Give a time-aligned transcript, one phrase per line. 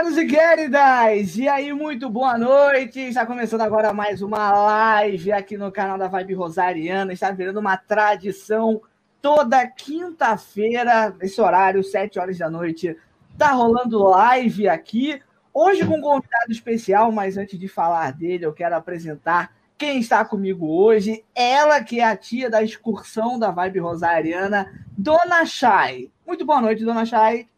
[0.00, 1.36] queridos e queridas!
[1.36, 3.00] E aí, muito boa noite!
[3.00, 7.12] Está começando agora mais uma live aqui no canal da Vibe Rosariana.
[7.12, 8.80] Está virando uma tradição
[9.20, 12.96] toda quinta-feira, nesse horário, 7 horas da noite.
[13.36, 15.20] Tá rolando live aqui.
[15.52, 20.24] Hoje com um convidado especial, mas antes de falar dele, eu quero apresentar quem está
[20.24, 21.22] comigo hoje.
[21.34, 26.10] Ela que é a tia da excursão da Vibe Rosariana, Dona Chay.
[26.26, 27.50] Muito boa noite, Dona Chay.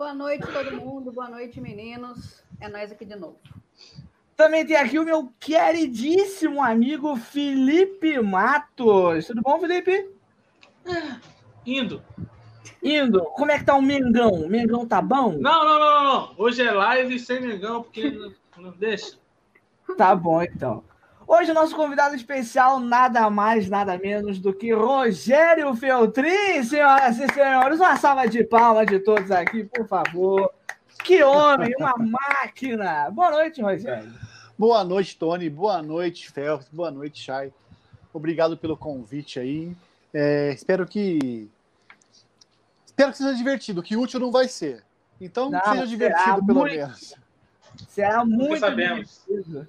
[0.00, 1.12] Boa noite, todo mundo.
[1.12, 2.42] Boa noite, meninos.
[2.58, 3.38] É nós aqui de novo.
[4.34, 9.26] Também tem aqui o meu queridíssimo amigo Felipe Matos.
[9.26, 10.08] Tudo bom, Felipe?
[11.66, 12.02] Indo.
[12.82, 13.24] Indo.
[13.24, 14.30] Como é que tá o Mengão?
[14.30, 15.32] O Mengão tá bom?
[15.32, 16.34] Não, não, não, não.
[16.38, 18.10] Hoje é live sem Mengão, porque
[18.56, 19.18] não deixa.
[19.98, 20.82] Tá bom, então.
[21.32, 27.32] Hoje, o nosso convidado especial, nada mais, nada menos do que Rogério Feltrin, senhoras e
[27.32, 27.78] senhores.
[27.78, 30.52] Uma salva de palmas de todos aqui, por favor.
[31.04, 33.08] Que homem, uma máquina.
[33.12, 34.12] Boa noite, Rogério.
[34.58, 35.48] Boa noite, Tony.
[35.48, 36.66] Boa noite, Felps.
[36.68, 37.52] Boa noite, Chay.
[38.12, 39.72] Obrigado pelo convite aí.
[40.12, 41.48] É, espero que.
[42.84, 44.82] Espero que seja divertido, que útil não vai ser.
[45.20, 46.74] Então, não, seja divertido, pelo muito...
[46.74, 47.14] menos.
[47.86, 49.68] Será muito divertido.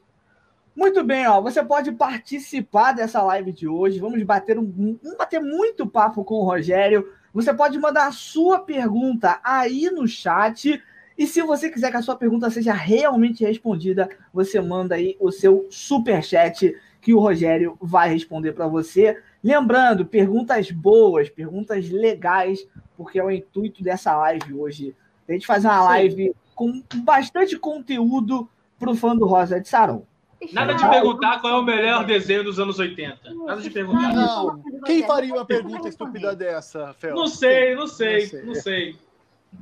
[0.76, 1.42] Muito bem, ó.
[1.42, 4.00] Você pode participar dessa live de hoje.
[4.00, 7.08] Vamos bater um, vamos bater muito papo com o Rogério.
[7.34, 10.82] Você pode mandar a sua pergunta aí no chat.
[11.18, 15.32] E se você quiser que a sua pergunta seja realmente respondida, você manda aí o
[15.32, 19.22] seu super chat que o Rogério vai responder para você.
[19.44, 24.96] Lembrando, perguntas boas, perguntas legais, porque é o intuito dessa live hoje.
[25.28, 28.48] A gente fazer uma live com bastante conteúdo
[28.80, 30.06] para o fã do Rosa de Saron.
[30.52, 33.34] Nada de perguntar qual é o melhor desenho dos anos 80.
[33.46, 34.14] Nada de perguntar.
[34.14, 34.62] Não.
[34.86, 37.16] Quem faria uma pergunta estúpida dessa, Fel?
[37.16, 38.96] Não sei, não sei, não sei.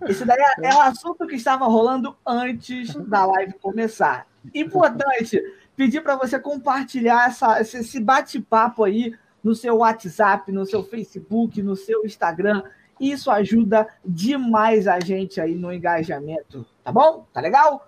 [0.08, 4.28] Isso daí é, é um assunto que estava rolando antes da live começar.
[4.54, 5.42] Importante
[5.76, 11.76] pedir para você compartilhar essa, esse bate-papo aí no seu WhatsApp, no seu Facebook, no
[11.76, 12.64] seu Instagram.
[13.00, 17.26] Isso ajuda demais a gente aí no engajamento, tá bom?
[17.34, 17.88] Tá legal?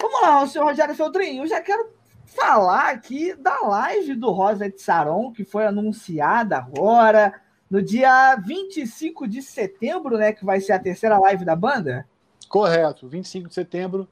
[0.00, 1.42] Vamos lá, o senhor Rogério Feltrinho.
[1.42, 1.90] Eu já quero
[2.34, 9.26] falar aqui da live do Rosa de Saron, que foi anunciada agora, no dia 25
[9.28, 10.32] de setembro, né?
[10.32, 12.06] Que vai ser a terceira live da banda?
[12.48, 14.08] Correto, 25 de setembro,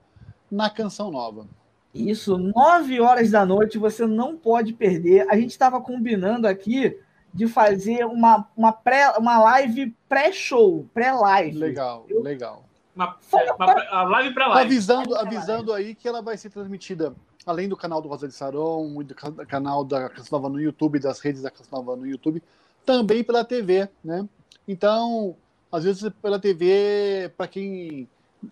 [0.51, 1.47] na Canção Nova.
[1.95, 5.27] Isso, 9 horas da noite, você não pode perder.
[5.29, 6.99] A gente estava combinando aqui
[7.35, 11.59] de fazer uma, uma, pré, uma live pré-show, pré-live.
[11.59, 12.23] Legal, Eu...
[12.23, 12.65] legal.
[12.95, 13.17] Uma,
[13.59, 14.67] uma, a live para live.
[14.67, 17.15] Avisando, avisando aí que ela vai ser transmitida
[17.47, 19.15] além do canal do Rosa de Saron, do
[19.47, 22.43] canal da Canção Nova no YouTube, das redes da Canção Nova no YouTube,
[22.85, 24.29] também pela TV, né?
[24.67, 25.37] Então,
[25.71, 28.09] às vezes pela TV, para quem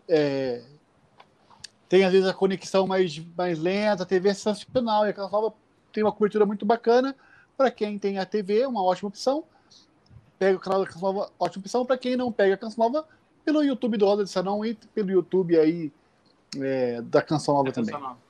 [0.09, 0.63] é,
[1.89, 5.41] tem às vezes a conexão mais, mais lenta, a TV é sensacional, e a Canção
[5.41, 5.55] Nova
[5.93, 7.15] tem uma cobertura muito bacana.
[7.57, 9.43] Para quem tem a TV, uma ótima opção.
[10.39, 11.85] Pega o canal da Canção Nova, ótima opção.
[11.85, 13.07] Para quem não pega a Canção Nova,
[13.45, 15.91] pelo YouTube do Rosa de Saron e pelo YouTube aí
[16.57, 17.93] é, da Canção Nova também.
[17.93, 18.28] Canção Nova.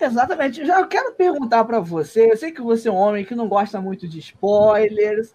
[0.00, 0.64] Exatamente.
[0.64, 2.30] Já quero perguntar para você.
[2.30, 5.34] Eu sei que você é um homem que não gosta muito de spoilers.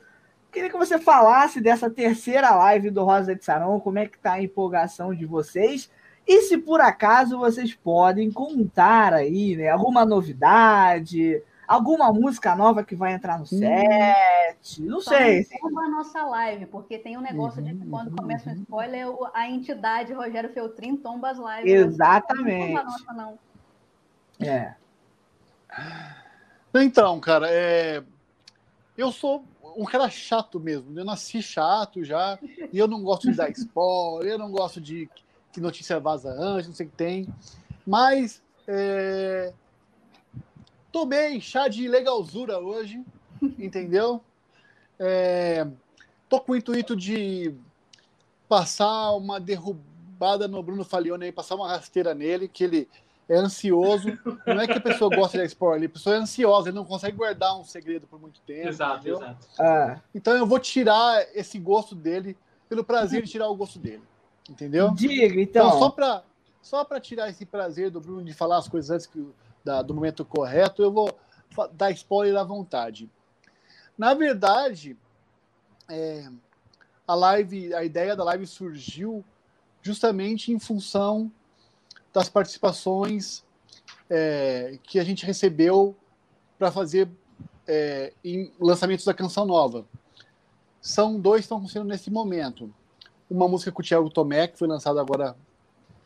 [0.51, 4.33] Queria que você falasse dessa terceira live do Rosa de Sarão, como é que tá
[4.33, 5.89] a empolgação de vocês.
[6.27, 12.95] E se por acaso vocês podem contar aí, né, alguma novidade, alguma música nova que
[12.95, 15.45] vai entrar no set, não Só sei.
[15.61, 19.49] Não a nossa live, porque tem um negócio de que quando começa um spoiler, a
[19.49, 21.73] entidade Rogério Feltrin tomba as lives.
[21.73, 22.73] Exatamente.
[22.73, 23.39] Não, nossa, não.
[24.39, 24.73] É.
[26.73, 28.03] Então, cara, é...
[28.97, 29.45] eu sou
[29.75, 30.97] um cara chato mesmo.
[30.97, 32.39] Eu nasci chato já,
[32.71, 35.09] e eu não gosto de dar spoiler, eu não gosto de
[35.51, 37.27] que notícia vaza antes, não sei o que tem.
[37.85, 39.53] Mas é...
[40.91, 43.03] tomei chá de legalzura hoje,
[43.59, 44.21] entendeu?
[44.99, 45.67] É...
[46.27, 47.53] Tô com o intuito de
[48.49, 52.89] passar uma derrubada no Bruno Falione aí, passar uma rasteira nele, que ele
[53.27, 54.17] é ansioso.
[54.45, 57.17] Não é que a pessoa gosta de spoiler, a pessoa é ansiosa, ele não consegue
[57.17, 58.67] guardar um segredo por muito tempo.
[58.67, 59.17] Exato, entendeu?
[59.17, 59.47] exato.
[59.59, 60.01] Ah.
[60.13, 62.37] Então eu vou tirar esse gosto dele
[62.69, 64.03] pelo prazer de tirar o gosto dele.
[64.49, 64.91] Entendeu?
[64.93, 65.67] Diga, então.
[65.67, 66.23] então só para
[66.61, 69.25] só para tirar esse prazer do Bruno de falar as coisas antes que,
[69.65, 71.13] da, do momento correto, eu vou
[71.73, 73.09] dar spoiler à vontade.
[73.97, 74.97] Na verdade,
[75.89, 76.29] é,
[77.05, 79.25] a live, a ideia da live surgiu
[79.81, 81.29] justamente em função
[82.13, 83.43] das participações
[84.09, 85.95] é, que a gente recebeu
[86.57, 87.09] para fazer
[87.67, 89.85] é, em lançamentos da Canção Nova.
[90.79, 92.73] São dois que estão acontecendo nesse momento.
[93.29, 95.35] Uma música com o Thiago Tomé, que foi lançada agora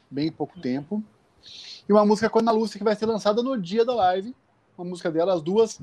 [0.10, 1.04] bem pouco tempo,
[1.88, 4.36] E uma música com a Ana Lúcia que vai ser lançada no dia da live.
[4.78, 5.82] Uma música dela, as duas.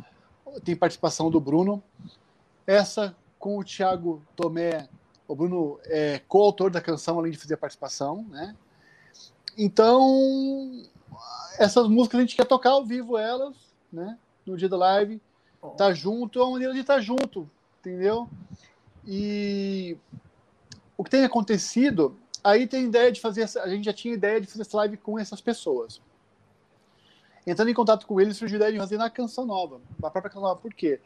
[0.63, 1.83] Tem participação do Bruno.
[2.67, 4.89] Essa com o Thiago Tomé.
[5.27, 8.55] O Bruno é coautor da canção, além de fazer a participação, né?
[9.57, 10.83] Então,
[11.59, 13.55] essas músicas a gente quer tocar ao vivo elas,
[13.93, 14.19] né?
[14.45, 15.21] No dia da live.
[15.77, 17.49] Tá junto, é uma maneira de estar tá junto,
[17.81, 18.29] entendeu?
[19.07, 19.97] E
[20.97, 24.47] o que tem acontecido, aí tem ideia de fazer, a gente já tinha ideia de
[24.47, 26.03] fazer essa live com essas pessoas.
[27.47, 30.31] Entrando em contato com eles, surgiu a ideia de fazer na canção nova, a própria
[30.31, 30.61] canção nova.
[30.61, 31.01] Por quê?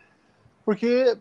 [0.65, 1.17] Porque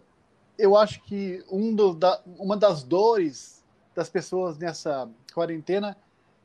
[0.58, 3.64] eu acho que um do, da, uma das dores
[3.96, 5.96] das pessoas nessa quarentena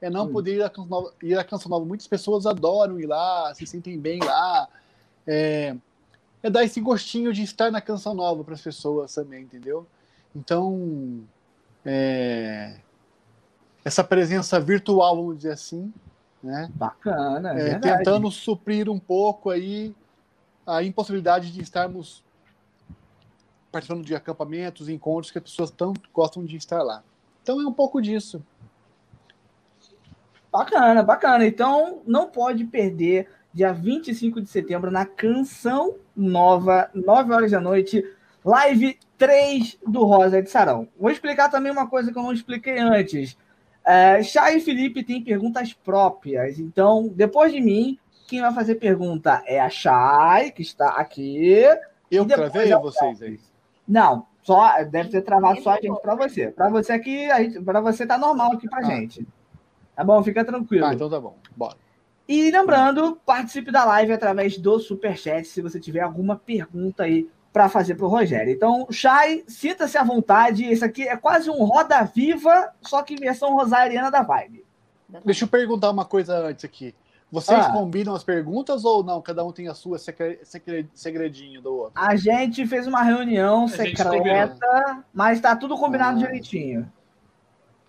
[0.02, 0.32] é não Sim.
[0.32, 1.84] poder ir à, canção nova, ir canção nova.
[1.86, 4.68] Muitas pessoas adoram ir lá, se sentem bem lá.
[5.24, 5.76] É,
[6.42, 9.86] é dar esse gostinho de estar na canção nova para as pessoas também, entendeu?
[10.34, 11.22] Então,
[11.86, 12.80] é,
[13.84, 15.94] essa presença virtual, vamos dizer assim,
[16.42, 16.68] né?
[16.74, 19.94] Bacana, é, tentando suprir um pouco aí
[20.66, 22.24] a impossibilidade de estarmos
[23.70, 27.04] participando de acampamentos, encontros que as pessoas tanto gostam de estar lá.
[27.40, 28.42] Então é um pouco disso.
[30.52, 31.46] Bacana, bacana.
[31.46, 38.04] Então não pode perder dia 25 de setembro na Canção Nova, 9 horas da noite,
[38.44, 40.86] live 3 do Rosa de Sarão.
[40.98, 43.36] Vou explicar também uma coisa que eu não expliquei antes.
[43.84, 49.42] É, Chay e Felipe têm perguntas próprias, então depois de mim, quem vai fazer pergunta
[49.46, 51.64] é a Chay, que está aqui.
[52.10, 53.40] Eu travei ou vocês aí?
[53.88, 56.50] Não, só deve ter travado só a gente para você.
[56.50, 57.26] Para você aqui,
[57.64, 58.90] para você tá normal aqui para ah.
[58.90, 59.26] gente.
[59.94, 60.86] Tá bom, fica tranquilo.
[60.86, 61.36] Ah, então tá bom.
[61.56, 61.76] Bora.
[62.28, 67.68] E lembrando, participe da live através do Superchat se você tiver alguma pergunta aí para
[67.68, 68.52] fazer para o Rogério.
[68.52, 70.64] Então, Chay, sinta-se à vontade.
[70.64, 74.64] Esse aqui é quase um Roda Viva, só que versão rosariana da vibe.
[75.24, 76.94] Deixa eu perguntar uma coisa antes aqui.
[77.30, 77.70] Vocês ah.
[77.70, 79.20] combinam as perguntas ou não?
[79.20, 81.92] Cada um tem a sua segredinho do outro?
[81.94, 86.26] A gente fez uma reunião secreta, mas tá tudo combinado ah.
[86.26, 86.90] direitinho.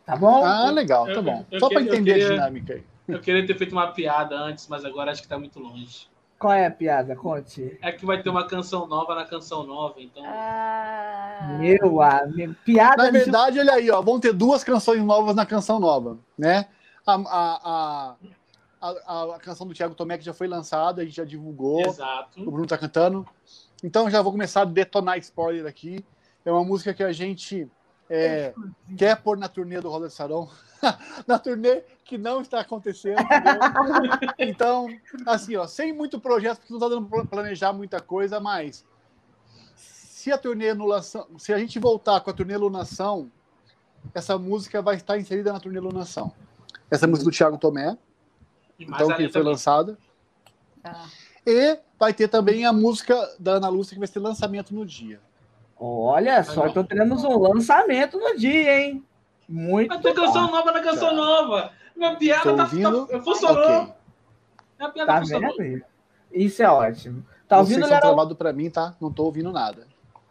[0.05, 0.44] Tá bom?
[0.44, 1.45] Ah, legal, tá bom.
[1.50, 2.83] Eu, eu, Só para entender queria, a dinâmica aí.
[3.07, 6.07] Eu queria ter feito uma piada antes, mas agora acho que tá muito longe.
[6.38, 7.15] Qual é a piada?
[7.15, 7.77] Conte.
[7.81, 10.21] É que vai ter uma canção nova na canção nova, então.
[10.25, 11.57] Ah...
[11.57, 13.03] Meu amigo, piada.
[13.03, 13.59] Na verdade, de...
[13.61, 16.65] olha aí, ó, vão ter duas canções novas na canção nova, né?
[17.05, 18.15] A, a,
[18.81, 21.79] a, a, a canção do Thiago Tomé que já foi lançada, a gente já divulgou.
[21.79, 22.41] Exato.
[22.41, 23.25] O Bruno tá cantando.
[23.81, 26.03] Então já vou começar a detonar spoiler aqui.
[26.44, 27.69] É uma música que a gente
[28.09, 28.53] é,
[28.97, 30.50] quer pôr na turnê do de Sarão.
[31.27, 33.17] na turnê que não está acontecendo.
[34.38, 34.88] então,
[35.25, 38.85] assim, ó, sem muito projeto, porque não está dando para planejar muita coisa, mas
[39.75, 43.31] se a turnê Lunação, se a gente voltar com a turnê Lunação,
[44.13, 46.31] essa música vai estar inserida na turnê Lunação.
[46.89, 47.97] Essa música do Thiago Tomé,
[48.79, 49.50] então que foi também.
[49.50, 49.97] lançada.
[50.83, 51.07] Ah.
[51.45, 55.19] E vai ter também a música da Ana Lúcia que vai ser lançamento no dia.
[55.85, 59.03] Olha só, então teremos um lançamento no dia, hein?
[59.50, 59.89] Muito.
[59.89, 61.13] Vai ter canção nova na canção tá.
[61.13, 61.71] nova.
[61.94, 63.65] Uma piada tá, tá, funcionou.
[63.65, 63.94] Okay.
[64.80, 65.57] A piada tá funcionou.
[65.57, 65.83] Vendo?
[66.31, 67.25] Isso é ótimo.
[67.50, 68.95] Tá ouvindo, Vocês estão travado para mim, tá?
[69.01, 69.85] Não tô ouvindo nada.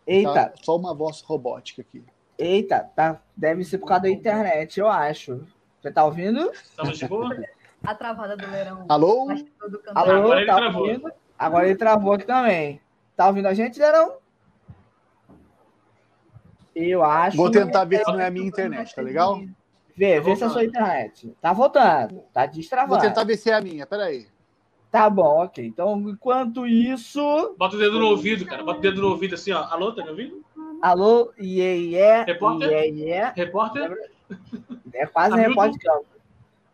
[0.06, 0.32] Eita.
[0.32, 2.02] Tá só uma voz robótica aqui.
[2.38, 3.20] Eita, tá.
[3.36, 5.46] Deve ser por causa da internet, eu acho.
[5.82, 6.50] Você tá ouvindo?
[6.50, 7.28] Estamos de boa?
[7.84, 8.86] A travada do Leirão.
[8.88, 9.28] Alô?
[9.94, 10.82] Alô, Agora ele tá travou.
[10.82, 11.12] ouvindo?
[11.38, 12.80] Agora ele travou aqui também.
[13.14, 14.21] Tá ouvindo a gente, Leirão?
[16.74, 17.36] Eu acho.
[17.36, 19.40] Vou tentar ver se não é a minha internet, tá legal?
[19.96, 21.34] Vê, vê se é a sua internet.
[21.40, 22.94] Tá voltando, tá destravando.
[22.94, 24.26] Vou tentar ver se é a minha, peraí.
[24.90, 25.64] Tá bom, ok.
[25.64, 27.54] Então, enquanto isso.
[27.58, 28.62] Bota o dedo no ouvido, cara.
[28.62, 29.64] Bota o dedo no ouvido assim, ó.
[29.64, 30.44] Alô, tá me ouvindo?
[30.82, 32.24] Alô, iê, iê.
[32.24, 32.70] Repórter?
[32.70, 33.32] Iê, iê.
[33.34, 33.96] Repórter?
[34.92, 36.06] É quase tá repórter campo.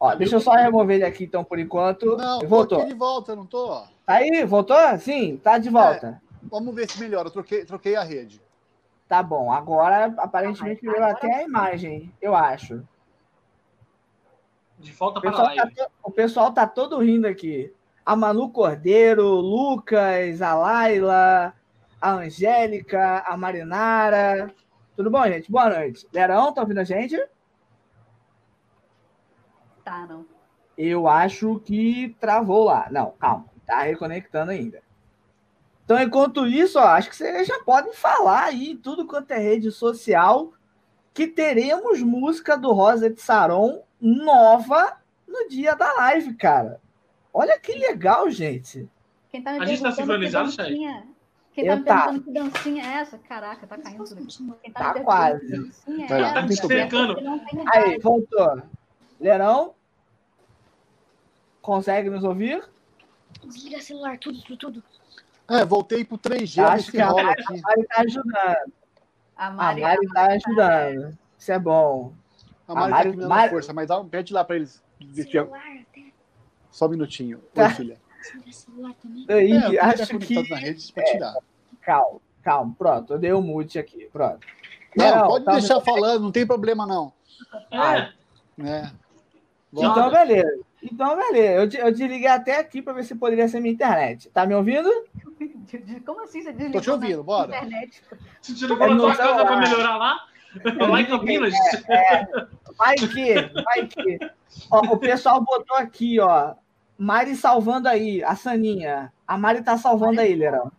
[0.00, 2.17] Ó, deixa eu só remover ele aqui, então, por enquanto.
[2.17, 2.85] Não, voltou.
[2.85, 3.83] de volta, não tô.
[4.07, 4.76] Tá aí, voltou?
[4.99, 6.21] Sim, tá de volta.
[6.23, 7.28] É, vamos ver se melhora.
[7.28, 8.40] Eu troquei, troquei a rede.
[9.09, 12.87] Tá bom, agora aparentemente melhorou até a imagem, eu acho.
[14.79, 15.75] De volta para a live.
[15.75, 17.75] Tá, o pessoal tá todo rindo aqui.
[18.05, 21.55] A Manu Cordeiro, Lucas, a Laila,
[22.00, 24.55] a Angélica, a Marinara.
[24.95, 25.50] Tudo bom, gente?
[25.50, 26.07] Boa noite.
[26.12, 27.17] Lerão, tá ouvindo a gente?
[29.83, 30.27] Tá, não.
[30.77, 32.88] Eu acho que travou lá.
[32.91, 33.47] Não, calma.
[33.67, 34.83] Tá reconectando ainda.
[35.88, 39.73] Então, enquanto isso, ó, acho que vocês já podem falar aí tudo quanto é rede
[39.73, 40.52] social
[41.14, 46.78] que teremos música do Rosa de Saron nova no dia da live, cara.
[47.33, 48.87] Olha que legal, gente.
[49.30, 50.76] Quem tá me a gente tá sincronizado, Chay?
[51.54, 52.02] Quem tá me tá.
[52.02, 53.16] perguntando que dancinha é essa?
[53.16, 55.73] Caraca, tá caindo tudo Quem tá, tá quase.
[55.87, 56.35] Que é essa?
[56.35, 58.62] Tá me Aí, voltou.
[59.18, 59.73] Lerão?
[61.62, 62.62] Consegue nos ouvir?
[63.42, 64.85] Desliga celular, tudo, tudo, tudo.
[65.50, 67.43] É, voltei pro 3G, Acho que a Mari, aqui.
[67.59, 68.73] a Mari tá ajudando.
[69.37, 71.19] A A Mari, Mari tá ajudando.
[71.38, 72.12] Isso é bom.
[72.67, 74.45] A Mari, a Mari- tá aqui me dando Mari- força, mas dá um, pede lá
[74.45, 74.83] pra eles.
[75.14, 75.61] Celular.
[76.71, 77.38] Só um minutinho.
[77.55, 77.64] Tá.
[77.64, 78.00] Oi, filha.
[79.31, 80.35] Aí, É, acho que.
[80.55, 81.35] rede tirar.
[81.81, 82.75] Calma, calma.
[82.76, 84.09] Pronto, eu dei o mute aqui.
[84.12, 84.47] Pronto.
[84.97, 87.12] Não, Carol, pode tá deixar falando, não tem problema não.
[87.71, 88.12] É,
[88.57, 88.93] Né?
[89.73, 90.61] Então, beleza.
[90.83, 91.79] Então, beleza.
[91.79, 94.31] Eu, eu desliguei até aqui para ver se poderia ser minha internet.
[94.31, 94.89] Tá me ouvindo?
[96.05, 97.49] Como assim você desligou Tô te ouvindo, bora.
[97.57, 98.03] internet?
[98.41, 100.27] Você tirou na tua casa pra melhorar lá?
[100.89, 101.53] Lá em Campinas?
[102.77, 104.19] Vai que, vai que.
[104.71, 106.55] Ó, o pessoal botou aqui, ó.
[106.97, 109.13] Mari salvando aí, a Saninha.
[109.27, 110.73] A Mari tá salvando aí, Lerão.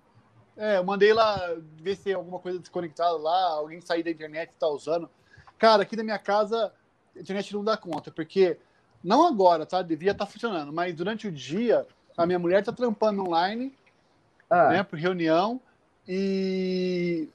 [0.58, 4.50] É, eu mandei lá ver se tem alguma coisa desconectada lá, alguém sair da internet
[4.50, 5.10] e tá usando.
[5.58, 6.74] Cara, aqui na minha casa,
[7.16, 8.58] a internet não dá conta, porque
[9.04, 9.82] não agora, tá?
[9.82, 11.86] Devia estar funcionando, mas durante o dia,
[12.18, 13.74] a minha mulher tá trampando online,
[14.50, 15.60] Ah, né, por reunião,
[16.08, 17.30] e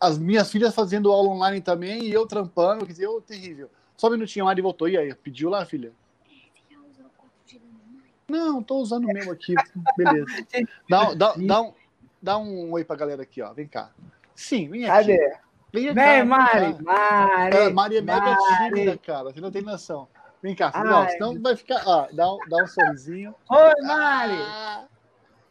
[0.00, 3.70] as minhas filhas fazendo aula online também, e eu trampando, quer dizer, eu, terrível.
[3.96, 5.14] Só um minutinho, a Mari voltou, e aí?
[5.14, 5.92] Pediu lá, filha?
[6.26, 7.10] Você quer usar o
[7.48, 8.10] 4G da mamãe?
[8.28, 9.54] Não, tô usando o meu aqui,
[9.96, 10.26] beleza.
[10.88, 11.72] Dá, dá, dá, um,
[12.20, 13.90] dá um oi pra galera aqui, ó, vem cá.
[14.34, 15.08] Sim, vem aqui.
[15.08, 15.36] cadê?
[15.72, 16.82] Vem, cá, Vem, vem Mari.
[16.82, 17.52] Mari.
[17.52, 18.36] Cara, Mari é mega Mari.
[18.74, 19.24] tímida, cara.
[19.32, 20.08] Você não tem noção.
[20.42, 20.70] Vem cá.
[20.74, 20.84] Ai.
[20.84, 21.82] Não, senão vai ficar.
[21.86, 23.34] Ó, dá um, dá um sorrisinho.
[23.50, 24.38] Oi, Mari.
[24.42, 24.86] Ah,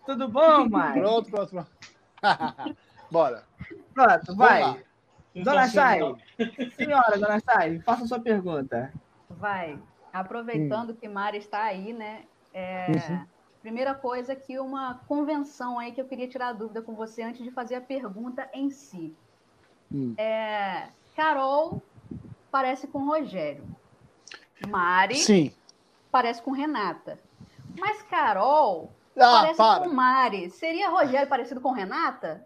[0.05, 0.99] Tudo bom, Mari?
[0.99, 1.71] pronto, pronto, pronto.
[3.11, 3.43] Bora.
[3.93, 4.83] Pronto, vai.
[5.35, 5.99] Dona Chay.
[6.75, 8.93] Senhora, Dona Chay, faça a sua pergunta.
[9.29, 9.79] Vai.
[10.13, 12.23] Aproveitando que Mari está aí, né?
[12.53, 13.25] é, Uhum.
[13.61, 17.43] Primeira coisa que uma convenção aí que eu queria tirar a dúvida com você antes
[17.43, 19.13] de fazer a pergunta em si.
[19.91, 20.13] Hum.
[20.17, 21.81] É, Carol
[22.51, 23.65] parece com Rogério.
[24.67, 25.51] Mari Sim.
[26.11, 27.19] parece com Renata.
[27.77, 29.83] Mas Carol Ah, parece para.
[29.83, 30.49] com Mari.
[30.49, 32.45] Seria Rogério parecido com Renata?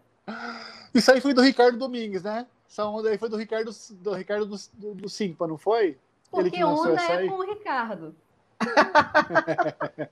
[0.94, 2.46] Isso aí foi do Ricardo Domingues, né?
[2.68, 5.84] Essa onda aí foi do Ricardo do Ricardo do, do, do Simpa, não foi?
[5.84, 5.98] Ele
[6.30, 8.14] Porque que lançou onda é com o Ricardo.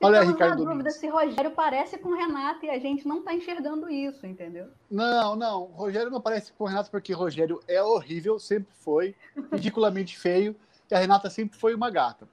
[0.00, 3.90] Olha Ricardo na dúvida se Rogério parece com Renata e a gente não está enxergando
[3.90, 4.68] isso, entendeu?
[4.88, 5.64] Não, não.
[5.64, 9.16] Rogério não parece com o Renato porque Rogério é horrível, sempre foi,
[9.52, 10.54] ridiculamente feio,
[10.88, 12.28] e a Renata sempre foi uma gata.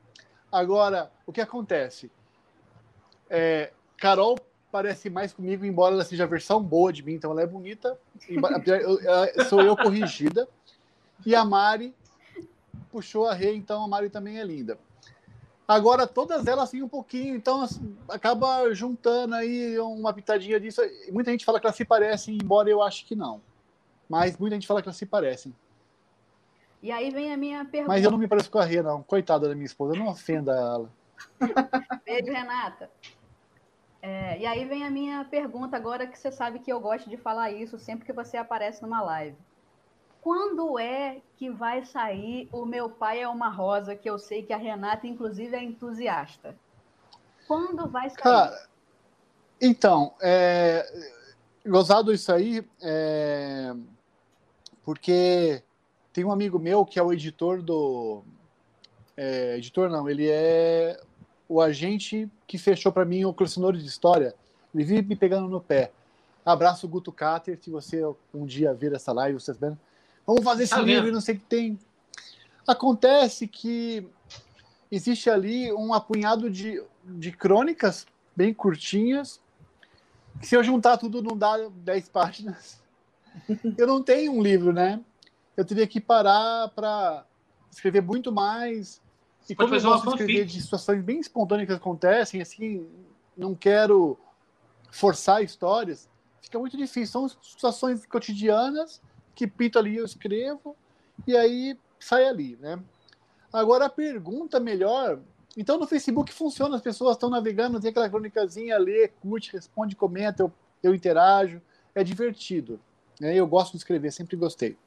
[0.51, 2.11] Agora, o que acontece?
[3.29, 4.37] É, Carol
[4.71, 7.97] parece mais comigo, embora ela seja a versão boa de mim, então ela é bonita,
[9.49, 10.47] sou eu corrigida,
[11.25, 11.95] e a Mari
[12.91, 14.77] puxou a Rê, então a Mari também é linda.
[15.67, 20.81] Agora, todas elas têm um pouquinho, então assim, acaba juntando aí uma pitadinha disso.
[21.11, 23.41] Muita gente fala que elas se parecem, embora eu ache que não.
[24.07, 25.55] Mas muita gente fala que elas se parecem.
[26.83, 27.91] E aí vem a minha pergunta.
[27.91, 29.01] Mas eu não me pareço com a Rê, não.
[29.01, 30.89] Coitada da minha esposa, não ofenda ela.
[32.05, 32.91] Beijo, Renata.
[34.03, 37.17] É, e aí vem a minha pergunta agora que você sabe que eu gosto de
[37.17, 39.35] falar isso sempre que você aparece numa live.
[40.25, 44.51] Quando é que vai sair o Meu Pai é uma Rosa, que eu sei que
[44.51, 46.55] a Renata, inclusive, é entusiasta?
[47.47, 48.23] Quando vai sair?
[48.23, 48.67] Cara,
[49.61, 50.83] então, é,
[51.63, 53.71] gozado isso aí, é,
[54.83, 55.61] porque
[56.11, 58.23] tem um amigo meu que é o editor do.
[59.15, 60.99] é, editor não, ele é
[61.47, 64.33] o agente que fechou para mim o colecionador de história.
[64.73, 65.91] Ele vive me pegando no pé.
[66.43, 68.01] Abraço, Guto Cater, se você
[68.33, 69.77] um dia ver essa live, vocês vendo.
[70.25, 71.79] Vamos fazer esse Tá livro e não sei o que tem.
[72.67, 74.07] Acontece que
[74.91, 79.39] existe ali um apunhado de, de crônicas bem curtinhas,
[80.39, 82.83] que se eu juntar tudo não dá 10 páginas.
[83.77, 85.01] Eu não tenho um livro, né?
[85.57, 87.25] Eu teria que parar para
[87.69, 89.01] escrever muito mais.
[89.49, 92.87] E Pode como eu gosto de escrever de situações bem espontâneas que acontecem, assim,
[93.37, 94.17] não quero
[94.89, 96.09] forçar histórias,
[96.41, 97.07] fica muito difícil.
[97.07, 99.01] São situações cotidianas
[99.35, 100.75] que pinto ali, eu escrevo,
[101.27, 102.79] e aí sai ali, né?
[103.51, 105.19] Agora a pergunta melhor.
[105.57, 110.43] Então no Facebook funciona, as pessoas estão navegando, tem aquela crônicazinha, lê, curte, responde, comenta,
[110.43, 110.51] eu,
[110.83, 111.61] eu interajo,
[111.93, 112.79] é divertido.
[113.19, 113.35] Né?
[113.35, 114.77] Eu gosto de escrever, sempre gostei.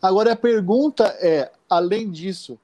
[0.00, 2.58] Agora a pergunta é, além disso,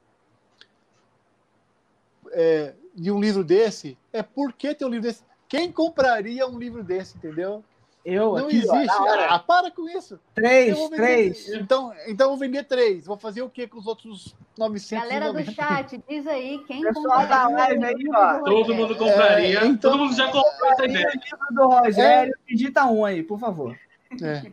[2.31, 5.23] é, de um livro desse, é por que ter um livro desse?
[5.47, 7.63] Quem compraria um livro desse, entendeu?
[8.05, 8.97] Eu Não aqui, ó, existe.
[9.01, 9.25] hora.
[9.27, 10.19] Ah, para com isso.
[10.33, 11.49] Três, vender- três.
[11.49, 13.05] Então, então eu vou vender três.
[13.05, 15.05] Vou fazer o que com os outros 990?
[15.09, 18.39] Galera do chat, diz aí quem Pessoal da live aí, ó.
[18.39, 19.59] Todo mundo compraria.
[19.61, 21.11] É, então- Todo mundo já comprou essa Aí ideia.
[21.11, 23.77] livro do Rogério, digita um aí, por favor.
[24.23, 24.51] É.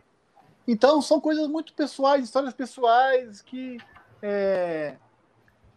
[0.67, 3.77] Então, são coisas muito pessoais, histórias pessoais que
[4.21, 4.95] é,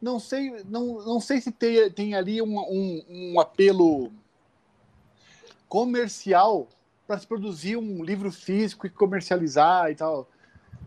[0.03, 4.11] não sei, não, não sei se tem, tem ali um, um, um apelo
[5.69, 6.67] comercial
[7.11, 10.29] para se produzir um livro físico e comercializar e tal.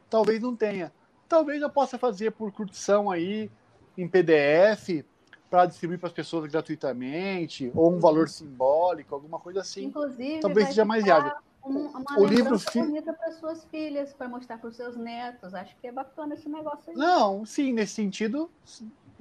[0.10, 0.89] Talvez não tenha.
[1.27, 3.51] Talvez eu possa fazer por curtição aí
[3.98, 5.03] em PDF
[5.50, 9.84] para distribuir para as pessoas gratuitamente ou um valor simbólico, alguma coisa assim.
[9.88, 11.34] Inclusive, Talvez seja mais viável.
[11.65, 15.53] um- uma O livro fi- bonita para suas filhas, para mostrar para os seus netos.
[15.53, 16.96] Acho que é bacana esse negócio aí.
[16.96, 18.50] Não, sim, nesse sentido,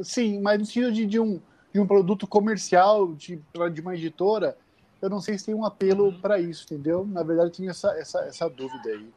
[0.01, 1.41] sim, mas no sentido de, de um,
[1.75, 3.43] de um produto comercial, de,
[3.73, 4.57] de uma editora,
[5.03, 7.05] eu não sei se tem um apelo para isso, entendeu?
[7.05, 9.11] Na verdade, eu tinha essa, essa, essa dúvida aí.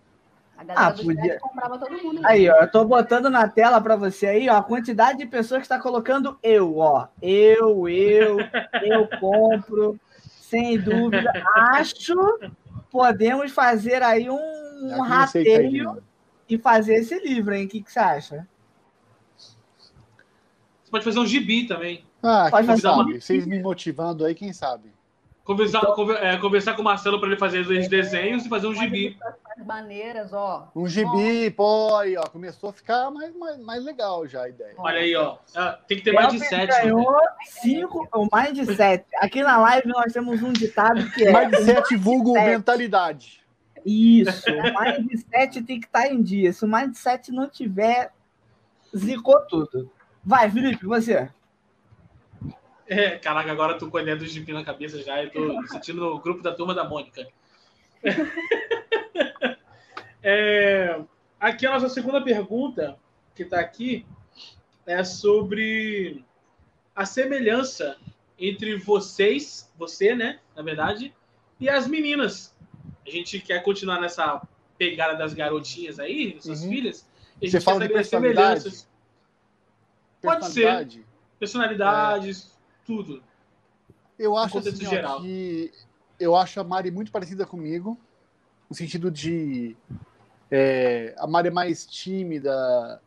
[0.58, 2.22] A galera Ah, podia- comprava todo mundo.
[2.26, 5.60] Aí, ó, eu tô botando na tela pra você aí, ó, a quantidade de pessoas
[5.60, 7.08] que está colocando eu, ó.
[7.22, 8.38] Eu, eu,
[8.84, 10.00] eu compro,
[10.40, 11.32] sem dúvida.
[11.56, 12.16] Acho
[12.90, 14.40] podemos fazer aí um,
[14.98, 16.02] um rateio novo.
[16.50, 17.66] e fazer esse livro, hein?
[17.66, 18.48] O que, que você acha?
[19.38, 22.06] Você pode fazer um gibi também.
[22.24, 23.22] Ah, Pode quem uma- sabe?
[23.22, 24.95] Vocês me motivando aí, quem sabe?
[25.46, 28.74] Conversar, conver- é, conversar com o Marcelo para ele fazer os desenhos e fazer um
[28.74, 29.16] gibi.
[29.56, 30.70] As maneiras, ó.
[30.76, 34.74] Um gibi, pô, aí, ó, começou a ficar mais, mais, mais legal já a ideia.
[34.76, 35.38] Olha aí, ó.
[35.56, 36.72] Ah, Tem que ter mais de sete.
[36.72, 36.82] né?
[36.82, 39.06] ganhou cinco, ou mais de sete.
[39.18, 42.50] Aqui na live nós temos um ditado que é Mais de sete vulgo sete.
[42.50, 43.46] mentalidade.
[43.86, 46.52] Isso, mais de sete tem que estar em dia.
[46.54, 48.12] Se o mais de sete não tiver,
[48.98, 49.92] zicou tudo.
[50.24, 51.30] Vai, Felipe, você.
[52.88, 55.24] É, caraca, agora eu tô com a ideia do gibi na cabeça já.
[55.24, 57.28] Eu tô sentindo no grupo da turma da Mônica.
[60.28, 61.00] É,
[61.40, 62.98] aqui a nossa segunda pergunta,
[63.36, 64.04] que está aqui,
[64.84, 66.26] é sobre
[66.96, 67.96] a semelhança
[68.40, 71.14] entre vocês, você, né, na verdade,
[71.60, 72.56] e as meninas.
[73.06, 74.42] A gente quer continuar nessa
[74.80, 76.70] pegada das garotinhas aí, suas Uhum.
[76.70, 77.08] filhas.
[77.40, 78.62] E a Você fala de personalidade?
[78.62, 78.90] semelhanças,
[80.24, 80.62] Pode ser.
[80.64, 81.06] Personalidade.
[81.40, 82.55] personalidades,
[82.86, 83.24] tudo.
[84.18, 85.72] Eu acho assim, ó, que
[86.20, 88.00] eu acho a Mari muito parecida comigo,
[88.70, 89.76] no sentido de
[90.50, 93.02] é, a Mari é mais tímida,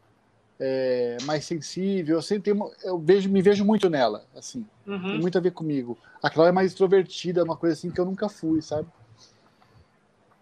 [0.60, 2.16] é, mais sensível.
[2.16, 5.20] Eu sempre tenho, eu vejo, me vejo muito nela, assim, tem Uhum.
[5.20, 5.96] muito a ver comigo.
[6.22, 8.88] A Carol é mais extrovertida, uma coisa assim que eu nunca fui, sabe?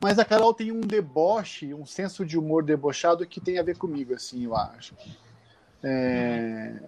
[0.02, 3.76] Mas a Carol tem um deboche, um senso de humor debochado que tem a ver
[3.76, 4.94] comigo, assim, eu acho.
[5.82, 6.80] É,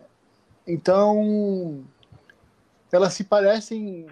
[0.67, 1.85] Então,
[2.97, 4.07] elas se parecem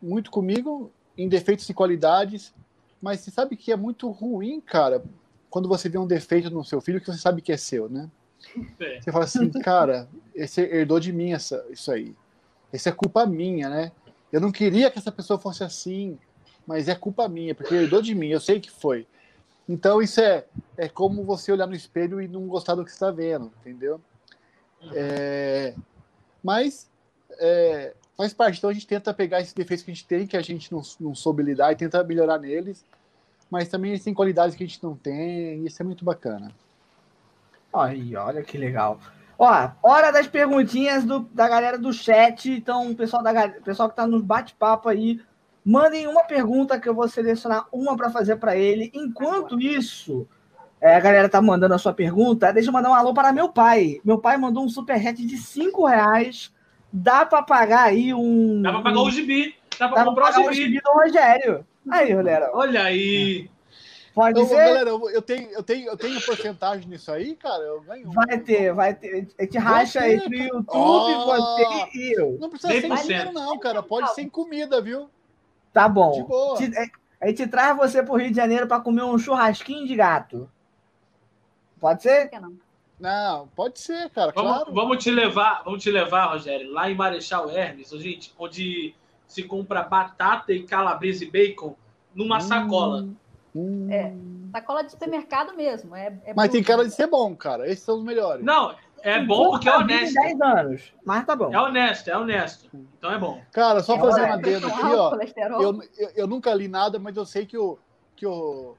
[0.00, 2.54] muito comigo em defeitos e qualidades,
[3.00, 5.04] mas você sabe que é muito ruim, cara,
[5.50, 8.10] quando você vê um defeito no seu filho que você sabe que é seu, né?
[8.80, 9.00] É.
[9.00, 12.14] Você fala assim, cara, esse herdou de mim essa, isso aí.
[12.72, 13.92] Essa é culpa minha, né?
[14.32, 16.18] Eu não queria que essa pessoa fosse assim,
[16.66, 19.06] mas é culpa minha, porque herdou de mim, eu sei que foi.
[19.68, 20.44] Então isso é,
[20.76, 24.00] é como você olhar no espelho e não gostar do que está vendo, entendeu?
[24.92, 25.74] É,
[26.42, 26.90] mas
[27.38, 28.58] é, faz parte.
[28.58, 30.82] Então a gente tenta pegar esses defeitos que a gente tem, que a gente não,
[31.00, 32.84] não soube lidar, e tenta melhorar neles.
[33.50, 36.50] Mas também eles têm qualidades que a gente não tem, e isso é muito bacana.
[37.72, 38.98] Aí, olha que legal.
[39.38, 42.50] Ó, hora das perguntinhas do- da galera do chat.
[42.50, 45.20] Então, pessoal, da, pessoal que tá no bate-papo aí,
[45.64, 48.92] mandem uma pergunta que eu vou selecionar uma para fazer para ele.
[48.94, 50.26] Enquanto isso,
[50.80, 52.52] é, a galera tá mandando a sua pergunta.
[52.52, 54.00] Deixa eu mandar um alô para meu pai.
[54.04, 56.52] Meu pai mandou um superchat de 5 reais.
[56.96, 58.62] Dá para pagar aí um.
[58.62, 59.56] Dá pra pagar o gibi.
[59.76, 60.80] Dá pra Dá pra comprar pagar o o gibi.
[60.80, 61.66] do Rogério.
[61.90, 62.50] Aí, galera.
[62.54, 63.50] Olha aí.
[64.14, 64.64] Pode Então, ser?
[64.64, 67.64] galera, eu, tenho, eu, tenho, eu tenho porcentagem nisso aí, cara?
[67.64, 68.08] Eu ganho.
[68.08, 68.12] um.
[68.12, 69.26] Vai ter, vai ter.
[69.36, 71.24] A gente racha Você, entre o YouTube, Ó.
[71.26, 72.38] você e eu.
[72.40, 73.02] Não precisa ser em 100%.
[73.02, 73.82] dinheiro, não, cara.
[73.82, 75.10] Pode ser em comida, viu?
[75.72, 76.22] Tá De bom.
[76.22, 76.56] boa.
[76.58, 76.86] Te- é,
[77.20, 80.48] A gente traz você pro Rio de Janeiro para comer um churrasquinho de gato.
[81.80, 82.26] Pode ser?
[82.26, 82.52] Por que não?
[82.98, 84.72] Não, pode ser, cara, Vamos, claro.
[84.72, 88.94] vamos te levar, vamos te levar, Rogério, lá em Marechal Hermes, gente, onde
[89.26, 91.74] se compra batata e calabresa e bacon
[92.14, 93.08] numa sacola.
[93.54, 93.88] Hum.
[93.90, 94.12] É.
[94.52, 95.94] Sacola de supermercado mesmo.
[95.94, 96.76] É, é Mas tem bruto.
[96.76, 97.66] cara de ser bom, cara.
[97.68, 98.44] Esses são os melhores.
[98.44, 100.14] Não, é bom porque é honesto.
[100.14, 101.52] 10 anos, mas tá bom.
[101.52, 102.70] É honesto, é honesto.
[102.98, 103.42] Então é bom.
[103.52, 105.60] Cara, só É uma adendo Pressão aqui, ó.
[105.60, 107.78] Eu, eu, eu nunca li nada, mas eu sei que o,
[108.16, 108.74] que o,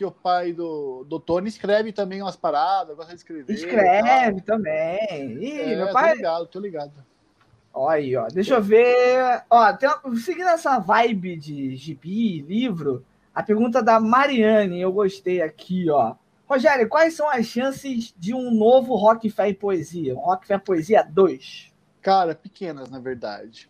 [0.00, 3.52] que o pai do, do Tony escreve também umas paradas, gosta de escrever.
[3.52, 5.36] Escreve também.
[5.38, 6.14] Ih, É, meu tô pai.
[6.16, 6.92] ligado, tô ligado.
[7.70, 8.26] Ó, aí, ó.
[8.28, 9.44] Deixa eu ver.
[9.50, 10.16] Ó, tem uma...
[10.16, 16.14] seguindo essa vibe de gibi, livro, a pergunta da Mariane, eu gostei aqui, ó.
[16.48, 20.14] Rogério, quais são as chances de um novo Rock Fé e Poesia?
[20.14, 21.74] Um Rock Fé Poesia 2?
[22.00, 23.68] Cara, pequenas, na verdade.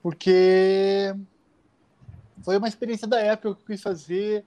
[0.00, 1.12] Porque
[2.44, 4.44] foi uma experiência da época que eu quis fazer.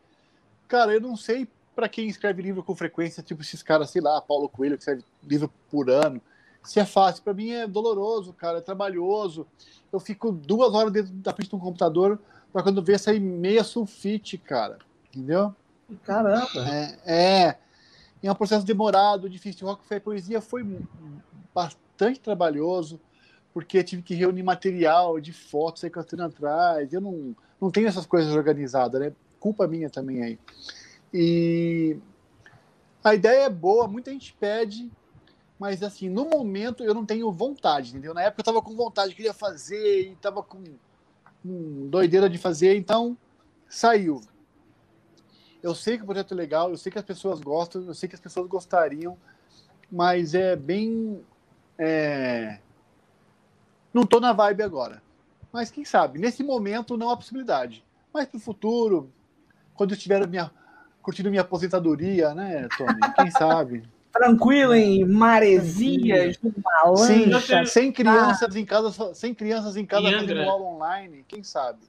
[0.71, 4.21] Cara, eu não sei para quem escreve livro com frequência, tipo esses caras, sei lá,
[4.21, 6.21] Paulo Coelho, que escreve livro por ano.
[6.63, 7.21] se é fácil.
[7.21, 9.45] Para mim é doloroso, cara, é trabalhoso.
[9.91, 12.17] Eu fico duas horas dentro da frente de um computador
[12.53, 14.77] para quando ver sair meia sulfite, cara.
[15.09, 15.53] Entendeu?
[16.05, 16.47] Caramba.
[17.05, 17.57] É, é,
[18.23, 19.67] é um processo demorado, difícil.
[19.67, 20.65] O Rock Fair Poesia foi
[21.53, 22.97] bastante trabalhoso,
[23.53, 26.93] porque tive que reunir material de fotos aí que eu tenho atrás.
[26.93, 29.11] Eu não, não tenho essas coisas organizadas, né?
[29.41, 30.39] Culpa minha também aí.
[31.11, 31.97] E
[33.03, 34.89] a ideia é boa, muita gente pede,
[35.59, 38.13] mas assim, no momento eu não tenho vontade, entendeu?
[38.13, 40.63] Na época eu tava com vontade, queria fazer e tava com,
[41.41, 43.17] com doideira de fazer, então
[43.67, 44.21] saiu.
[45.63, 48.07] Eu sei que o projeto é legal, eu sei que as pessoas gostam, eu sei
[48.07, 49.17] que as pessoas gostariam,
[49.91, 51.23] mas é bem.
[51.79, 52.59] É...
[53.91, 55.01] Não tô na vibe agora.
[55.51, 56.19] Mas quem sabe?
[56.19, 57.83] Nesse momento não há possibilidade.
[58.13, 59.11] Mas pro futuro,
[59.81, 60.51] quando eu estiver minha,
[61.01, 62.99] curtindo minha aposentadoria, né, Tony?
[63.15, 63.83] Quem sabe?
[64.13, 67.65] Tranquilo em Maresias, numa lancha.
[67.65, 71.79] Sim, sem crianças em casa, sem crianças em casa fazendo aula online, quem sabe?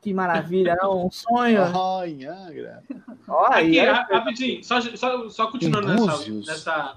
[0.00, 1.06] Que maravilha, não?
[1.06, 1.62] Um sonho.
[1.74, 2.84] Oh, em Angra.
[3.26, 3.90] Oh, aqui, é...
[3.90, 6.96] rapidinho, só, só, só continuando nessa, nessa.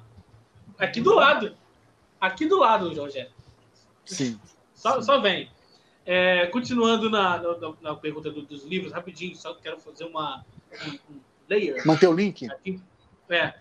[0.77, 1.55] Aqui do lado.
[2.21, 3.27] Aqui do lado, Jorge.
[4.05, 4.39] Sim.
[4.75, 5.49] Só, só vem.
[6.05, 10.45] É, continuando na, na, na pergunta do, dos livros, rapidinho, só quero fazer uma,
[10.87, 11.85] um, um layer.
[11.85, 12.49] Manter o link?
[12.51, 12.79] Aqui.
[13.27, 13.53] É,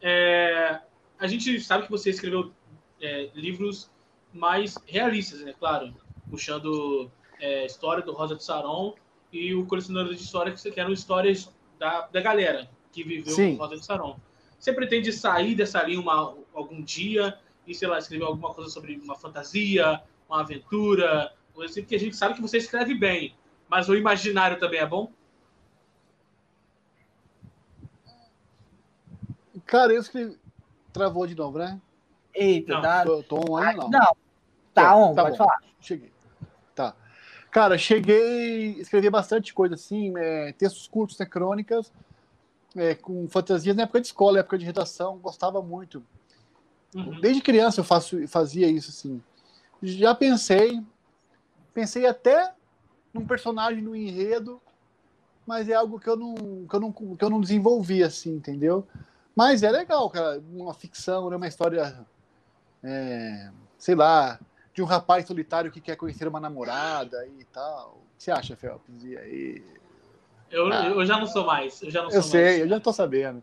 [0.00, 0.80] é,
[1.18, 2.52] a gente sabe que você escreveu
[3.00, 3.90] é, livros
[4.32, 5.54] mais realistas, né?
[5.58, 5.92] Claro,
[6.30, 8.94] puxando é, história do Rosa de Saron
[9.32, 13.56] e o colecionador de história, que eram histórias da, da galera que viveu Sim.
[13.56, 14.18] Rosa de Saron.
[14.58, 18.94] Você pretende sair dessa linha uma, algum dia e, sei lá, escrever alguma coisa sobre
[19.02, 23.34] uma fantasia, uma aventura, assim, porque a gente sabe que você escreve bem,
[23.68, 25.10] mas o imaginário também é bom?
[29.66, 30.38] Cara, eu escrevi.
[30.92, 31.80] Travou de novo, né?
[32.34, 33.04] Eita, Não, tá.
[33.04, 33.90] Tô, tô on ainda não.
[33.90, 34.16] Não.
[34.74, 35.44] Tá on, Tá pode bom.
[35.44, 35.58] falar.
[35.80, 36.12] Cheguei.
[36.74, 36.94] Tá.
[37.50, 41.92] Cara, cheguei, escrevi bastante coisa assim, é, textos curtos, né, crônicas,
[42.74, 46.02] é, com fantasias na época de escola, época de redação, gostava muito.
[46.94, 47.20] Uhum.
[47.20, 49.22] Desde criança eu faço, fazia isso assim.
[49.82, 50.82] Já pensei,
[51.74, 52.52] pensei até
[53.12, 54.60] num personagem no enredo,
[55.46, 56.34] mas é algo que eu não,
[56.68, 58.86] que eu não, que eu não desenvolvi assim, entendeu?
[59.34, 62.06] Mas é legal, cara, uma ficção, né, uma história,
[62.82, 64.38] é, sei lá,
[64.74, 67.98] de um rapaz solitário que quer conhecer uma namorada e tal.
[68.14, 69.02] O que você acha, Felps?
[69.04, 69.64] E aí?
[70.50, 70.86] Eu, Ah.
[70.88, 71.82] eu já não sou mais.
[71.82, 72.58] Eu já não Eu sou sei, mais.
[72.60, 73.42] eu já tô sabendo.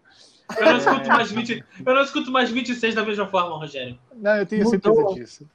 [0.58, 1.64] Eu não escuto mais 20.
[1.86, 4.00] Eu não escuto mais 26 da mesma forma, Rogério.
[4.16, 4.96] Não, eu tenho Mudou.
[4.96, 5.50] certeza disso.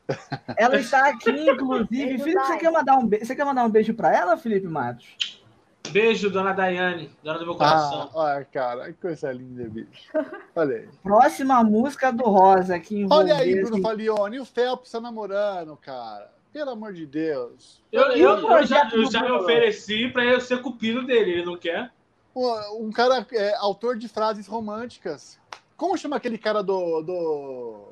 [0.57, 1.87] Ela está aqui, inclusive.
[2.07, 3.18] Beijo, Felipe, você quer, mandar um be...
[3.18, 5.42] você quer mandar um beijo pra ela, Felipe Matos?
[5.90, 8.11] Beijo, dona Daiane, dona do meu Ah, coração.
[8.14, 10.11] olha, cara, que coisa linda, bicho.
[10.57, 10.88] Olha aí.
[11.02, 16.33] Próxima música do Rosa, que Olha aí, Bruno Falione, e o Felps tá namorando, cara.
[16.52, 17.83] Pelo amor de Deus.
[17.92, 21.33] eu, eu, eu já, eu já me ofereci pra eu ser cupido dele.
[21.33, 21.90] Ele não quer?
[22.36, 25.38] Um cara, é, autor de frases românticas.
[25.76, 27.88] Como chama aquele cara do, do,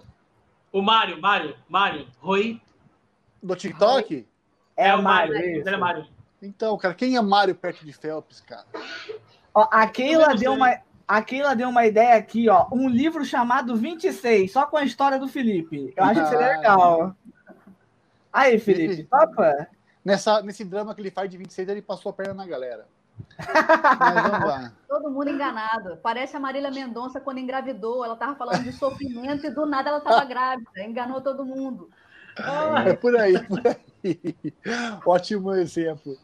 [0.72, 2.60] O Mário, Mário, Mário, Rui.
[3.42, 4.26] do TikTok?
[4.76, 5.34] É, o o Mário.
[5.34, 5.50] Mário.
[5.60, 6.06] Ele é Mário.
[6.40, 8.64] Então, cara, quem é Mário perto de Phelps, cara?
[9.54, 10.76] Ó, a Keila deu uma.
[11.06, 12.66] A Keila deu uma ideia aqui, ó.
[12.72, 15.92] Um livro chamado 26, só com a história do Felipe.
[15.96, 16.56] Eu acho que seria Ah.
[16.56, 17.16] legal.
[18.32, 19.68] Aí, Felipe, topa?
[20.04, 22.86] Nessa, nesse drama que ele faz de 26, ele passou a perna na galera.
[23.38, 24.72] Mas vamos lá.
[24.88, 25.96] Todo mundo enganado.
[26.02, 28.04] Parece a Marília Mendonça quando engravidou.
[28.04, 30.70] Ela tava falando de sofrimento e do nada ela tava grávida.
[30.84, 31.88] Enganou todo mundo.
[32.86, 34.36] É por aí, por aí.
[35.06, 36.16] Ótimo exemplo.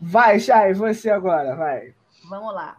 [0.00, 1.94] Vai, Chay, você agora, vai.
[2.28, 2.78] Vamos lá.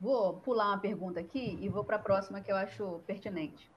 [0.00, 3.70] Vou pular uma pergunta aqui e vou para a próxima que eu acho pertinente.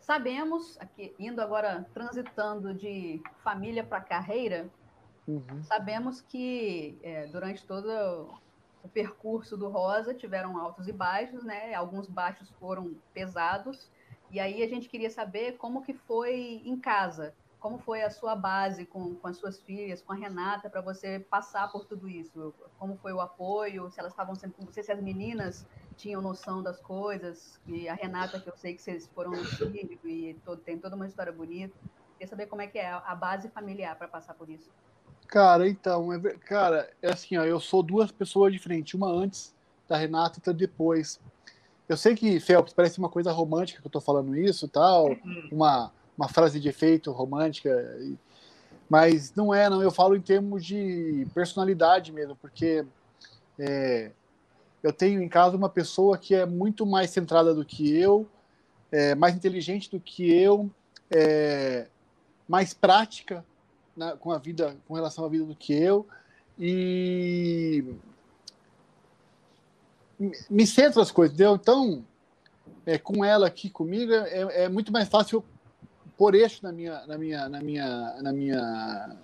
[0.00, 4.68] Sabemos, aqui, indo agora transitando de família para carreira,
[5.30, 5.62] Uhum.
[5.62, 7.88] sabemos que é, durante todo
[8.82, 11.74] o percurso do Rosa tiveram altos e baixos, né?
[11.74, 13.90] Alguns baixos foram pesados.
[14.30, 18.34] E aí a gente queria saber como que foi em casa, como foi a sua
[18.34, 22.54] base com, com as suas filhas, com a Renata, para você passar por tudo isso.
[22.78, 25.66] Como foi o apoio, se elas estavam sempre com você, se as meninas
[25.96, 30.00] tinham noção das coisas, e a Renata, que eu sei que vocês foram no Chile
[30.04, 31.76] e todo, tem toda uma história bonita.
[32.16, 34.70] Queria saber como é que é a base familiar para passar por isso.
[35.30, 39.54] Cara, então, é cara, é assim, ó, eu sou duas pessoas diferentes, uma antes
[39.88, 41.20] da Renata e outra depois.
[41.88, 45.16] Eu sei que, Phelps, parece uma coisa romântica que eu tô falando isso tal,
[45.52, 47.70] uma, uma frase de efeito romântica,
[48.88, 49.80] mas não é, não.
[49.80, 52.84] Eu falo em termos de personalidade mesmo, porque
[53.56, 54.10] é,
[54.82, 58.26] eu tenho em casa uma pessoa que é muito mais centrada do que eu,
[58.90, 60.68] é, mais inteligente do que eu,
[61.08, 61.86] é,
[62.48, 63.44] mais prática
[63.96, 66.06] na, com a vida, com relação à vida do que eu
[66.58, 67.84] e
[70.50, 71.54] me- centra as coisas, entendeu?
[71.54, 72.04] Então,
[72.84, 75.44] é, com ela aqui comigo é, é muito mais fácil
[76.16, 79.16] pôr eixo na minha, na minha, na minha, na minha,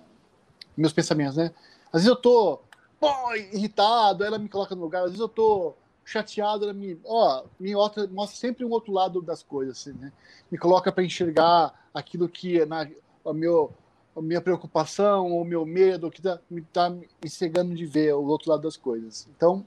[0.75, 1.51] meus pensamentos, né?
[1.91, 2.59] Às vezes eu tô
[2.99, 4.99] pô, irritado, ela me coloca no lugar.
[5.03, 9.21] Às vezes eu tô chateado, ela me, ó, me mostra, mostra sempre um outro lado
[9.21, 10.11] das coisas, assim, né?
[10.51, 12.87] Me coloca para enxergar aquilo que é na,
[13.23, 13.73] o meu,
[14.21, 18.49] minha preocupação, o meu medo, que tá, me tá me cegando de ver o outro
[18.49, 19.27] lado das coisas.
[19.35, 19.65] Então,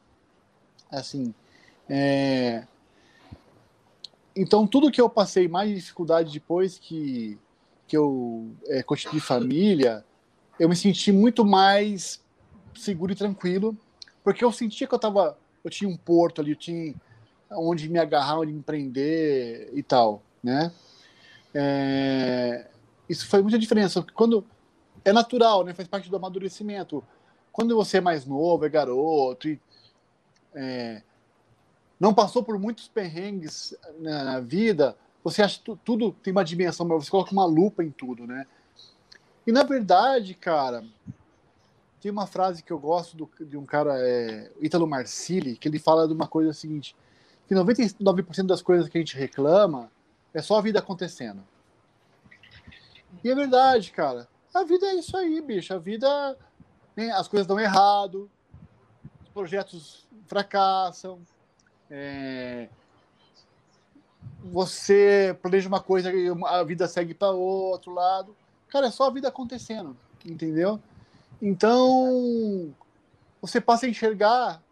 [0.91, 1.35] assim,
[1.89, 2.67] é...
[4.35, 7.39] então tudo que eu passei mais dificuldade depois que
[7.87, 8.85] que eu é,
[9.21, 10.05] família,
[10.61, 12.23] eu me senti muito mais
[12.73, 13.77] seguro e tranquilo,
[14.23, 16.95] porque eu sentia que eu tava, eu tinha um porto ali, eu tinha
[17.51, 20.71] onde me agarrar, onde me prender e tal, né?
[21.53, 22.70] É,
[23.11, 24.47] isso foi muita diferença, quando
[25.05, 25.75] é natural, né?
[25.75, 27.03] Faz parte do amadurecimento.
[27.51, 29.61] Quando você é mais novo, é garoto e
[30.55, 31.03] é,
[31.99, 36.45] não passou por muitos perrengues na, na vida, você acha que tu- tudo tem uma
[36.45, 38.47] dimensão, mas você coloca uma lupa em tudo, né?
[39.45, 40.85] E na verdade, cara,
[42.01, 45.81] tem uma frase que eu gosto do- de um cara, é, Ítalo Marcilli, que ele
[45.81, 46.95] fala de uma coisa seguinte,
[47.49, 49.91] que 99% das coisas que a gente reclama
[50.33, 51.43] é só a vida acontecendo.
[53.23, 54.29] E é verdade, cara.
[54.55, 55.75] A vida é isso aí, bicho.
[55.75, 56.37] A vida,
[56.97, 58.31] né, as coisas dão errado,
[59.23, 61.21] os projetos fracassam,
[61.91, 62.69] é,
[64.45, 68.35] você planeja uma coisa e a vida segue para outro lado.
[68.69, 70.81] Cara, é só a vida acontecendo, entendeu?
[71.43, 72.73] Então,
[73.41, 74.63] você passa a enxergar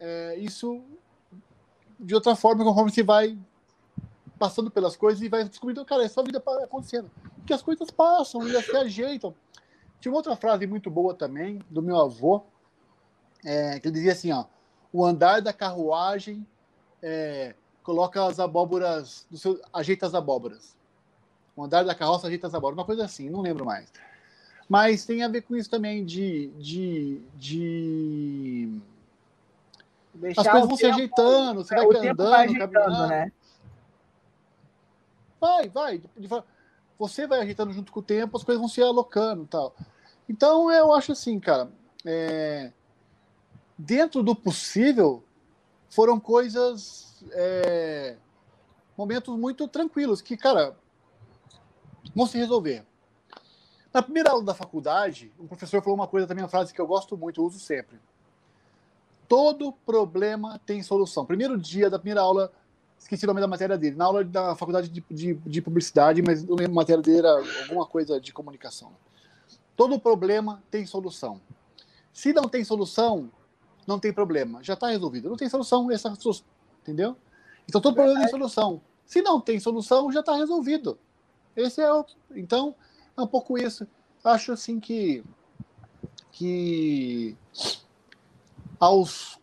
[0.00, 0.82] é, isso
[1.98, 3.38] de outra forma, conforme você vai
[4.42, 7.08] passando pelas coisas e vai descobrindo, cara, é só a vida acontecendo.
[7.36, 9.32] Porque as coisas passam, elas se ajeitam.
[10.00, 12.42] Tinha uma outra frase muito boa também, do meu avô,
[13.44, 14.46] é, que ele dizia assim, ó,
[14.92, 16.44] o andar da carruagem
[17.00, 20.76] é, coloca as abóboras, do seu, ajeita as abóboras.
[21.54, 23.92] O andar da carroça ajeita as abóboras, uma coisa assim, não lembro mais.
[24.68, 26.48] Mas tem a ver com isso também de.
[26.58, 28.80] de, de...
[30.14, 33.06] Deixar As coisas vão se tempo- ajeitando, você é, vai andando, vai ajeitando, caminhando.
[33.06, 33.32] né?
[35.42, 36.00] Vai, vai.
[36.96, 39.74] Você vai ajeitando junto com o tempo, as coisas vão se alocando tal.
[40.28, 41.68] Então, eu acho assim, cara,
[42.04, 42.70] é,
[43.76, 45.24] dentro do possível,
[45.90, 48.16] foram coisas, é,
[48.96, 50.76] momentos muito tranquilos, que, cara,
[52.14, 52.86] vão se resolver.
[53.92, 56.86] Na primeira aula da faculdade, um professor falou uma coisa também, uma frase que eu
[56.86, 57.98] gosto muito, eu uso sempre.
[59.26, 61.26] Todo problema tem solução.
[61.26, 62.52] Primeiro dia da primeira aula,
[63.02, 66.44] esqueci o nome da matéria dele, na aula da faculdade de, de, de publicidade, mas
[66.44, 68.92] não lembro a matéria dele, era alguma coisa de comunicação.
[69.76, 71.40] Todo problema tem solução.
[72.12, 73.30] Se não tem solução,
[73.86, 74.62] não tem problema.
[74.62, 75.28] Já está resolvido.
[75.28, 76.46] Não tem solução, essa é solução.
[76.82, 77.16] Entendeu?
[77.68, 78.80] Então todo problema tem solução.
[79.04, 80.98] Se não tem solução, já está resolvido.
[81.56, 82.04] Esse é o.
[82.34, 82.74] Então,
[83.16, 83.86] é um pouco isso.
[84.24, 85.24] Acho assim que.
[86.30, 87.36] que
[88.78, 89.38] aos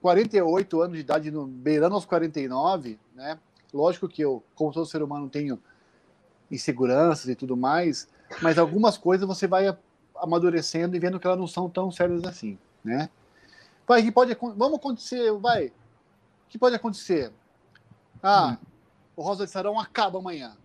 [0.00, 3.38] 48 anos de idade, no, beirando aos 49, né?
[3.72, 5.60] Lógico que eu, como todo ser humano, tenho
[6.50, 8.08] inseguranças e tudo mais,
[8.42, 9.76] mas algumas coisas você vai
[10.16, 13.08] amadurecendo e vendo que elas não são tão sérias assim, né?
[13.86, 15.66] Vai, que pode vamos acontecer, vai.
[15.66, 15.72] O
[16.48, 17.32] que pode acontecer?
[18.22, 18.56] Ah,
[19.16, 20.56] o Rosa de Sarão acaba amanhã.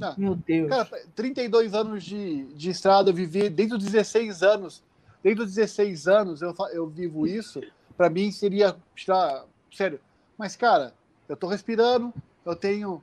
[0.00, 0.68] Ah, Meu Deus.
[0.68, 4.82] Cara, 32 anos de, de estrada, eu vivi desde os 16 anos.
[5.22, 7.60] Desde os 16 anos eu, eu vivo isso.
[7.98, 9.44] Para mim seria tirar.
[9.72, 10.00] Sério.
[10.38, 10.94] Mas, cara,
[11.28, 12.14] eu tô respirando,
[12.46, 13.02] eu tenho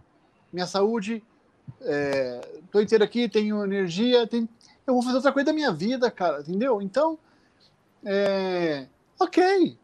[0.53, 1.21] minha saúde,
[1.81, 2.39] é,
[2.71, 4.47] tô inteiro aqui, tenho energia, tenho-
[4.87, 6.81] eu vou fazer outra coisa da minha vida, cara, entendeu?
[6.81, 7.19] Então,
[8.05, 8.87] é,
[9.19, 9.77] ok.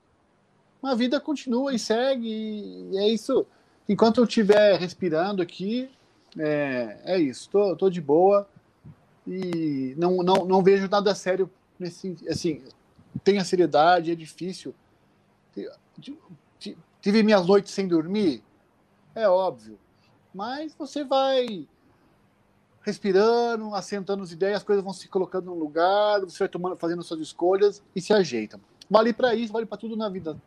[0.81, 2.29] A vida continua e segue,
[2.91, 3.45] e é isso.
[3.89, 5.89] Enquanto eu estiver respirando aqui,
[6.39, 8.47] é, é isso, tô, tô de boa
[9.27, 12.63] e não, não, não vejo nada sério nesse assim,
[13.23, 14.73] tem a seriedade, é difícil.
[15.53, 15.69] Ti-
[16.59, 18.43] ti- Tive minhas noites sem dormir,
[19.15, 19.79] é óbvio,
[20.33, 21.67] mas você vai
[22.83, 27.03] respirando, assentando as ideias, as coisas vão se colocando no lugar, você vai tomando, fazendo
[27.03, 28.59] suas escolhas e se ajeitam.
[28.89, 30.39] Vale para isso, vale para tudo na vida,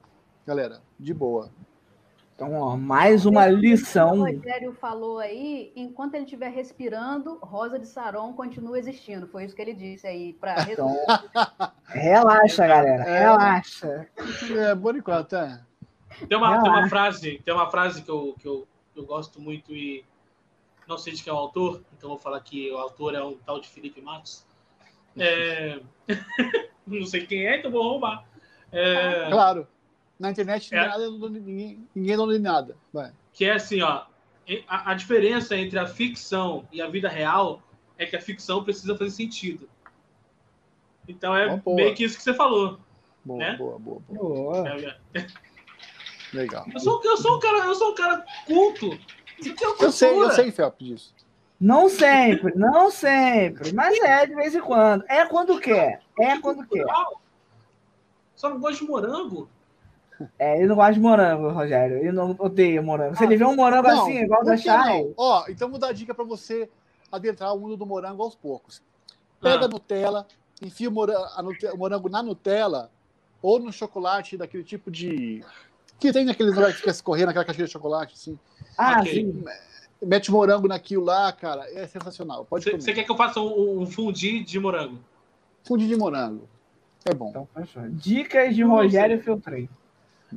[0.46, 1.50] galera, de boa.
[2.34, 4.18] Então, ó, mais uma O lição.
[4.18, 9.28] Rogério falou aí, enquanto ele estiver respirando, Rosa de Saron continua existindo.
[9.28, 10.32] Foi isso que ele disse aí.
[10.32, 10.96] Pra Então,
[11.86, 13.04] relaxa, galera.
[13.04, 13.20] É.
[13.20, 14.08] Relaxa.
[14.58, 15.60] É, por enquanto, é.
[16.28, 18.66] Tem uma, tem uma frase, tem uma frase que eu, que eu,
[18.96, 20.04] eu gosto muito e
[20.88, 23.36] não sei de quem é o autor, então vou falar que o autor é um
[23.38, 24.44] tal de Felipe Matos.
[25.16, 25.80] É,
[26.86, 28.24] não sei quem é, então vou roubar.
[28.72, 29.68] É, Claro.
[30.24, 30.88] Na internet É.
[30.88, 32.74] nada, ninguém, ninguém não lê nada.
[32.90, 33.12] Vai.
[33.34, 34.06] que é assim, ó,
[34.66, 37.62] a, a diferença entre a ficção e a vida real
[37.98, 39.68] é que a ficção precisa fazer sentido.
[41.06, 41.76] Então é boa.
[41.76, 42.78] meio que isso que você falou.
[43.22, 43.56] Boa, Né?
[43.56, 44.62] boa, boa, boa.
[44.62, 44.68] Boa.
[44.68, 45.26] É, é.
[46.32, 46.66] Legal.
[46.72, 48.92] Eu sou, eu sou um cara, eu sou um cara culto.
[48.94, 51.14] É Eu sei, eu sei, Felps, disso.
[51.60, 55.04] Não sempre, não sempre, mas é de vez em quando.
[55.06, 56.86] É quando quer, é quando quer.
[58.34, 59.48] Só não gosto de morango.
[60.38, 61.98] É, ele não gosta de morango, Rogério.
[61.98, 63.16] Ele não odeia morango.
[63.16, 65.12] Se ele vê um morango Não, assim, igual por da não?
[65.16, 66.68] Ó, então vou dar dica pra você
[67.10, 68.80] adentrar o mundo do morango aos poucos.
[69.40, 69.64] Pega Ah.
[69.64, 70.26] a Nutella,
[70.62, 72.90] enfia o morango, a Nute- o morango na Nutella
[73.42, 75.44] ou no chocolate daquele tipo de.
[75.98, 78.38] Que tem naqueles lugares que fica escorrendo aquela caixinha de chocolate, assim.
[78.78, 79.12] Ah, Ok.
[79.12, 79.44] sim.
[80.02, 82.44] Mete morango naquilo lá, cara, é sensacional.
[82.44, 84.98] Pode Você quer que eu faça um, um fundi de morango?
[85.64, 86.48] Fundi de morango.
[87.04, 87.28] É bom.
[87.30, 87.48] Então.
[87.90, 89.68] Dicas de Rogério Filtrei.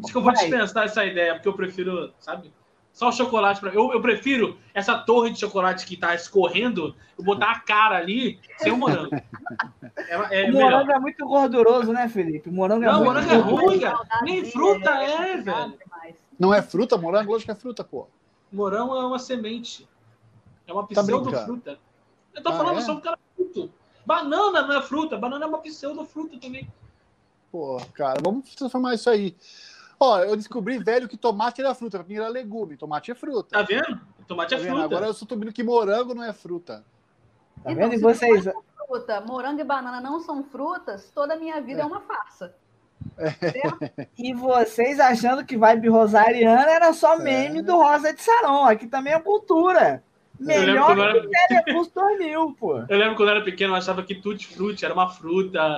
[0.03, 2.53] Acho que eu vou dispensar essa ideia, porque eu prefiro, sabe?
[2.93, 3.59] Só o chocolate.
[3.59, 3.69] Pra...
[3.71, 8.39] Eu, eu prefiro essa torre de chocolate que tá escorrendo, eu botar a cara ali
[8.57, 9.11] sem o morango.
[10.09, 10.71] É, é o melhor.
[10.71, 12.49] morango é muito gorduroso, né, Felipe?
[12.49, 13.97] O morango é Não, muito morango é ruim, cara.
[14.21, 15.77] Nem fruta é, velho.
[15.77, 16.15] Demais.
[16.39, 17.31] Não é fruta, morango?
[17.31, 18.07] Lógico que é fruta, pô.
[18.51, 19.87] Morango é uma semente.
[20.67, 21.79] É uma Tá pseudo-fruta.
[22.33, 22.81] Eu tô Ah, falando, é?
[22.81, 23.71] sou um cara fruto.
[24.05, 26.67] Banana não é fruta, banana é uma pseudo-fruta também.
[27.51, 29.35] Pô, cara, vamos transformar isso aí.
[29.99, 31.97] Ó, eu descobri, velho, que tomate era fruta.
[31.99, 32.77] Pra mim era legume.
[32.77, 33.57] Tomate é fruta.
[33.57, 33.99] Tá vendo?
[34.27, 34.69] Tomate Tá é vendo?
[34.71, 34.85] fruta.
[34.85, 36.83] Agora eu estou descobrindo que morango não é fruta.
[37.63, 37.95] Tá Então, vendo?
[37.95, 38.45] E vocês?
[38.87, 42.53] Fruta, morango e banana não são frutas, toda a minha vida é, uma farsa.
[44.17, 47.23] E vocês achando que vibe rosariana era só É.
[47.23, 48.65] meme do Rosa de Saron.
[48.65, 50.03] Aqui também é cultura.
[50.39, 52.77] Melhor quando eu que o Telecurso 2000, pô.
[52.87, 55.77] Eu lembro quando eu era pequeno, eu achava que tutti-frutti era uma fruta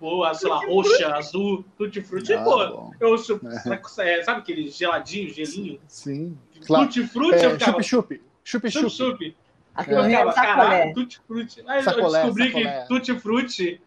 [0.00, 2.32] boa, sei lá, roxa, azul, tutti-frutti.
[2.34, 2.90] Ah, pô, bom.
[3.00, 3.40] eu sou,
[4.00, 5.80] é, sabe aquele geladinho, gelinho?
[5.88, 6.38] Sim.
[6.66, 6.84] Claro.
[6.86, 7.82] Tutti-frutti, eu É, ficava...
[7.82, 8.22] chup-chup.
[8.44, 8.90] Chup-chup.
[8.90, 9.36] Chup-chup.
[9.74, 10.92] Aqui Eu é ficava, caralho, sacolé.
[10.94, 11.64] tutti-frutti.
[11.66, 12.80] Aí eu Sacolé, descobri sacolé.
[12.82, 13.80] que tutti-frutti...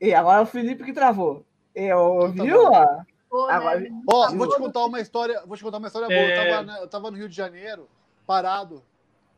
[0.00, 1.44] E agora é o Felipe que travou.
[1.74, 2.64] Eu, Tá viu?
[2.64, 3.02] ó?
[3.30, 3.84] Pô, Agora-?
[4.06, 4.38] Ó, Viu?
[4.38, 6.18] vou te contar uma história, vou te contar uma história boa.
[6.20, 6.32] É.
[6.38, 7.88] Eu, tava, na- eu tava no Rio de Janeiro,
[8.26, 8.82] parado,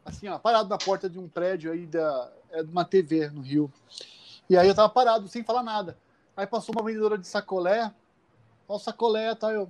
[0.04, 3.40] assim, ó, parado na porta de um prédio aí da é, de uma TV no
[3.40, 3.72] Rio.
[4.48, 5.98] E aí eu tava parado, sem falar nada.
[6.36, 7.92] Aí passou uma vendedora de sacolé,
[8.68, 9.68] ó, o sacolé, tá eu.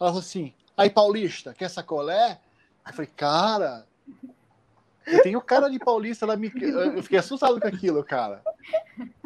[0.00, 2.40] Ela falou assim: "Aí Paulista, quer sacolé?"
[2.86, 3.86] Eu falei: "Cara,
[5.06, 8.42] eu tenho cara de paulista, ela me eu fiquei assustado com aquilo, cara.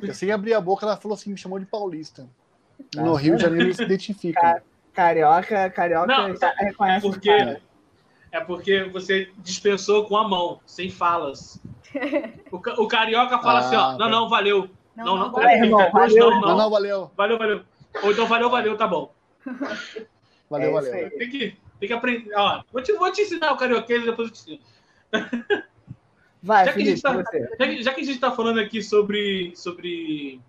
[0.02, 2.26] Eu sem abrir a boca, ela falou assim, me chamou de paulista.
[2.94, 3.42] No Tá Rio de?
[3.42, 4.42] Janeiro eles se identificam.
[4.42, 7.60] Cara, Carioca, carioca Não, reconhece os porque-.
[8.32, 11.60] É porque você dispensou com a mão, sem falas.
[12.52, 14.08] O, ca- o carioca fala Ah, assim, ó, não, tá.
[14.08, 14.70] não, valeu.
[14.94, 16.30] Não, Não, não, irmão, Depois valeu.
[16.30, 16.70] não, Não, não.
[16.70, 17.10] valeu.
[17.16, 17.62] Valeu, valeu.
[18.02, 19.12] Ou então valeu, valeu, tá bom.
[20.50, 21.10] Valeu, É valeu.
[21.18, 22.30] Tem que, tem que aprender.
[22.36, 24.60] Ó, vou te, vou te ensinar o carioquês e depois eu te ensino.
[26.42, 27.56] Vai, Já que a Felipe, gente tá-.
[27.58, 30.40] Já que, já que a gente tá falando aqui sobre, sobre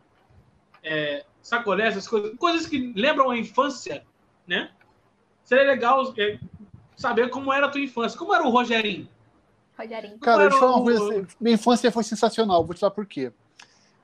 [0.84, 4.04] é, sacolé, essas coisas, coisas que lembram a infância,
[4.46, 4.70] né?
[5.44, 6.38] Seria legal é,
[6.98, 8.20] saber como era a tua infância.
[8.20, 9.08] Como era o Rogerinho?
[9.78, 10.20] Rogerinho.
[10.20, 11.22] Cara, deixa eu falar uma Era coisa.
[11.22, 13.32] assim, Minha infância foi sensacional, vou te falar por quê.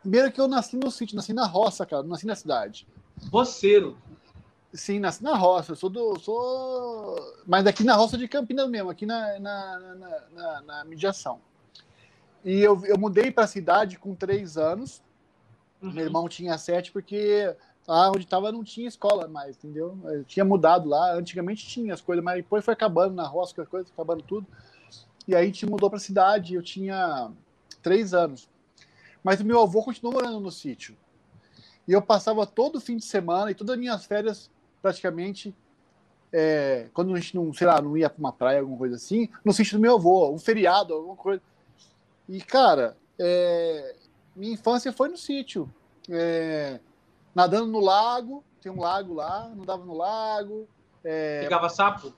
[0.01, 2.87] Primeiro que eu nasci no sítio, nasci na roça, cara, nasci na cidade.
[3.31, 3.97] Roceiro.
[4.73, 6.17] Sim, nasci na roça, eu sou do.
[6.19, 7.15] Sou...
[7.45, 11.39] Mas daqui na roça de Campinas mesmo, aqui na, na, na, na- na mediação.
[12.43, 15.01] E eu, eu mudei para a cidade com três anos.
[15.81, 15.91] Uhum.
[15.93, 17.55] Meu irmão tinha sete, porque
[17.87, 19.97] lá onde estava não tinha escola mais, entendeu?
[20.05, 21.13] Eu tinha mudado lá.
[21.13, 24.47] Antigamente tinha as coisas, mas depois foi acabando na roça, as coisas, acabando tudo.
[25.27, 26.55] E aí a gente mudou para a cidade.
[26.55, 27.29] Eu tinha
[27.81, 28.49] três anos.
[29.23, 30.95] Mas o meu avô continuou morando no sítio.
[31.87, 34.49] E eu passava todo fim de semana e todas as minhas férias,
[34.81, 35.53] praticamente,
[36.31, 39.29] é, quando a gente não, sei lá, não ia para uma praia, alguma coisa assim,
[39.43, 41.41] no sítio do meu avô, um feriado, alguma coisa.
[42.27, 43.95] E, cara, é,
[44.35, 45.69] minha infância foi no sítio.
[46.09, 46.79] É,
[47.33, 50.67] nadando no lago, tem um lago lá, nadava no lago.
[51.03, 52.13] É, Pegava sapo?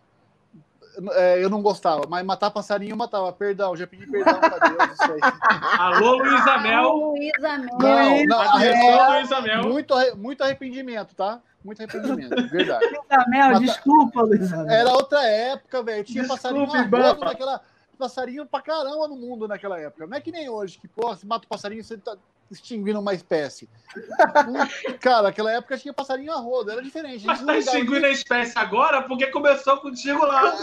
[1.13, 3.31] é, eu não gostava, mas matar passarinho eu matava.
[3.33, 4.97] Perdão, já pedi perdão pra Deus.
[5.79, 6.89] Alô, Luísa Mel.
[6.95, 7.77] Luísa Mel.
[7.79, 9.63] Não, não, Atenção, arre- Luísa Mel.
[9.63, 11.41] muito, muito arrependimento, tá?
[11.63, 12.85] Muito arrependimento, verdade.
[12.85, 14.69] Luísa Mel, Mata- desculpa, Luísa Mel.
[14.75, 16.03] Era outra época, velho.
[16.03, 17.61] Tinha Desculpe, passarinho naquela.
[17.97, 20.05] Passarinho pra caramba no mundo naquela época.
[20.05, 22.15] Não é que nem hoje, que, pô, se mata o passarinho, você tá
[22.49, 23.69] extinguindo uma espécie.
[24.99, 27.23] Cara, naquela época tinha passarinho a rodo, era diferente.
[27.25, 30.53] A Mas gente tá extinguindo a espécie agora porque começou contigo lá.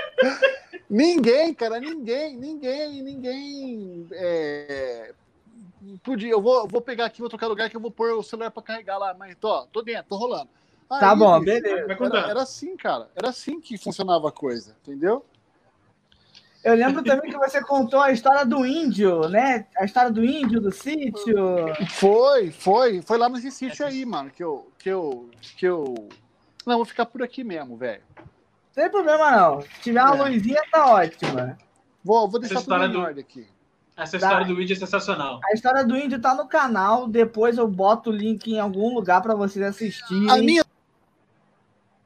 [0.88, 4.06] ninguém, cara, ninguém, ninguém, ninguém.
[4.12, 5.12] é,
[6.02, 8.50] Podia, eu vou, vou pegar aqui, vou trocar lugar que eu vou pôr o celular
[8.50, 10.48] pra carregar lá, mas tô, tô dentro, tô rolando.
[10.88, 11.94] Tá Aí, bom, bicho, beleza.
[12.04, 13.10] Era, era assim, cara.
[13.14, 15.24] Era assim que funcionava a coisa, entendeu?
[16.64, 19.66] Eu lembro também que você contou a história do índio, né?
[19.78, 21.36] A história do índio, do sítio.
[21.90, 23.02] Foi, foi.
[23.02, 24.70] Foi lá nesse sítio aí, mano, que eu.
[24.78, 26.08] Que eu, que eu...
[26.66, 28.02] Não, vou ficar por aqui mesmo, velho.
[28.16, 28.24] Não
[28.74, 29.60] tem problema, não.
[29.60, 30.30] Se tiver uma É.
[30.30, 31.58] luzinha, tá ótima.
[32.02, 33.46] Vou, vou deixar Essa tudo em do- ordem aqui.
[33.96, 35.40] Essa história do vídeo é sensacional.
[35.44, 37.06] A história do índio tá no canal.
[37.06, 40.30] Depois eu boto o link em algum lugar pra vocês assistirem.
[40.30, 40.64] A minha.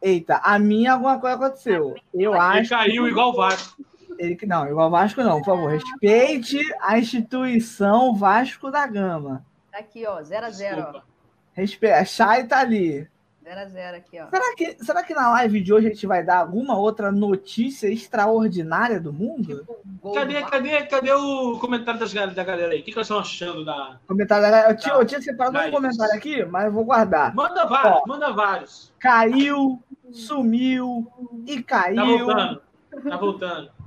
[0.03, 1.95] Eita, a minha alguma coisa aconteceu.
[2.13, 2.71] Eu Ele acho.
[2.71, 3.83] caiu igual o Vasco.
[4.19, 5.71] Ele que não, igual Vasco não, por favor.
[5.71, 9.45] Respeite a instituição Vasco da Gama.
[9.71, 10.77] Tá aqui, ó, 0 a 0 ó.
[10.83, 11.05] Desculpa.
[11.53, 11.91] Respe...
[11.91, 13.09] A Chay tá ali.
[13.45, 14.29] 0 a 0 aqui, ó.
[14.29, 17.89] Será que, será que na live de hoje a gente vai dar alguma outra notícia
[17.89, 19.67] extraordinária do mundo?
[20.03, 22.81] Gol Cadê, cadê, cadê o comentário das, da galera aí?
[22.81, 23.99] O que, que eles estão achando da.
[24.07, 24.71] Comentário da galera.
[24.73, 25.01] Eu tinha, Tá.
[25.01, 25.71] eu tinha separado um Vai.
[25.71, 27.35] comentário aqui, mas eu vou guardar.
[27.35, 28.93] Manda vários, manda vários.
[28.99, 29.81] Caiu,
[30.13, 31.11] sumiu
[31.47, 32.27] e Tá caiu.
[32.27, 32.63] voltando.
[33.09, 33.78] Tá voltando.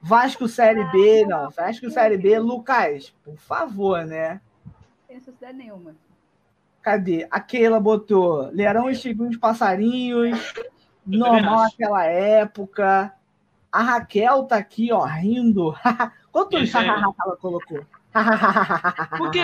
[0.00, 1.50] Vasco Série B, não.
[1.50, 4.40] Vasco Série B, Lucas, por favor, né?
[4.64, 4.72] Não
[5.06, 5.94] tem necessidade nenhuma.
[6.82, 7.28] Cadê?
[7.30, 10.38] A Keila botou Learão extinguiu os passarinhos.
[11.04, 13.12] também Normal aquela época.
[13.70, 15.74] A Raquel tá aqui, ó, rindo.
[16.32, 16.88] Quantos Isso aí.
[16.88, 17.84] ela colocou?
[19.16, 19.40] Porque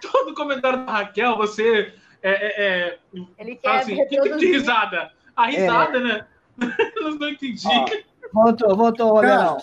[0.00, 1.92] todo comentário da Raquel, você
[2.22, 2.98] é, é, é,
[3.38, 5.12] Ele quer assim, que tipo de risada?
[5.34, 6.26] A risada, né?
[6.96, 7.66] Eu não entendi.
[7.66, 7.86] Ó,
[8.32, 9.58] voltou, voltou, Learão.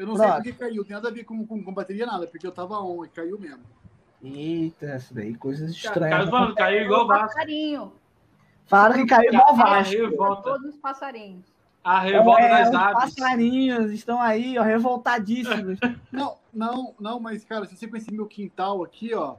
[0.00, 0.36] Eu não sei Pronto.
[0.42, 0.82] porque caiu.
[0.84, 3.38] Tem nada a ver com, com, com bateria, nada, porque eu tava on e caiu
[3.38, 3.60] mesmo.
[4.22, 6.30] Eita, isso daí, coisas Cara, estranhas.
[6.30, 7.26] falando, caiu igual o Vasco.
[7.26, 7.92] passarinho.
[8.66, 10.42] Falaram que caiu igual A Vasco.
[10.42, 11.44] Todos os passarinhos.
[11.84, 13.14] a revolta É, das os aves.
[13.14, 15.78] passarinhos estão aí, ó, revoltadíssimos.
[16.10, 19.36] Não, não, não, mas, cara, se você conhecer meu quintal aqui, ó,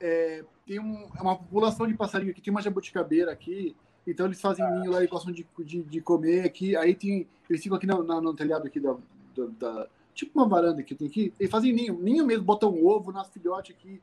[0.00, 4.40] é, tem um- é uma população de passarinho aqui, tem uma jabuticabeira aqui, então eles
[4.40, 6.74] fazem ninho lá e gostam de, de, de comer aqui.
[6.76, 7.26] Aí tem.
[7.50, 8.94] Eles ficam aqui no, na- no telhado aqui da,
[9.36, 11.34] da- da- Tipo uma varanda que tem aqui.
[11.40, 14.00] Eles fazem ninho, ninho mesmo, botam um ovo, nas filhotes aqui.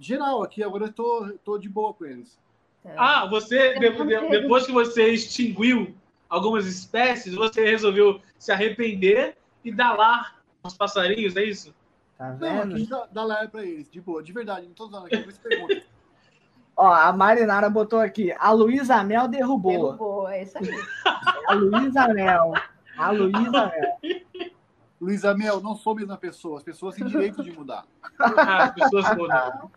[0.00, 2.38] Geral aqui, agora eu tô, tô de boa com eles.
[2.96, 5.94] Ah, você, de- de- depois que você extinguiu
[6.30, 11.74] algumas espécies, você resolveu se arrepender e dar lar aos passarinhos, é isso?
[12.16, 12.74] Tá Não, vendo?
[12.76, 15.32] aqui dá, dá lá pra eles, de boa, de verdade, não tô usando aqui, por
[15.34, 15.82] pergunta.
[16.78, 18.32] Ó, a Marinara botou aqui.
[18.38, 19.72] A Luísa Mel derrubou.
[19.72, 20.64] Derrubou, é isso aí.
[21.48, 22.52] A Luísa Mel.
[22.96, 24.00] A Luísa Mel.
[25.00, 27.84] Luiz Amel, não sou a mesma pessoa, as pessoas têm direito de mudar.
[28.18, 29.70] Ah, as pessoas mudam.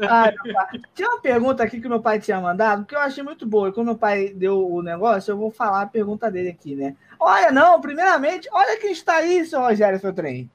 [0.00, 0.80] Ai, meu pai.
[0.94, 3.68] Tinha uma pergunta aqui que meu pai tinha mandado, que eu achei muito boa.
[3.68, 6.96] E quando meu pai deu o negócio, eu vou falar a pergunta dele aqui, né?
[7.18, 10.50] Olha, não, primeiramente, olha quem está aí, seu Rogério Feltrin.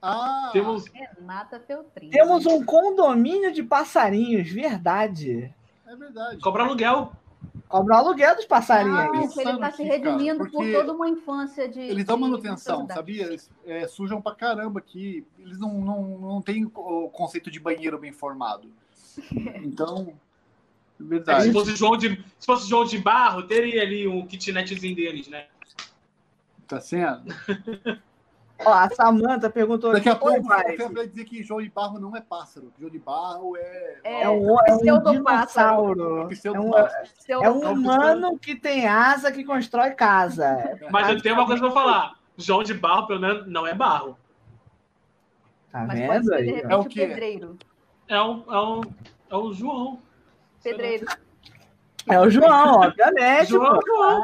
[0.00, 2.10] Ah, Temos, Renata Feltrin.
[2.10, 5.52] Temos um condomínio de passarinhos, verdade.
[5.86, 6.38] é verdade.
[6.40, 7.12] cobra aluguel.
[7.68, 8.96] Cobra o aluguel dos passarinhos.
[8.96, 11.80] Não, ele está se aqui, cara, redimindo por toda uma infância de.
[11.80, 13.24] Eles dão manutenção, sabia?
[13.24, 15.26] Eles é, sujam pra caramba aqui.
[15.38, 18.68] Eles não, não, não têm o conceito de banheiro bem formado.
[19.62, 21.52] Então, é Se verdade.
[21.52, 25.46] fosse, João de, se fosse João de Barro, teria ali um kitnetzinho deles, né?
[26.66, 27.22] Tá sendo?
[28.64, 31.60] Ó, a Samanta perguntou Daqui a aqui, pouco "Oi, pai, eu vai dizer que João
[31.60, 32.72] de Barro não é pássaro.
[32.78, 33.98] João de Barro é.
[34.04, 36.18] É, é um, é um dinossauro.
[36.20, 37.08] É um, Pseudopássaro.
[37.18, 40.78] Seu- é um humano que tem asa que constrói casa.
[40.90, 42.14] Mas eu tenho uma coisa pra falar.
[42.36, 44.16] João de Barro, pelo menos, não é barro.
[45.70, 46.60] Tá Mas vendo ser, aí?
[46.60, 47.06] É o o quê?
[47.08, 47.58] pedreiro.
[48.08, 48.80] É um, é um,
[49.30, 49.98] é um João.
[50.62, 51.06] Pedreiro.
[52.08, 53.48] É o João, obviamente.
[53.48, 53.86] João, pô.
[53.86, 54.22] João.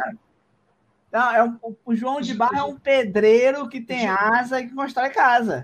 [1.12, 4.74] Não, é um- o João de Barro é um pedreiro que tem asa e que
[4.74, 5.62] constrói casa.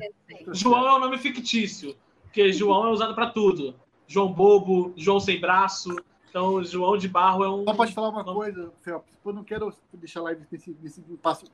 [0.53, 3.74] João é um nome fictício, porque João é usado pra tudo.
[4.09, 5.97] João Bobo, João Sem Braço.
[6.28, 7.64] Então, João de Barro é um.
[7.64, 9.12] Só pode falar uma coisa, Felps.
[9.24, 11.47] Eu não quero deixar live nesse, nesse passo,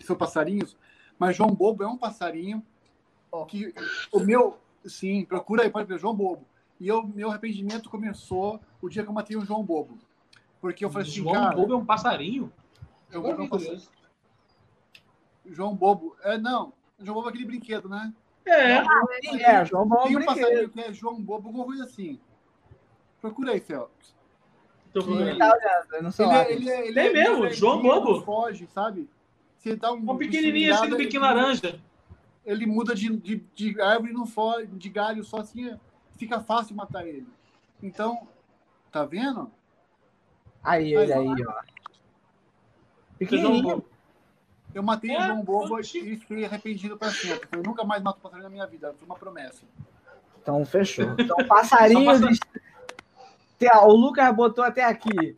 [0.00, 0.76] são passarinhos,
[1.18, 2.62] mas João Bobo é um passarinho
[3.48, 3.74] que
[4.12, 6.46] o meu, sim, procura aí, pode ver, João Bobo.
[6.80, 9.98] E eu, meu arrependimento começou o dia que eu matei um João Bobo.
[10.60, 12.52] Porque eu falei assim, João cara, Bobo é um passarinho?
[13.14, 13.82] Eu vou um passarinho.
[15.46, 18.12] João Bobo, é, não, João Bobo é aquele brinquedo, né?
[18.46, 18.82] É.
[19.42, 22.20] É, João Bom Tem um passarinho que é João Bobo, alguma coisa assim.
[23.20, 24.14] Procura aí, Felps.
[24.92, 25.38] Tô procurando.
[25.38, 26.42] Tá olhando, não sou Ele, lá.
[26.44, 28.20] é- ele, é- ele Tem é mesmo, João Bobo.
[28.22, 29.08] Foge, sabe?
[29.58, 29.96] Você dá um.
[29.96, 31.80] Um pequenininho assim, do biquinho laranja.
[32.44, 35.80] Ele muda de, de, de árvore e não foge, de galho só assim, é-
[36.18, 37.26] fica fácil matar ele.
[37.82, 38.28] Então,
[38.92, 39.50] tá vendo?
[40.62, 41.73] Aí, ele aí, ó.
[43.18, 43.84] Pequenininho.
[44.74, 47.48] Eu matei É, o João Bobo e fiquei arrependido pra sempre.
[47.52, 48.92] Eu nunca mais mato passarinho na minha vida.
[48.98, 49.62] Foi uma promessa.
[50.42, 51.14] Então, fechou.
[51.18, 52.18] Então, passarinhos.
[52.18, 52.40] Só passa-
[53.58, 55.34] Tem- ó, O Lucas botou até aqui.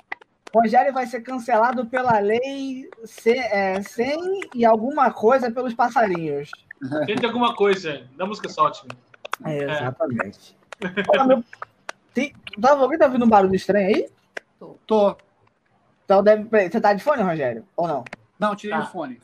[0.55, 2.89] Rogério vai ser cancelado pela lei
[3.27, 6.51] é, 100 e alguma coisa pelos passarinhos.
[7.07, 8.07] Tenta alguma coisa.
[8.17, 8.87] Da música Solte.
[9.45, 10.57] É, exatamente.
[11.19, 11.45] Ó, meu-
[12.15, 14.09] tem- tá, alguém tá ouvindo um barulho estranho aí?
[14.87, 15.15] Tô.
[16.07, 16.45] Então deve.
[16.71, 17.67] Você tá de fone, Rogério?
[17.77, 18.05] Ou não?
[18.39, 18.85] Não, tirei Tá.
[18.85, 19.21] o fone.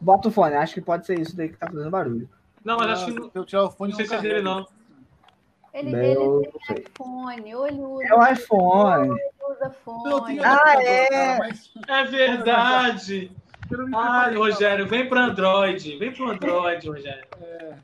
[0.00, 2.28] Bota o fone, acho que pode ser isso daí que tá fazendo barulho.
[2.64, 4.66] Não, mas acho que se eu tirar o fone, não sei se é dele, não.
[5.72, 9.10] Ele, Meu, ele tem iPhone, ou ele usa, É o iPhone.
[9.50, 10.40] usa fone.
[10.40, 11.08] Ah, é?
[11.08, 13.30] cara, mas É verdade.
[13.94, 15.96] Ai, Rogério, vem pro Android.
[15.96, 17.24] Vem pro Android, Rogério.
[17.40, 17.74] É.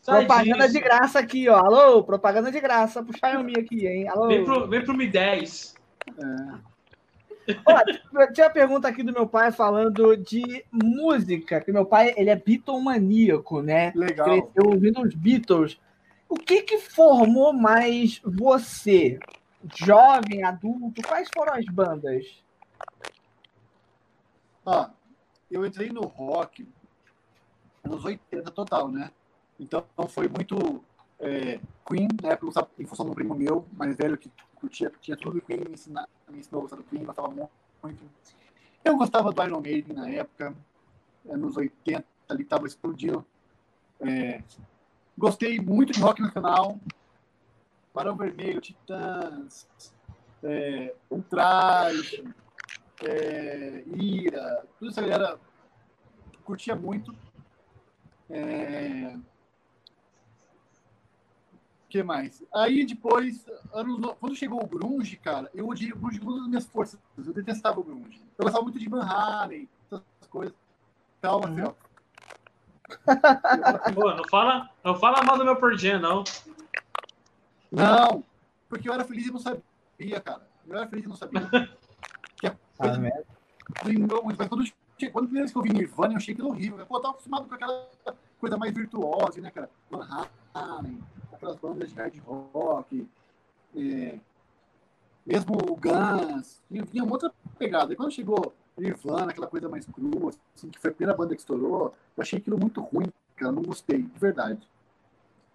[0.00, 0.72] Sai Propaganda disso.
[0.72, 1.56] de graça aqui, ó.
[1.58, 4.08] Alô, propaganda de graça pro Xiaomi aqui, hein?
[4.08, 4.28] Alô.
[4.28, 5.74] Vem pro, vem pro Mi 10.
[6.08, 6.75] É.
[7.64, 12.30] Ó, tinha a pergunta aqui do meu pai falando de música, que meu pai, ele
[12.30, 13.92] é bitomaníaco, né?
[13.94, 14.26] Legal.
[14.26, 15.78] Cresceu ouvindo os Beatles.
[16.28, 19.18] O que que formou mais você?
[19.76, 21.02] Jovem, adulto?
[21.02, 22.42] Quais foram as bandas?
[24.64, 24.88] Ó,
[25.50, 26.66] eu entrei no rock
[27.84, 29.10] nos 80 total, né?
[29.58, 30.82] Então foi muito
[31.20, 32.36] é, Queen, né?
[32.78, 34.30] Em função do primo meu, mais velho, que
[34.66, 37.50] curtia, tinha tudo Queen, me, ensina, me ensinou a gostar do Queen, gostava mu-
[37.82, 38.02] muito.
[38.84, 40.54] Eu gostava do Iron Maiden na época,
[41.24, 43.24] nos 80, ali tava explodindo.
[44.00, 44.42] É,
[45.16, 46.78] gostei muito de rock nacional,
[47.94, 49.66] Barão Vermelho, Titãs,
[50.42, 52.24] é, Ultraje,
[53.02, 55.40] é, Ira, tudo isso a galera
[56.44, 57.14] curtia muito.
[58.28, 59.16] É...
[61.88, 62.42] que mais?
[62.54, 66.42] Aí depois, anos, no- quando chegou o Grunge, cara, eu odiei o Grunge com todas
[66.42, 67.00] as minhas forças.
[67.16, 68.22] Eu detestava o Grunge.
[68.38, 70.54] Eu gostava muito de Van Halen, essas coisas.
[71.22, 71.56] Calma, Uhum.
[71.56, 71.76] Fel.
[73.94, 76.24] Pô, não fala, não fala mal do meu Jam, não.
[77.70, 78.24] Não,
[78.68, 80.48] porque eu era feliz e não sabia, cara.
[80.66, 81.40] Eu era feliz e não sabia.
[82.36, 85.72] Que a Ah, coisa muito, mas quando, eu quando a primeira vez que eu vi
[85.72, 86.84] Nirvana, eu achei aquilo horrível.
[86.86, 87.88] Pô, eu tava acostumado com aquela
[88.38, 89.70] coisa mais virtuosa, né, cara?
[89.90, 91.02] Van Halen,
[91.46, 93.08] aquelas bandas de hard rock,
[93.76, 94.18] é,
[95.24, 97.92] mesmo o Guns, tinha uma outra pegada.
[97.92, 101.40] E quando chegou Nirvana, aquela coisa mais crua, assim, que foi a primeira banda que
[101.40, 104.68] estourou, eu achei aquilo muito ruim, cara, não gostei, de verdade.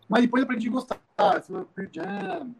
[0.07, 2.55] Mas depois eu aprendi a gostar, assim, Pearl Jam,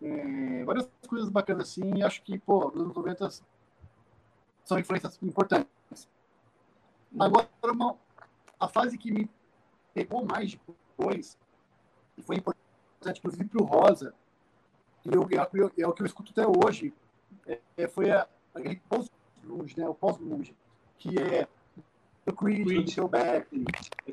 [0.00, 3.28] é, várias coisas bacanas assim, e acho que, pô, nos anos 90
[4.64, 6.08] são influências importantes.
[7.18, 7.96] Agora, uma,
[8.58, 9.30] a fase que me
[9.92, 10.58] pegou mais
[10.96, 11.38] depois,
[12.22, 14.14] e foi importante, inclusive, para o Rosa,
[15.04, 16.94] e eu, eu- é o que eu escuto até hoje,
[17.46, 20.54] é, é- foi a, aquele post-grunge, né, o pós-grunge,
[20.98, 21.48] que é
[22.26, 22.86] o Creed, o Creed.
[22.86, 23.64] Nickelback,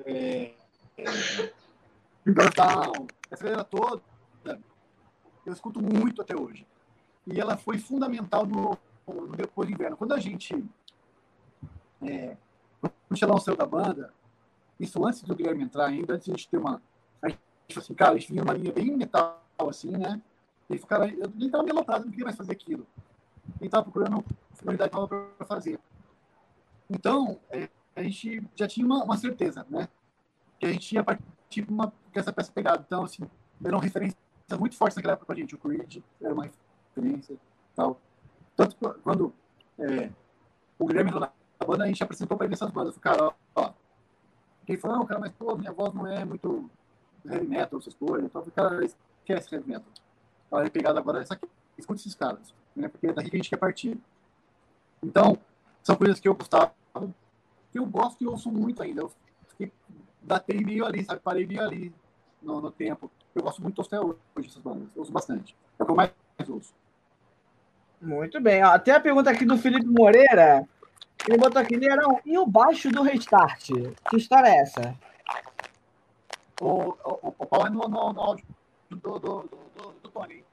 [0.06, 0.54] é,
[0.98, 1.06] é,
[2.26, 4.02] Down, essa galera toda,
[5.46, 6.66] eu escuto muito até hoje.
[7.26, 9.98] E ela foi fundamental no, no depois do inverno.
[9.98, 10.64] Quando a gente
[12.02, 12.38] é,
[12.80, 14.14] quando gente lançou da banda,
[14.80, 16.82] isso antes do Guilherme entrar ainda, antes de a gente ter uma.
[17.70, 20.22] Falou assim, cara, gente vinha uma linha bem metal, assim, né?
[20.70, 22.86] E cara, eu nem tava meio não queria mais fazer aquilo.
[23.60, 25.08] Ele tava procurando finalidade nova
[25.38, 25.80] para fazer.
[26.90, 29.88] Então, é, a gente já tinha uma, uma certeza, né?
[30.60, 32.84] Que a gente ia partir uma, essa peça pegada.
[32.86, 33.24] Então, assim,
[33.64, 34.18] eram referências
[34.60, 35.56] muito fortes naquela época pra gente.
[35.56, 36.50] O Creed era uma
[36.96, 37.38] referência
[37.76, 38.00] tal.
[38.56, 39.34] Tanto quando
[39.78, 40.12] é,
[40.78, 41.32] o entrou na
[41.66, 42.96] banda, a gente apresentou pra ele essas bandas.
[42.96, 43.74] Eu falei, cara, ó, ó.
[44.68, 46.70] Ele falou, cara, mas pô, minha voz não é muito
[47.32, 48.26] heavy metal, essas coisas.
[48.26, 49.92] Então, cara, esquece heavy metal.
[50.52, 51.48] Olha, a pegada agora é essa aqui.
[51.78, 52.54] Escuta esses caras.
[52.76, 52.88] Né?
[52.88, 53.98] Porque é daqui que a gente quer partir.
[55.04, 55.38] Então,
[55.82, 56.74] são coisas que eu gostava,
[57.72, 59.02] que eu gosto e ouço muito ainda.
[59.02, 59.12] Eu
[59.48, 59.72] fiquei,
[60.22, 61.22] datei meio ali, sabe?
[61.22, 61.94] Parei meio ali
[62.42, 63.10] no, no tempo.
[63.34, 64.88] Eu gosto muito até hoje essas bandas.
[64.96, 65.56] Ouço bastante.
[65.78, 66.12] É o que eu mais
[66.48, 66.74] ouço.
[68.02, 68.64] Muito bem.
[68.64, 70.68] Ó, tem a pergunta aqui do Felipe Moreira.
[71.28, 73.68] Ele botou aqui, Leirão, e o baixo do restart?
[74.10, 74.98] Que história é essa?
[76.62, 78.46] O, o, o pau é no, no, no áudio
[78.90, 79.44] do, do, do,
[79.76, 80.44] do, do Tony.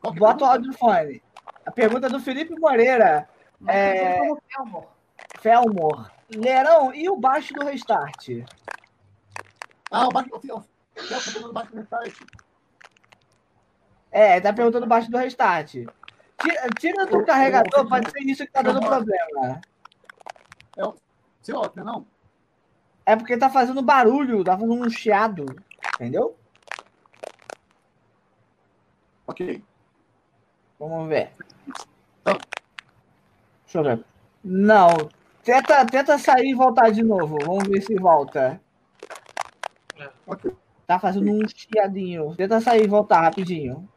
[0.00, 0.52] Qual que é a Bota o pergunta?
[0.52, 1.22] áudio no fone.
[1.64, 3.28] A pergunta do Felipe Moreira.
[3.66, 4.20] É...
[4.48, 4.86] Felmor.
[5.40, 6.10] Felmor.
[6.34, 8.28] Leirão, e o baixo do restart?
[9.90, 10.30] Ah, o baixo.
[10.32, 10.64] O Fiel.
[10.96, 12.26] O Fiel tá baixo site.
[14.10, 15.72] É, tá perguntando baixo do restart.
[15.72, 19.60] Tira, tira do carregador, pode ser isso que tá dando problema.
[20.76, 20.94] É o
[21.42, 22.06] seu ótimo, não?
[23.06, 25.46] É porque tá fazendo barulho, tá fazendo um chiado.
[25.94, 26.36] Entendeu?
[29.28, 29.62] Ok.
[30.78, 31.30] Vamos ver.
[32.24, 32.36] Tá.
[33.64, 34.04] Deixa eu ver.
[34.42, 34.88] Não.
[35.44, 37.38] Tenta, tenta sair e voltar de novo.
[37.44, 38.60] Vamos ver se volta.
[40.26, 40.52] Ok.
[40.86, 42.34] Tá fazendo um chiadinho.
[42.34, 43.88] Tenta sair e voltar rapidinho.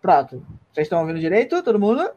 [0.00, 0.46] Pronto.
[0.72, 1.62] Vocês estão ouvindo direito?
[1.62, 2.08] Todo mundo?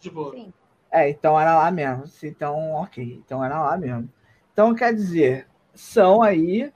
[0.00, 0.32] De boa.
[0.32, 0.52] Sim.
[0.90, 2.04] É, então era lá mesmo.
[2.24, 3.22] Então, ok.
[3.24, 4.08] Então era lá mesmo.
[4.60, 6.70] Então quer dizer, são aí.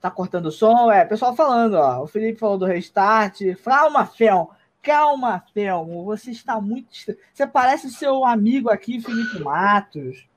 [0.00, 0.88] Tá cortando o som?
[0.88, 2.04] É, pessoal falando, ó.
[2.04, 3.40] O Felipe falou do restart.
[3.64, 4.52] Calma, Fel.
[4.80, 6.04] Calma, Felmo.
[6.04, 6.88] Você está muito.
[7.34, 10.28] Você parece seu amigo aqui, Felipe Matos.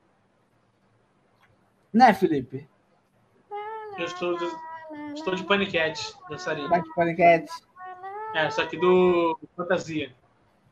[1.92, 2.68] Né, Felipe?
[3.96, 4.50] Eu estou de,
[5.14, 6.68] estou de paniquete, dançarina.
[6.68, 7.64] Bate podcast.
[8.34, 10.12] É, só que do fantasia.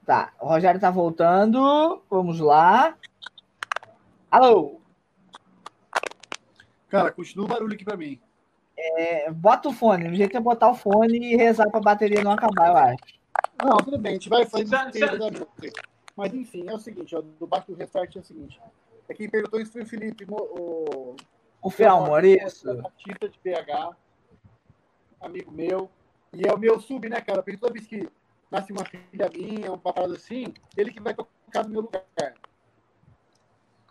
[0.05, 2.03] Tá, o Rogério tá voltando.
[2.11, 2.97] Vamos lá.
[4.29, 4.78] Alô,
[6.89, 8.21] Cara, continua o barulho aqui pra mim.
[8.77, 10.09] é, bota o fone.
[10.09, 13.19] O jeito é botar o fone e rezar pra bateria não acabar, eu acho.
[13.63, 14.77] Não, tudo bem, a gente vai fazer
[16.17, 18.61] Mas enfim, é o seguinte, ó, do baixo do restart é o seguinte.
[19.09, 21.17] É quem perguntou isso foi o Felipe, o
[21.63, 22.71] O Felmo, era isso.
[22.71, 23.97] Artista de PH,
[25.21, 25.91] amigo meu.
[26.33, 27.43] E é o meu sub, né, cara?
[27.43, 28.09] Porque toda vez que
[28.51, 32.05] nasce uma filha minha, uma parada assim, ele que vai tocar no meu lugar.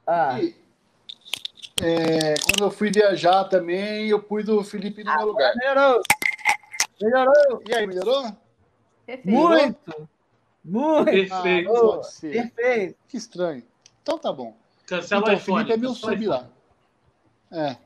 [0.06, 0.56] Ah, E,
[1.82, 5.54] é, quando eu fui viajar também, eu pus o Felipe no meu lugar.
[5.56, 6.02] melhorou.
[7.02, 7.62] Melhorou.
[7.68, 8.24] E aí, melhorou?
[9.06, 9.30] Perfeito.
[9.30, 10.10] Muito.
[10.66, 11.06] Muito.
[11.06, 11.70] Perfeito.
[11.72, 12.32] Ah, pode ser.
[12.32, 12.96] Perfeito.
[13.08, 13.64] Que estranho.
[14.02, 14.56] Então tá bom.
[14.86, 15.58] Cancela então, o iPhone.
[15.66, 16.48] Felipe é meu sub lá.
[17.52, 17.78] É.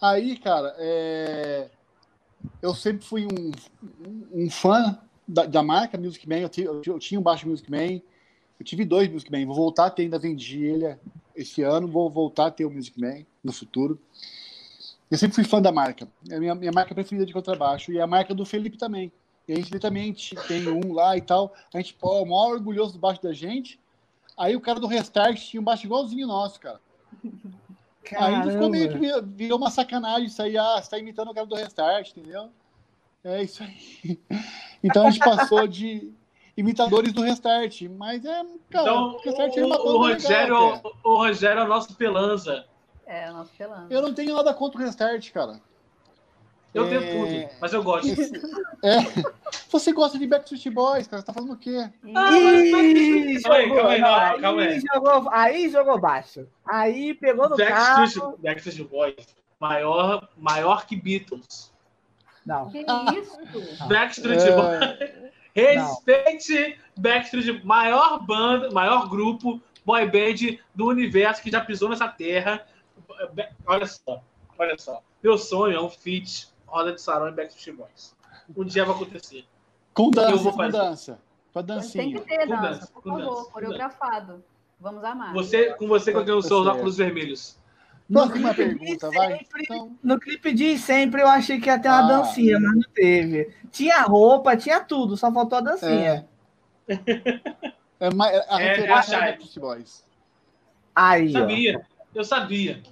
[0.00, 1.68] Aí, cara, é,
[2.60, 3.50] eu sempre fui um,
[4.08, 6.38] um- um fã da, da marca Music Man.
[6.40, 8.00] Eu, eu, eu tinha um baixo Music Man.
[8.58, 9.46] Eu tive dois Music Man.
[9.46, 10.96] Vou voltar a ter, ainda vendi ele
[11.34, 11.86] esse ano.
[11.88, 14.00] Vou voltar a ter o Music Man no futuro.
[15.10, 16.08] Eu sempre fui fã da marca.
[16.30, 17.92] É a minha, minha marca preferida de contrabaixo.
[17.92, 19.12] E é a marca do Felipe também.
[19.46, 20.14] E a gente também
[20.48, 21.54] tem um lá e tal.
[21.72, 23.78] A gente, pô, o maior orgulhoso do baixo da gente.
[24.36, 26.80] Aí o cara do Restart tinha um baixo igualzinho nosso, cara.
[28.16, 28.98] Aí ficou meio que Caramba.
[28.98, 32.50] virou- virou uma sacanagem isso aí, ah, você tá imitando o cara do Restart, entendeu?
[33.22, 34.18] É isso aí.
[34.82, 36.12] Então a gente passou de
[36.56, 40.54] imitadores do Restart, mas é, cara, Então, o Restart o, é uma o banda Rogério,
[40.54, 40.88] legal, até.
[41.04, 42.64] o Rogério é o nosso pelanza.
[43.06, 43.92] É, nosso pelando.
[43.92, 45.60] Eu não tenho nada contra o Restart, cara.
[46.72, 46.88] Eu É.
[46.88, 47.02] tenho
[47.42, 48.06] tudo, mas eu gosto.
[48.82, 48.98] É.
[49.70, 51.88] Você gosta de Backstreet Boys, cara, você tá fazendo o quê?
[52.14, 54.80] Ah, mas- aí, jogou, calma aí, não, não, calma aí.
[54.80, 56.46] jogou, aí jogou baixo.
[56.66, 57.96] Aí pegou no carro.
[58.00, 59.26] Backstreet, Backstreet Boys,
[59.58, 61.72] maior, maior que Beatles.
[62.44, 62.70] Não.
[62.70, 62.84] Que
[63.18, 63.38] isso?
[63.88, 64.52] Backstreet É.
[64.52, 65.23] Boys.
[65.54, 72.66] Respeite Backstreet maior banda, maior grupo boy band do universo que já pisou nessa terra.
[73.66, 74.22] Olha só,
[74.58, 75.02] olha só.
[75.22, 78.14] Meu sonho é um feat roda de sarão e Backstreet Boys.
[78.56, 79.44] Um dia vai acontecer.
[79.92, 80.72] Com Eu dança, vou com fazer.
[80.72, 81.20] dança.
[81.52, 82.20] Com a Tem dancinha.
[82.20, 84.44] que ter Com dança, dança, por favor, dança, coreografado.
[84.80, 85.32] Vamos amar.
[85.32, 86.76] Você, com você que eu sou os Certo.
[86.76, 87.56] óculos vermelhos.
[88.12, 92.00] Próxima clipe pergunta, sempre- Então, No clipe de sempre eu achei que ia ter uma
[92.04, 92.08] Ah.
[92.08, 93.50] dancinha, mas não teve.
[93.70, 96.28] Tinha roupa, tinha tudo, só faltou a dancinha.
[98.00, 100.04] é, ma- a É, referência é a é Boys.
[100.94, 101.40] Aí, ó.
[101.40, 101.86] Sabia.
[102.14, 102.82] Eu sabia.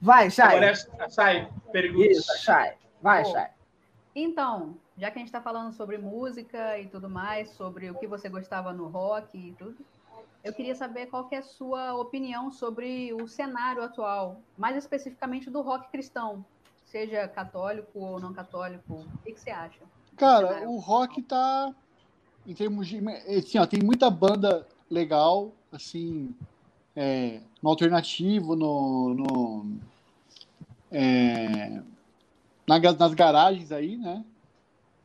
[0.00, 0.46] Vai, Chay.
[0.46, 2.16] Agora é, sai, perguntas.
[2.18, 2.72] Isso, Chay.
[3.02, 3.24] Vai.
[3.24, 3.48] Chay.
[4.14, 8.06] Então, já que a gente está falando sobre música e tudo mais, sobre o que
[8.06, 9.76] você gostava no rock e tudo,
[10.42, 15.50] eu queria saber qual que é a sua opinião sobre o cenário atual, mais especificamente
[15.50, 16.44] do rock cristão,
[16.86, 18.94] seja católico ou não católico.
[18.94, 19.80] O que, que você acha?
[20.16, 21.74] Cara, o rock tá
[22.46, 23.00] em termos de,
[23.36, 26.34] assim, ó, tem muita banda legal, assim,
[26.96, 29.80] é, no alternativo, no, no
[30.90, 31.82] é,
[32.66, 34.24] na nas garagens aí, né?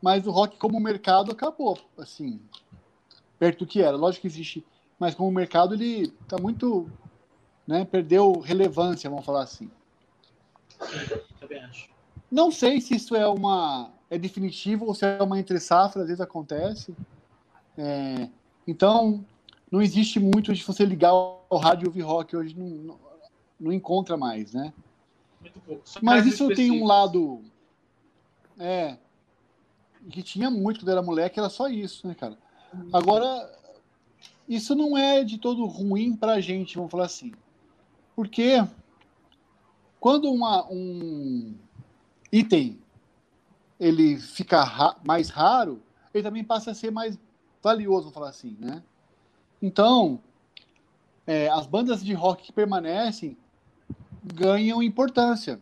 [0.01, 2.39] Mas o rock como mercado acabou, assim,
[3.39, 3.95] perto do que era.
[3.95, 4.65] Lógico que existe,
[4.99, 6.89] mas como mercado ele tá muito,
[7.67, 7.85] né?
[7.85, 9.69] Perdeu relevância, vamos falar assim.
[11.39, 11.89] Também acho.
[12.31, 16.07] Não sei se isso é uma é definitivo ou se é uma entre safra, às
[16.07, 16.95] vezes acontece.
[17.77, 18.29] É,
[18.67, 19.25] então,
[19.71, 22.99] não existe muito de você ligar o rádio e ouvir rock hoje, não, não,
[23.59, 24.73] não encontra mais, né?
[25.41, 25.81] Muito pouco.
[25.83, 27.41] Só Mas isso tem um lado.
[28.57, 28.97] É.
[30.09, 32.37] Que tinha muito quando era moleque, era só isso, né, cara?
[32.93, 33.51] Agora,
[34.47, 37.31] isso não é de todo ruim pra gente, vamos falar assim.
[38.15, 38.65] Porque
[39.99, 41.55] quando uma, um
[42.31, 42.79] item
[43.79, 45.81] ele fica ra- mais raro,
[46.13, 47.19] ele também passa a ser mais
[47.61, 48.83] valioso, vamos falar assim, né?
[49.61, 50.19] Então,
[51.25, 53.37] é, as bandas de rock que permanecem
[54.23, 55.59] ganham importância.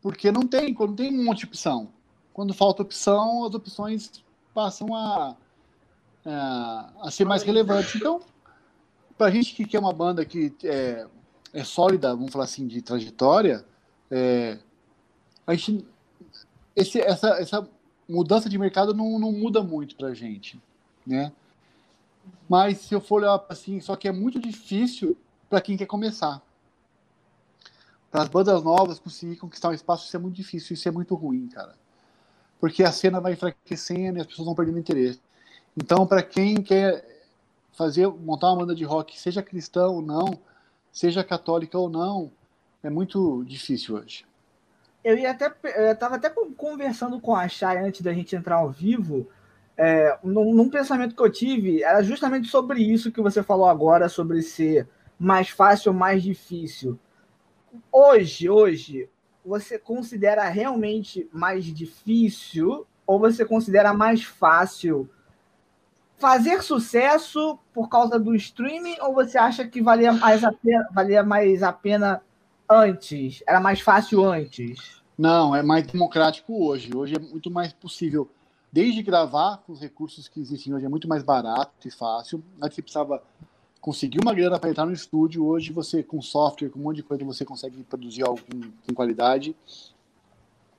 [0.00, 1.88] Porque não tem, quando tem um monte de opção.
[2.32, 4.24] Quando falta opção, as opções
[4.54, 5.36] passam a,
[6.24, 7.94] a, a ser mais relevantes.
[7.96, 8.20] Então,
[9.16, 11.06] pra gente que quer uma banda que é,
[11.52, 13.64] é sólida, vamos falar assim, de trajetória,
[14.10, 14.58] é,
[15.46, 15.86] a gente,
[16.74, 17.68] esse, essa, essa
[18.08, 20.60] mudança de mercado não, não muda muito pra gente,
[21.06, 21.32] né?
[22.48, 25.16] Mas se eu for olhar assim, só que é muito difícil
[25.48, 26.42] para quem quer começar.
[28.10, 31.14] Para as bandas novas conseguir conquistar um espaço, isso é muito difícil, isso é muito
[31.14, 31.76] ruim, cara.
[32.58, 35.20] Porque a cena vai enfraquecendo e as pessoas vão perdendo interesse.
[35.76, 37.04] Então, para quem quer
[37.72, 40.38] fazer, montar uma banda de rock, seja cristão ou não,
[40.92, 42.30] seja católica ou não,
[42.82, 44.26] é muito difícil hoje.
[45.02, 48.70] Eu ia até, eu estava até conversando com a Chay antes da gente entrar ao
[48.70, 49.26] vivo,
[49.76, 54.10] é, num, num, pensamento que eu tive, era justamente sobre isso que você falou agora,
[54.10, 54.86] sobre ser
[55.18, 56.98] mais fácil ou mais difícil.
[57.90, 59.08] Hoje, hoje,
[59.42, 65.08] você considera realmente mais difícil ou você considera mais fácil
[66.20, 71.24] fazer sucesso por causa do streaming ou você acha que valia mais a pena, valia
[71.24, 72.22] mais a pena
[72.68, 73.42] antes?
[73.46, 75.00] Era mais fácil antes?
[75.16, 76.94] Não, é mais democrático hoje.
[76.94, 78.28] Hoje é muito mais possível.
[78.70, 82.44] Desde gravar com os recursos que existem hoje é muito mais barato e fácil.
[82.62, 83.22] Antes você precisava
[83.80, 85.44] conseguir uma grana para entrar no estúdio.
[85.46, 88.94] Hoje você, com software, com um monte de coisa, você consegue produzir algo com, com
[88.94, 89.56] qualidade.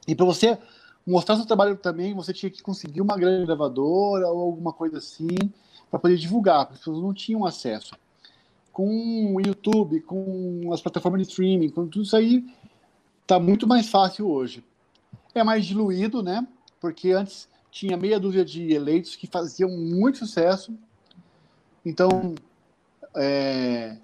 [0.07, 0.57] E para você
[1.06, 5.38] mostrar seu trabalho também, você tinha que conseguir uma grande gravadora ou alguma coisa assim
[5.89, 7.95] para poder divulgar, porque as pessoas não tinham acesso.
[8.72, 12.45] Com o YouTube, com as plataformas de streaming, com tudo isso aí,
[13.22, 14.64] está muito mais fácil hoje.
[15.36, 16.47] É mais diluído, né?
[16.80, 20.74] Porque antes tinha meia dúzia de eleitos que faziam muito sucesso.
[21.86, 22.36] Então,
[23.16, 23.97] é,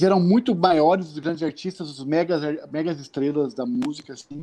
[0.00, 2.40] eram muito maiores os grandes artistas, os megas,
[2.70, 4.40] megas estrelas da música, assim.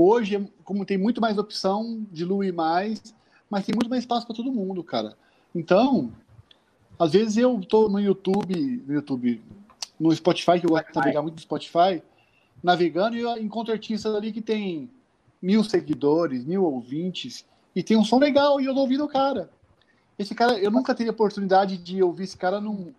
[0.00, 3.02] Hoje, como tem muito mais opção, dilui mais,
[3.50, 5.16] mas tem muito mais espaço para todo mundo, cara.
[5.52, 6.12] Então,
[6.96, 9.42] às vezes eu tô no YouTube, no YouTube,
[9.98, 12.00] no Spotify, que eu gosto de navegar muito no Spotify,
[12.62, 14.88] navegando e eu encontro artistas ali que tem
[15.42, 17.44] mil seguidores, mil ouvintes,
[17.74, 19.50] e tem um som legal, e eu tô ouvindo o cara.
[20.16, 22.92] Esse cara, eu nunca teria oportunidade de ouvir esse cara num,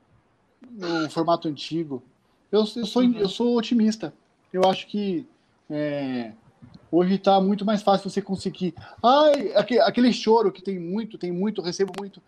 [0.70, 2.04] num formato antigo.
[2.52, 4.14] Eu, eu, sou, eu sou otimista.
[4.52, 5.26] Eu acho que
[5.70, 6.34] é,
[6.92, 8.74] Hoje está muito mais fácil você conseguir.
[9.04, 12.22] Ai, aquele choro que tem muito, tem muito, recebo muito.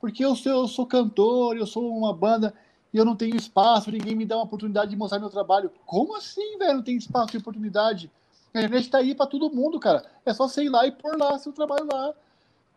[0.00, 2.52] Porque eu sou, eu sou cantor, eu sou uma banda
[2.92, 5.70] e eu não tenho espaço, ninguém me dá uma oportunidade de mostrar meu trabalho.
[5.86, 6.74] Como assim, velho?
[6.74, 8.10] Não tem espaço e oportunidade?
[8.52, 10.04] A internet está aí para todo mundo, cara.
[10.24, 12.12] É só você ir lá e pôr lá seu trabalho lá.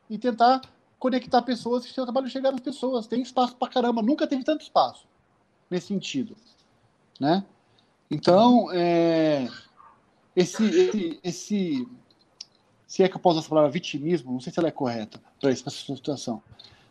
[0.09, 0.61] E tentar
[0.99, 3.07] conectar pessoas e seu trabalho chegar nas pessoas.
[3.07, 4.01] Tem espaço para caramba.
[4.01, 5.05] Nunca teve tanto espaço
[5.69, 6.35] nesse sentido.
[7.19, 7.43] Né?
[8.09, 9.47] Então, é
[10.36, 11.88] esse, esse, esse,
[12.88, 15.69] se é que eu posso falar vitimismo, não sei se ela é correta para essa
[15.69, 16.41] situação,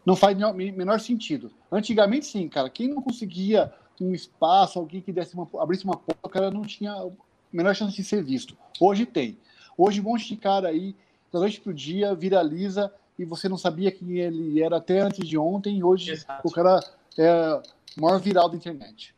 [0.05, 1.51] não faz menor sentido.
[1.71, 6.21] Antigamente, sim, cara, quem não conseguia um espaço, alguém que desse uma, abrisse uma porta,
[6.23, 7.09] o cara não tinha a
[7.53, 8.57] menor chance de ser visto.
[8.81, 9.39] Hoje tem.
[9.77, 10.95] Hoje um monte de cara aí,
[11.33, 15.37] da noite pro dia, viraliza e você não sabia quem ele era até antes de
[15.37, 16.41] ontem, e hoje Exato.
[16.47, 16.81] o cara
[17.19, 17.61] é
[17.99, 19.15] o maior viral da internet.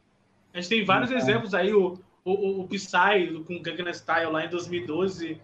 [0.53, 4.31] A gente tem vários então, exemplos aí, o, o, o, o Psy com Gangnam Style
[4.31, 5.41] lá em 2012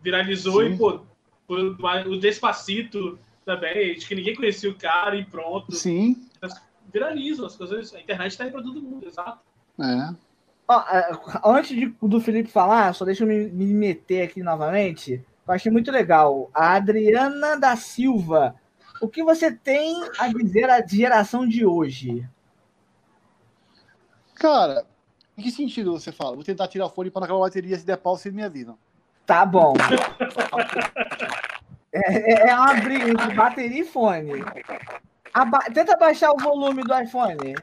[0.00, 0.74] viralizou Sim.
[0.74, 1.00] e, pô,
[1.48, 5.72] o Despacito também, acho que ninguém conhecia o cara e pronto.
[5.72, 6.28] Sim.
[6.92, 9.40] Viralizam as coisas, a internet tá aí pra todo mundo, exato.
[9.80, 10.14] É.
[11.44, 15.24] antes de, do Felipe falar, só deixa eu me, me meter aqui novamente.
[15.46, 16.50] Eu achei muito legal.
[16.54, 18.54] A Adriana da Silva.
[19.00, 22.28] O que você tem a dizer à geração de hoje?
[24.34, 24.86] Cara,
[25.42, 26.36] em que sentido você fala?
[26.36, 28.44] Vou tentar tirar o fone para não acabar a bateria, se der pau, vocês me
[28.44, 28.78] avisam.
[29.26, 29.74] Tá bom.
[31.92, 34.44] é, é, é uma briga entre bateria e fone.
[35.34, 37.56] Aba Tenta baixar o volume do iPhone.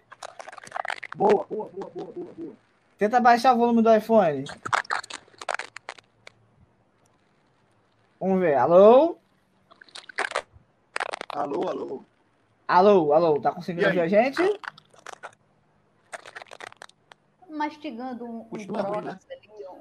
[1.16, 2.54] Boa, boa, boa, boa, boa, boa.
[2.98, 4.44] Tenta baixar o volume do iPhone.
[8.20, 8.56] Vamos ver.
[8.56, 9.18] Alô?
[11.30, 12.04] Alô, alô.
[12.68, 13.40] Alô, alô.
[13.40, 14.42] Tá conseguindo ouvir a gente?
[17.60, 19.20] Mastigando um, um né?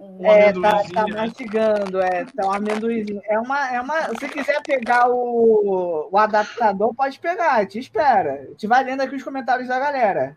[0.01, 3.23] um é, tá, tá, mastigando, é, tá um amendoizinho.
[3.25, 8.49] É uma, é uma, se quiser pegar o, o adaptador, pode pegar, te espera.
[8.57, 10.37] Te vai lendo aqui os comentários da galera.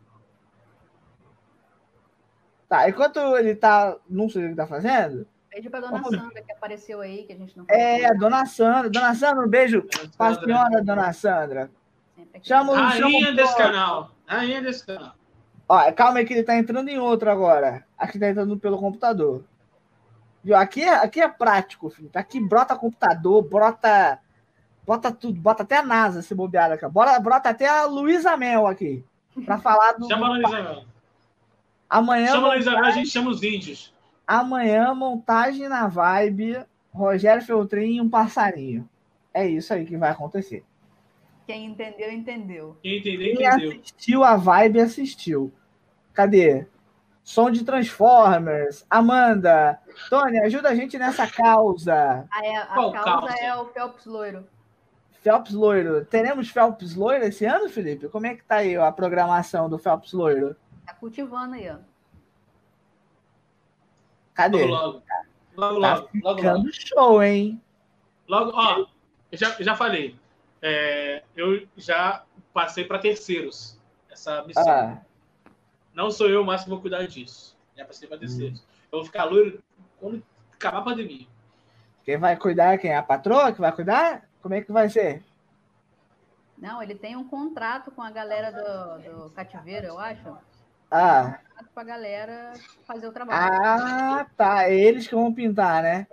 [2.70, 5.28] Tá, enquanto ele tá, não sei o que ele tá fazendo.
[5.50, 6.04] Beijo pra dona.
[6.04, 8.90] Sandra, que apareceu aí, que a gente não É, dona Sandra.
[8.90, 9.84] Dona Sandra, um beijo
[10.16, 11.72] pra senhora, dona Sandra.
[12.44, 14.12] Chama, Rainha chama desse canal.
[14.26, 15.16] Rainha desse canal.
[15.74, 17.86] Ó, calma aí que ele tá entrando em outro agora.
[17.98, 19.46] Aqui tá entrando pelo computador.
[20.44, 20.54] Viu?
[20.58, 22.10] Aqui é, aqui é prático, filho.
[22.14, 24.20] Aqui brota computador, brota.
[24.86, 26.86] Bota tudo, bota até a NASA se bobear aqui.
[26.90, 29.02] Bora, brota até a Luísa Mel aqui.
[29.46, 30.08] para falar do.
[30.10, 30.84] Chama a Ana Isabel.
[31.90, 33.94] Amanhã, Chama a montagem, Isabel, a gente chama os índios.
[34.28, 38.90] amanhã, montagem na vibe, Rogério Feltrin e um passarinho.
[39.34, 40.66] É isso aí que vai acontecer.
[41.48, 42.78] Quem entendeu, entendeu.
[42.82, 43.72] Quem entendeu, Quem entendeu.
[43.72, 45.54] assistiu a vibe, assistiu.
[46.14, 46.68] Cadê?
[47.24, 48.86] Som de Transformers.
[48.90, 52.28] Amanda, Tony, ajuda a gente nessa causa.
[52.32, 53.36] Ah, é, a Qual causa, causa?
[53.40, 54.48] é o Phelps loiro.
[55.22, 56.04] Phelps Loiro.
[56.04, 58.08] Teremos Phelps Loiro esse ano, Felipe?
[58.10, 60.56] Como é que tá aí a programação do Phelps Loiro?
[60.84, 61.76] Tá cultivando aí, ó.
[64.34, 64.66] Cadê?
[64.66, 65.04] Logo, logo.
[65.56, 66.38] Logo, Tá logo, logo, logo.
[66.40, 67.62] ficando show, hein?
[68.28, 68.88] Logo, ó,
[69.32, 70.16] eu já, já falei.
[70.62, 73.78] É, eu já passei para terceiros
[74.10, 74.68] essa missão.
[74.68, 74.98] Ah,
[76.02, 77.56] Não sou eu mais que vou cuidar disso.
[77.78, 78.60] Já passei para terceiros.
[78.92, 79.62] Eu vou ficar loiro
[80.00, 81.28] quando acabar a pandemia.
[82.04, 82.76] quem vai cuidar?
[82.80, 82.96] Quem?
[82.96, 84.28] A patroa que vai cuidar?
[84.42, 85.24] Como é que vai ser?
[86.58, 90.36] Não, ele tem um contrato com a galera do, do cativeiro, eu acho.
[90.90, 93.40] Ah, Contrato pra galera fazer o trabalho.
[93.64, 94.70] ah, tá.
[94.70, 96.08] Eles que vão pintar, né?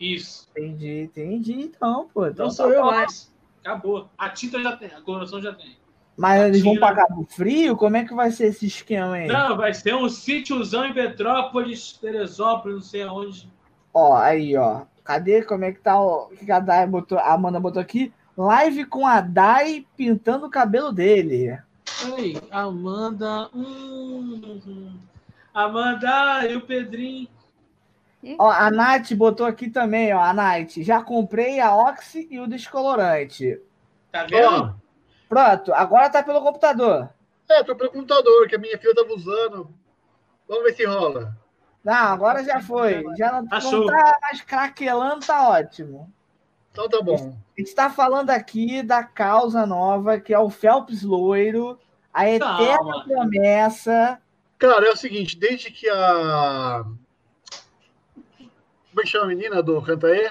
[0.00, 0.48] Isso.
[0.50, 1.52] Entendi, entendi.
[1.60, 2.26] Então, pô.
[2.26, 2.90] Então Não tá sou eu bom.
[2.90, 3.32] mais.
[3.60, 4.10] Acabou.
[4.18, 5.76] A tinta já tem, a coloração já tem.
[6.16, 7.76] Mas eles vão pagar pro frio?
[7.76, 9.26] Como é que vai ser esse esquema aí?
[9.26, 13.50] Não, vai ser um sítiozão em Petrópolis, Teresópolis, não sei aonde.
[13.92, 14.82] Ó, aí, ó.
[15.04, 15.42] Cadê?
[15.42, 17.18] Como é que tá o o que a Dai botou?
[17.18, 18.12] A Amanda botou aqui.
[18.36, 21.58] Live com a Dai pintando o cabelo dele.
[22.16, 23.48] Ei, Amanda.
[23.54, 24.98] Hum,
[25.52, 27.28] Amanda e o Pedrinho.
[28.38, 30.20] Ó, a Nath botou aqui também, ó.
[30.20, 30.78] A Nath.
[30.78, 33.60] Já comprei a Oxy e o descolorante.
[34.12, 34.81] Tá vendo?
[35.32, 37.08] Pronto, agora tá pelo computador.
[37.48, 39.74] é, tô pelo computador, que a minha filha tava usando.
[40.46, 41.34] Vamos ver se rola.
[41.82, 43.02] Não, agora já foi.
[43.16, 46.12] Já não, Tá não tá mais craquelando, tá ótimo.
[46.70, 47.34] Então tá bom.
[47.56, 51.78] A gente tá falando aqui da causa nova, que é o Phelps Loiro,
[52.12, 53.04] a eterna Calma.
[53.04, 54.20] promessa.
[54.58, 56.84] Cara, é o seguinte, desde que a.
[58.36, 60.30] Como é que chama a menina do Cantaê?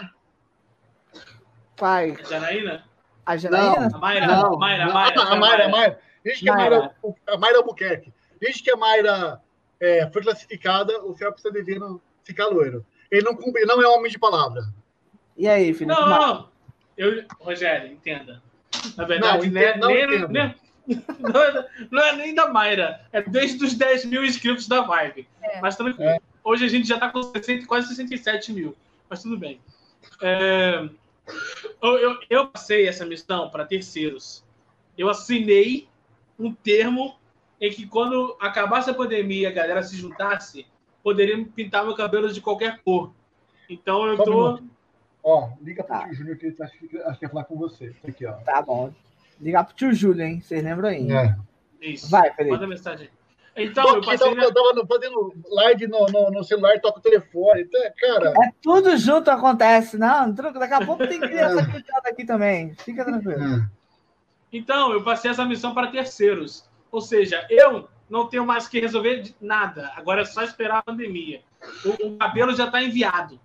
[1.75, 2.83] Pai, Janaína?
[3.25, 3.89] A Janaína?
[3.93, 4.27] A Mayra?
[4.27, 5.21] Não, a Mayra, a não, Mayra.
[5.21, 5.99] a Mayra, a Mayra.
[6.23, 6.79] Desde que a Mayra.
[6.79, 6.95] Mayra,
[7.27, 9.41] a Mayra Albuquerque, desde que a Mayra
[9.79, 12.85] é, foi classificada, o Phelps está devendo ficar loiro.
[13.09, 14.63] Ele não, cumpre, ele não é homem de palavra.
[15.35, 15.85] E aí, Felipe?
[15.85, 16.49] Não, não, não.
[16.97, 18.41] Eu, Rogério, entenda.
[18.95, 20.55] Na verdade, Não, né, não nem, né,
[21.19, 23.01] não, é, não é nem da Mayra.
[23.11, 25.27] É desde os 10 mil inscritos da Vibe.
[25.41, 25.59] É.
[25.61, 26.09] Mas tranquilo.
[26.09, 26.19] É.
[26.43, 28.75] Hoje a gente já tá com 60, quase 67 mil.
[29.09, 29.59] Mas tudo bem.
[30.21, 30.87] É,
[31.81, 34.43] eu, eu, eu passei essa missão para terceiros.
[34.97, 35.87] Eu assinei
[36.37, 37.15] um termo
[37.59, 40.65] em que quando acabasse a pandemia e a galera se juntasse,
[41.03, 43.13] poderiam pintar meu cabelo de qualquer cor.
[43.69, 44.53] Então eu Só um tô.
[44.55, 44.71] minuto.
[45.23, 46.05] Ó, liga pro Tá.
[46.05, 46.87] tio Júnior que ele tá- acho que
[47.19, 47.95] quer falar com você.
[48.07, 48.33] Aqui, ó.
[48.33, 48.91] Tá bom.
[49.39, 50.41] Ligar pro tio Júlio, hein?
[50.41, 51.11] Vocês lembram aí?
[51.11, 51.35] É.
[51.81, 52.09] Isso.
[52.09, 52.53] Vai, Felipe.
[52.55, 53.09] Manda mensagem.
[53.55, 54.17] Então, Tô eu passei.
[54.17, 57.61] tava, na- tava no- fazendo live no, no, no celular, toca o telefone.
[57.63, 59.97] Então, Cara, É tudo junto acontece.
[59.97, 60.31] Não.
[60.31, 62.73] Daqui a pouco tem criança gritando aqui também.
[62.75, 63.43] Fica tranquilo.
[63.43, 63.67] é.
[64.53, 66.69] Então, eu passei essa missão para terceiros.
[66.91, 69.91] Ou seja, eu não tenho mais que resolver de nada.
[69.95, 71.41] Agora é só esperar a pandemia.
[71.85, 73.39] O, o cabelo já está enviado.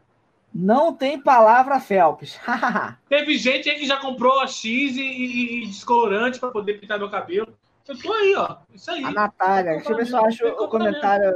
[0.55, 2.39] Não tem palavra Phelps.
[3.09, 6.99] Teve gente aí que já comprou a X e, e- e descolorante para poder pintar
[6.99, 7.53] meu cabelo.
[7.89, 8.57] Eu tô aí, ó.
[8.75, 9.05] Isso aí.
[9.05, 9.73] a Natália.
[9.77, 11.33] Deixa eu ver se eu acho o comentário.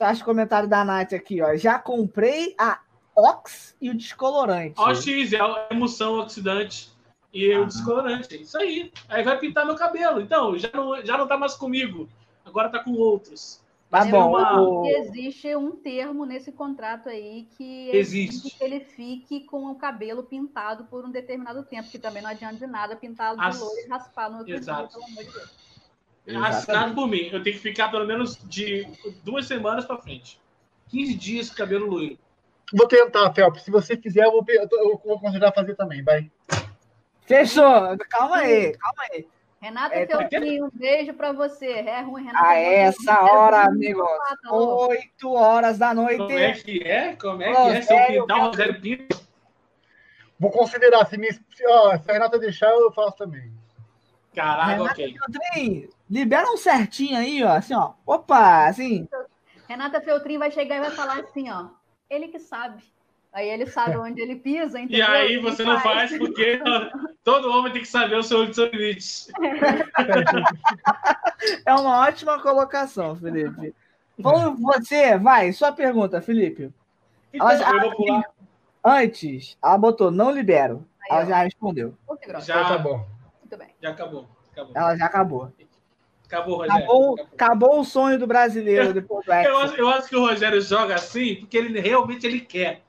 [0.00, 1.54] Eu acho o comentário da Nath aqui, ó.
[1.56, 2.80] Já comprei a
[3.16, 4.74] Ox e o descolorante.
[4.78, 6.90] Ó, X é a emulsão oxidante
[7.32, 7.60] e Ah.
[7.60, 8.40] o descolorante.
[8.40, 8.92] Isso aí.
[9.08, 10.20] Aí vai pintar meu cabelo.
[10.20, 12.08] Então, já não, já não tá mais comigo.
[12.44, 13.62] Agora tá com outros.
[13.90, 14.30] Tá é bom.
[14.30, 18.50] uma- o- existe um termo nesse contrato aí que Existe.
[18.58, 22.56] que ele fique com o cabelo pintado por um determinado tempo, que também não adianta
[22.56, 24.88] de nada pintá-lo de As- loiro e raspar no outro Exato.
[24.88, 25.63] dia, pelo amor de Deus.
[26.44, 27.28] Assinado por mim.
[27.32, 28.86] Eu tenho que ficar pelo menos de
[29.22, 30.40] duas semanas para frente.
[30.88, 32.18] 15 dias com cabelo loiro.
[32.72, 33.62] Vou tentar, Phelps.
[33.62, 36.30] Se você fizer, eu vou, eu vou considerar fazer também, vai.
[37.26, 37.96] Fechou.
[38.08, 39.26] Calma aí, calma aí.
[39.60, 41.66] Renata É, tá Feltrinho, um beijo pra você.
[41.66, 42.46] É ruim, Renata.
[42.46, 44.06] A essa hora, amigos.
[44.42, 44.92] Tá louco.
[44.92, 46.64] 8 horas da Como é noite.
[46.64, 47.16] que é?
[47.16, 47.82] Como é que é?
[47.82, 49.20] Se eu Rogério pintar o Rogério Pinto.
[50.38, 51.06] Vou considerar.
[51.06, 53.50] Se, me, se, ó, se a Renata deixar, eu faço também.
[54.34, 55.14] Caraca, Renata ok.
[55.18, 57.50] Feltrin, libera um certinho aí, ó.
[57.52, 57.92] Assim, ó.
[58.06, 59.08] Opa, assim.
[59.68, 61.68] Renata Feltrin vai chegar e vai falar assim, ó.
[62.10, 62.82] Ele que sabe.
[63.32, 65.08] Aí ele sabe onde ele pisa, E entendeu?
[65.08, 66.60] aí Ele você não faz porque
[67.24, 69.32] todo homem tem que saber o seu, limite.
[71.66, 73.74] É uma ótima colocação, Felipe.
[74.18, 76.72] Vamos, você, vai, sua pergunta, Felipe.
[77.32, 78.24] Então, Ela já- eu vou pular.
[78.84, 80.86] Antes, ela botou não libero.
[81.02, 81.26] Aí, Ela ó.
[81.26, 81.94] já respondeu.
[82.40, 83.06] Já, Então tá bom.
[83.56, 83.74] Muito bem.
[83.82, 84.28] já acabou.
[84.52, 84.72] acabou.
[84.74, 85.52] Ela já acabou.
[86.26, 86.76] Acabou, Rogério.
[86.84, 90.60] Acabou, acabou o sonho do brasileiro depois do Eu acho, eu acho que o Rogério
[90.60, 92.82] joga assim porque ele realmente ele quer.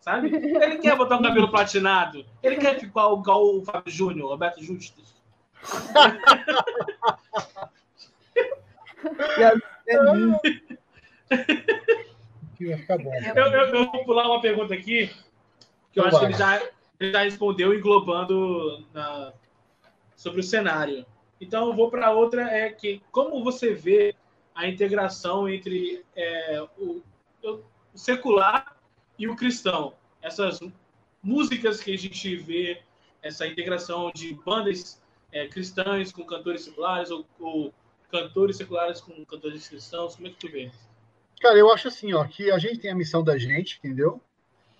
[0.00, 0.28] Sabe?
[0.34, 2.24] Ele quer botar um cabelo platinado.
[2.42, 5.14] Ele quer ficar igual o Fábio Júnior, Roberto Justus.
[12.60, 15.08] Eu, eu- eu vou pular uma pergunta aqui,
[15.92, 16.62] que eu Então acho que ele já,
[16.98, 19.32] ele já respondeu englobando na-
[20.20, 21.06] sobre o cenário.
[21.40, 24.14] Então eu vou para outra, é que como você vê
[24.54, 27.02] a integração entre é, o,
[27.42, 27.62] o
[27.94, 28.76] secular
[29.18, 29.94] e o cristão?
[30.20, 30.60] Essas
[31.22, 32.82] músicas que a gente vê,
[33.22, 35.02] essa integração de bandas
[35.32, 37.72] é, cristãs com cantores seculares ou, ou
[38.12, 40.70] cantores seculares com cantores cristãos, como é que tu vê?
[41.40, 44.20] Cara, eu acho assim, ó, que a gente tem a missão da gente, entendeu?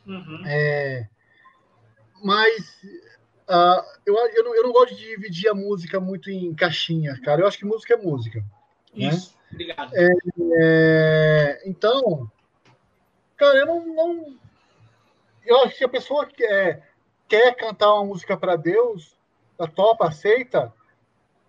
[0.07, 0.43] Uhum.
[0.45, 1.09] É,
[2.23, 2.79] mas
[3.51, 7.43] ah, eu, eu, não, eu não gosto de dividir a música muito em caixinhas, cara.
[7.43, 8.43] Eu acho que música é música.
[8.95, 9.93] Isso, obrigado.
[9.95, 12.31] É, então,
[13.37, 14.39] cara, eu não, não-
[15.45, 16.89] Eu acho que a pessoa quer,
[17.29, 19.17] quer cantar uma música para Deus,
[19.59, 20.73] a topa, aceita.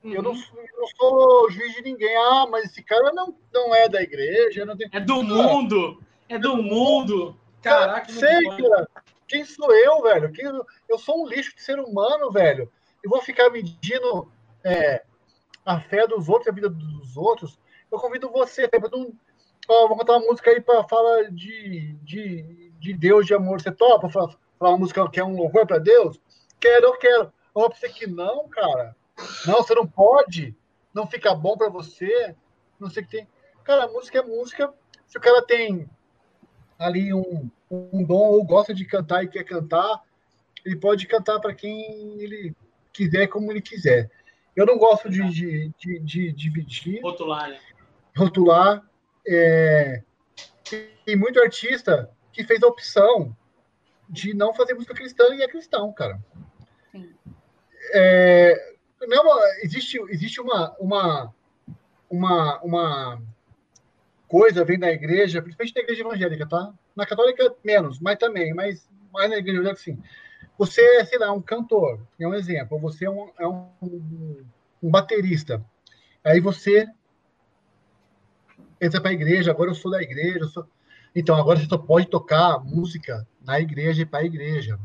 [0.03, 0.37] Eu, não, Uhum.
[0.37, 2.15] sou- eu não sou juiz de ninguém.
[2.15, 4.65] Ah, mas esse cara não, não é da igreja.
[4.65, 4.89] Não tem...
[4.91, 6.01] É do mundo!
[6.27, 7.37] É do mundo!
[7.61, 8.69] Caraca, sei, não pode.
[8.69, 8.87] cara.
[9.31, 10.29] Quem sou eu, velho?
[10.33, 10.45] Quem,
[10.89, 12.69] eu sou um lixo de ser humano, velho.
[13.01, 14.29] Eu vou ficar medindo
[14.61, 15.05] é,
[15.65, 17.57] a fé dos outros, a vida dos outros.
[17.89, 18.69] Eu convido você.
[18.91, 19.13] não-
[19.69, 23.61] Ó, vou cantar uma música aí para falar de, de, de Deus, de amor.
[23.61, 26.19] Você topa falar, uma música que é um louvor para Deus?
[26.59, 27.31] Quero, eu quero.
[27.53, 28.93] Pra você que não, cara.
[29.47, 30.53] Não, você não pode.
[30.93, 32.35] Não fica bom para você.
[32.77, 33.27] Não sei o que tem.
[33.63, 34.73] Cara, música é música.
[35.07, 35.89] Se o cara tem
[36.77, 40.01] ali um, um dom ou gosta de cantar e quer cantar,
[40.65, 42.53] ele pode cantar para quem ele
[42.91, 44.11] quiser, como ele quiser.
[44.55, 47.59] Eu não gosto de, de, de, de dividir, Rotular, né?
[48.15, 48.83] rotular.
[49.25, 50.03] É...
[51.05, 53.35] Tem muito artista que fez a opção
[54.09, 56.19] de não fazer música cristã e é cristão, cara.
[56.91, 57.13] Sim.
[57.93, 58.73] É...
[59.07, 61.33] Não, é existe, existe uma, uma,
[62.09, 63.21] uma, uma
[64.27, 66.73] coisa, vem da igreja, principalmente da igreja evangélica, tá?
[66.95, 70.01] Na católica, menos, mas também, mas mais na igreja evangélica, sim.
[70.57, 74.43] Você é, sei lá, um cantor, é um exemplo, você é um, é um,
[74.81, 75.63] um baterista.
[76.23, 76.87] Aí você
[78.79, 80.45] entra para a igreja, agora eu sou da igreja.
[80.45, 80.67] sou-
[81.15, 84.79] Então, agora você só pode tocar música na igreja e para a igreja.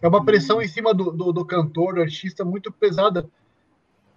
[0.00, 3.28] É uma pressão em cima do, do, do cantor, do artista, muito pesada.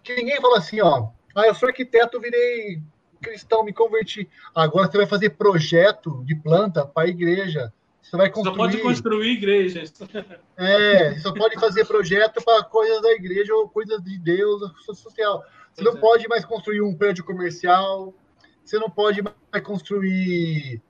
[0.03, 1.10] Que ninguém fala assim, ó.
[1.36, 2.82] Ah, eu sou arquiteto, virei
[3.22, 4.30] cristão, me converti.
[4.54, 7.74] Agora você vai fazer projeto de planta para a igreja.
[8.02, 8.58] Você vai Só construir.
[8.58, 9.94] pode construir igrejas.
[10.58, 15.42] É, você só pode fazer projeto para coisas da igreja ou coisas de Deus, social.
[15.74, 16.00] Você não é.
[16.00, 18.14] pode mais construir um prédio comercial,
[18.62, 20.82] você não pode mais construir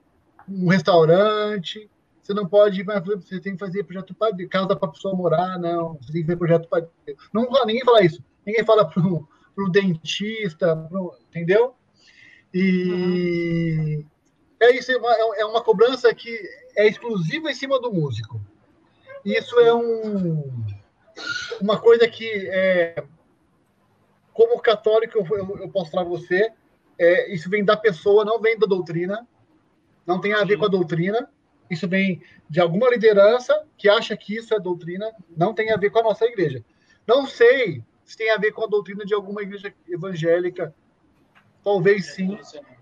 [0.47, 1.87] um restaurante,
[2.29, 3.03] você não pode mais.
[3.03, 5.97] Você tem que fazer projeto para casa para a pessoa morar, não.
[6.01, 6.87] Você tem que fazer projeto para.
[7.33, 8.23] Não, ninguém fala isso.
[8.45, 11.75] Ninguém fala para o dentista, pro, entendeu?
[12.53, 14.03] E
[14.59, 16.37] é isso, é uma, é uma cobrança que
[16.75, 18.41] é exclusiva em cima do músico.
[19.23, 20.65] Isso é um,
[21.61, 23.03] uma coisa que, é,
[24.33, 26.51] como católico, eu, eu, eu posso falar você,
[26.97, 29.27] é, isso vem da pessoa, não vem da doutrina,
[30.05, 31.29] não tem a ver com a doutrina,
[31.69, 35.91] isso vem de alguma liderança que acha que isso é doutrina, não tem a ver
[35.91, 36.63] com a nossa igreja.
[37.05, 40.73] Não sei se tem a ver com a doutrina de alguma igreja evangélica,
[41.63, 42.37] talvez sim,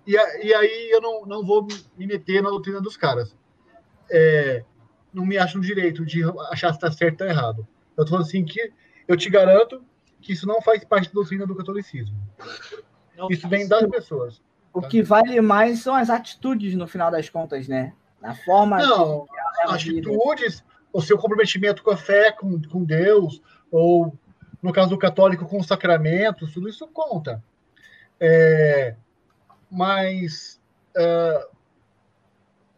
[0.05, 1.67] e, a- e aí eu não, não vou
[1.97, 3.35] me meter na doutrina dos caras.
[4.09, 4.63] É,
[5.13, 7.67] não me acho no direito de achar se está certo ou errado.
[7.97, 8.71] Eu tô falando assim que
[9.07, 9.83] eu te garanto
[10.21, 12.15] que isso não faz parte da doutrina do catolicismo.
[13.17, 14.41] Não Isso vem das pessoas.
[14.73, 17.93] O que vale mais são as atitudes, no final das contas, né?
[18.21, 18.77] A forma.
[18.77, 19.73] Não, vida.
[19.73, 20.63] atitudes,
[20.93, 24.13] o seu comprometimento com a fé, com, com Deus, ou
[24.61, 27.43] no caso do católico, com os sacramentos, tudo isso conta.
[28.19, 28.95] É,
[29.69, 30.59] mas
[30.95, 31.47] é,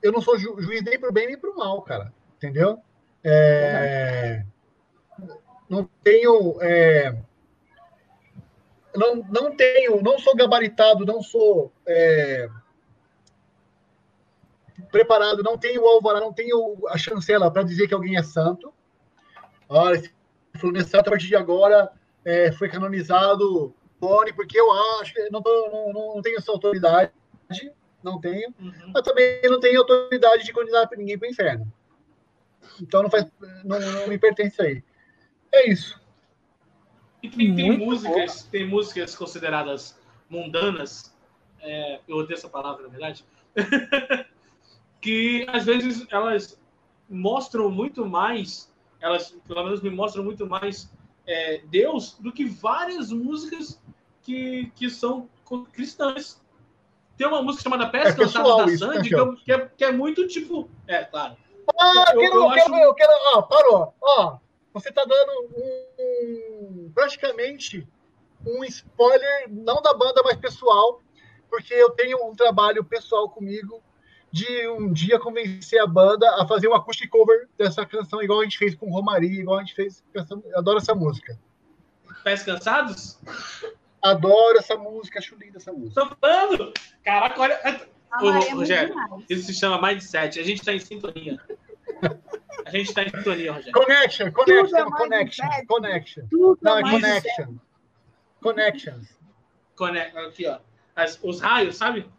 [0.01, 2.13] eu não sou ju- juiz nem para o bem nem para o mal, cara.
[2.37, 2.79] Entendeu?
[3.23, 4.45] É,
[5.69, 6.61] não tenho.
[6.61, 7.15] é,
[8.95, 12.49] não, não tenho, não sou gabaritado, não sou é,
[14.91, 18.73] preparado, não tenho o alvará, não tenho a chancela para dizer que alguém é santo.
[19.67, 21.91] Olha, esse santo a partir de agora
[22.25, 27.11] é, foi canonizado Tony, porque eu acho que não, tô- não, não, tenho essa autoridade,
[28.01, 28.91] não tenho, Uhum.
[28.93, 31.73] mas também não tenho autoridade de condenar ninguém para o inferno.
[32.81, 33.25] Então não faz,
[33.63, 34.83] não, não me pertence aí.
[35.51, 35.99] É isso.
[37.21, 41.13] E tem, tem músicas, tem músicas consideradas mundanas,
[41.59, 43.25] é, eu odeio essa palavra, na verdade,
[45.01, 46.57] que às vezes elas
[47.09, 48.71] mostram muito mais,
[49.01, 50.89] elas pelo menos me mostram muito mais
[51.29, 53.79] é, Deus do que várias músicas
[54.23, 55.29] que, que são
[55.71, 56.41] cristãs.
[57.15, 59.91] Tem uma música chamada Peça É da né, Sandy, que, é- que é, que é
[59.91, 60.69] muito tipo.
[60.87, 61.37] É, claro.
[61.79, 64.37] Ah, Eu- quero, eu eu quero, acho- eu quero, ó, parou, ó,
[64.73, 67.87] você tá dando um, praticamente
[68.45, 71.01] um spoiler, não da banda, mas pessoal,
[71.49, 73.83] porque eu tenho um trabalho pessoal comigo
[74.31, 78.43] de um dia convencer a banda a fazer um acoustic cover dessa canção, igual a
[78.43, 80.03] gente fez com Romaria, igual a gente fez,
[80.55, 81.37] adoro essa música.
[82.23, 83.17] Pés Cansados?
[84.01, 86.01] Adoro essa música, acho linda essa música.
[86.01, 86.73] Tô falando!
[87.03, 87.87] Caraca, olha.
[88.11, 89.23] Amaremos Ô, Rogério, demais.
[89.29, 90.39] Isso se chama Mindset.
[90.39, 91.39] A gente tá em sintonia.
[92.65, 93.73] A gente tá em sintonia, Rogério.
[93.73, 96.23] Connection, Tudo connection, é connection, connection.
[96.29, 97.55] Tudo Não, é é mais connection.
[98.41, 99.07] Connections.
[99.75, 100.59] Cone- Aqui, ó.
[100.95, 102.09] As- os raios, sabe?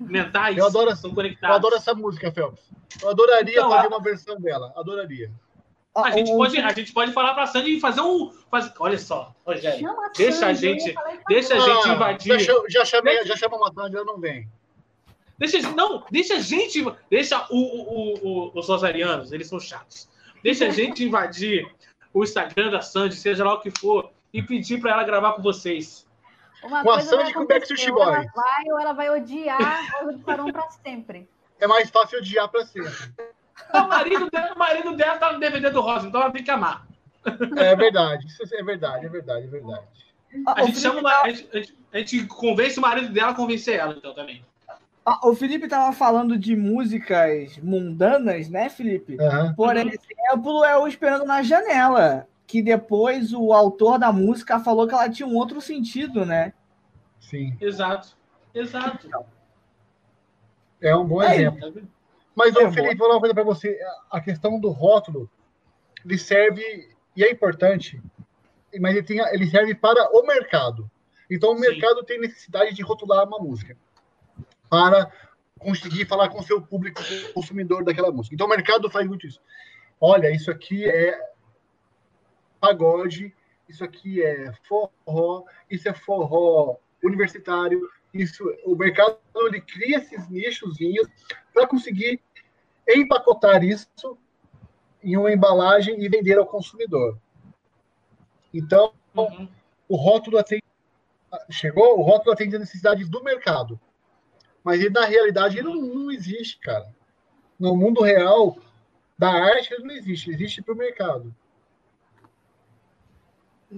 [0.00, 0.56] Mentais.
[0.56, 1.56] Eu adoro- São Eu conectados.
[1.56, 2.62] adoro essa música, Phelps.
[3.02, 4.72] Eu adoraria Então, fazer a- uma versão dela.
[4.76, 5.30] Adoraria.
[5.94, 8.30] Ó, A gente, o- pode, a gente pode falar pra Sandy e fazer um.
[8.50, 8.72] Faz...
[8.78, 9.80] Olha só, Rogério.
[9.80, 10.94] Chama Deixa a Sandy, eu gente-
[11.28, 12.40] Deixa a gente Ah, invadir.
[12.40, 14.48] Já, já chamei, já chamamos a Sandy, ela não vem.
[15.38, 16.84] Deixa, não, deixa a gente.
[17.10, 18.14] Deixa o, o,
[18.48, 20.08] o- os rosarianos, eles são chatos.
[20.42, 21.66] Deixa a gente invadir
[22.14, 25.42] o Instagram da Sandy, seja lá o que for, e pedir pra ela gravar com
[25.42, 26.06] vocês.
[26.62, 28.80] Uma Com a coisa Sandy vai e com o acontecer, Backstreet ou ela vai ou
[28.80, 31.28] ela vai odiar Rosa de Saron pra sempre.
[31.60, 32.92] É mais fácil odiar pra sempre.
[33.72, 36.50] O marido, dela, o marido dela tá no DVD do Rosa, então ela tem que
[36.50, 36.86] amar.
[37.56, 38.26] É verdade.
[38.26, 39.82] Isso é verdade, é verdade, é verdade.
[40.46, 41.48] ó, A o gente, chama uma- tava- a, gente,
[41.92, 44.44] a gente- a convence o marido dela a convencer ela, então, também.
[45.04, 49.16] ó, o Felipe tava falando de músicas mundanas, né, Felipe?
[49.20, 49.54] Aham.
[49.54, 49.88] Por Uhum.
[49.88, 55.08] exemplo, é o Esperando na Janela, que depois o autor da música falou que ela
[55.08, 56.52] tinha um outro sentido, né?
[57.18, 57.56] Sim.
[57.58, 58.14] Exato.
[58.54, 59.08] Exato.
[60.78, 61.88] É um bom É, exemplo.
[62.34, 63.80] Mas, É ô, Felipe, vou falar uma coisa pra você.
[64.10, 65.30] A questão do rótulo,
[66.04, 68.02] ele serve, e é importante,
[68.78, 70.90] mas ele, tem, ele serve para o mercado.
[71.30, 71.62] Então, o Sim.
[71.62, 73.74] mercado tem necessidade de rotular uma música
[74.68, 75.10] para
[75.58, 77.00] conseguir falar com o seu público
[77.32, 78.34] consumidor daquela música.
[78.34, 79.40] Então, o mercado faz muito isso.
[79.98, 81.31] Olha, isso aqui é
[82.62, 83.34] pagode,
[83.68, 91.08] isso aqui é forró, isso é forró universitário, isso, o mercado ele cria esses nichozinhos
[91.52, 92.20] para conseguir
[92.88, 94.16] empacotar isso
[95.02, 97.18] em uma embalagem e vender ao consumidor.
[98.54, 99.48] Então, Uhum.
[99.88, 100.62] o rótulo atende,
[101.50, 103.78] chegou, o rótulo atende as necessidades do mercado.
[104.62, 106.94] Mas ele, na realidade ele não, não existe, cara.
[107.58, 108.56] No mundo real
[109.18, 111.34] da arte ele não existe, existe para o mercado.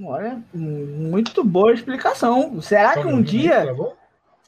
[0.03, 2.61] Olha, muito boa explicação.
[2.61, 3.75] Será que um dia.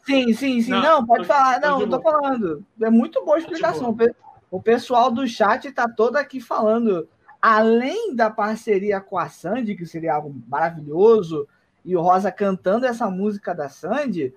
[0.04, 0.70] Sim, sim, sim.
[0.70, 1.60] Não, Não, pode tô- falar.
[1.60, 2.64] Não, eu tô falando.
[2.80, 3.90] É muito boa explicação.
[3.90, 4.14] O pe-
[4.50, 7.08] O pessoal do chat tá todo aqui falando.
[7.42, 11.46] Além da parceria com a Sandy, que seria algo maravilhoso,
[11.84, 14.32] e o Rosa cantando essa música da Sandy,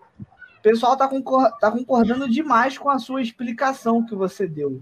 [0.59, 4.81] o pessoal tá, concor- tá concordando demais com a sua explicação que você deu.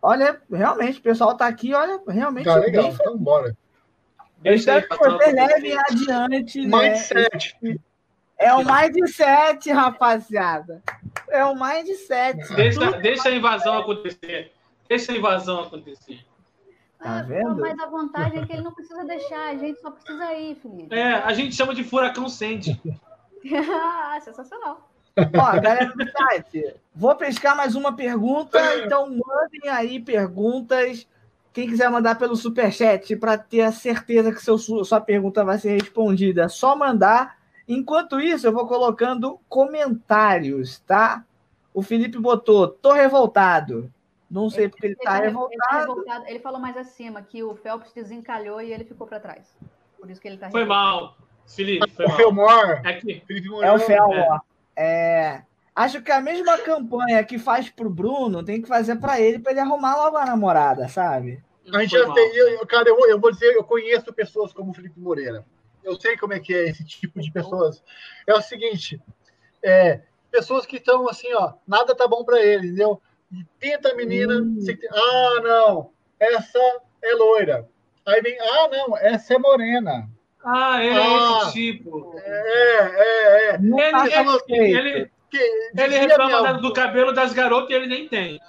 [0.00, 3.56] Olha, realmente, o pessoal tá aqui, olha, realmente Tá legal, bem então bora.
[4.44, 6.78] Eu Deixa aí, espero que passando vocês por- levem adiante, né?
[6.78, 7.58] Mindset.
[8.38, 10.82] É o mindset, rapaziada.
[11.30, 12.54] É o mindset.
[12.54, 14.52] Deixa, Tudo- deixa a invasão acontecer.
[14.88, 16.20] Deixa a invasão acontecer.
[16.98, 17.56] Tá Ah, vendo?
[17.60, 20.94] Mas a vantagem é que ele não precisa deixar, a gente só precisa ir, Felipe.
[20.94, 22.80] É, a gente chama de furacão Sandy.
[23.70, 24.90] Ah, Sensacional.
[25.16, 31.06] Ó, galera do chat, vou pescar mais uma pergunta, então mandem aí perguntas.
[31.56, 35.80] Quem quiser mandar pelo superchat para ter a certeza que seu, sua pergunta vai ser
[35.80, 37.38] respondida, é só mandar.
[37.66, 41.24] Enquanto isso, eu vou colocando comentários, tá?
[41.72, 43.90] O Felipe botou, tô revoltado.
[44.30, 45.78] Não sei porque ele tá Ele tá revoltado.
[45.78, 46.24] revoltado.
[46.28, 49.56] Ele falou mais acima que o Phelps desencalhou e ele ficou pra trás.
[49.98, 50.94] Por isso que ele tá Foi revoltado.
[50.94, 51.16] mal.
[51.46, 52.16] Felipe, foi O mal.
[52.18, 54.42] Felmor, É que Felipe É o Felmor.
[54.76, 55.40] É.
[55.76, 59.52] Acho que a mesma campanha que faz pro Bruno tem que fazer pra ele, pra
[59.52, 61.44] ele arrumar logo a namorada, sabe?
[61.70, 64.70] A gente já tem, eu, cara, eu, vou- eu vou dizer, eu conheço pessoas como
[64.70, 65.44] o Felipe Moreira.
[65.84, 67.82] Eu sei como é que é esse tipo de pessoas.
[68.26, 69.00] É o seguinte,
[69.62, 70.00] é,
[70.30, 73.00] pessoas que estão assim, ó, nada tá bom para ele, entendeu?
[73.30, 74.58] E Tenta a menina, Hum.
[74.64, 76.58] tem- ah, não, essa
[77.02, 77.68] é loira.
[78.06, 80.08] Aí vem, ah, não, essa é morena.
[80.44, 81.40] Ah, ele é Ah.
[81.42, 82.14] esse tipo.
[82.18, 83.54] É, é, é.
[83.56, 88.08] Ele, tá ele, ele, Que, ele reclama minha do cabelo das garotas e ele nem
[88.08, 88.40] tem.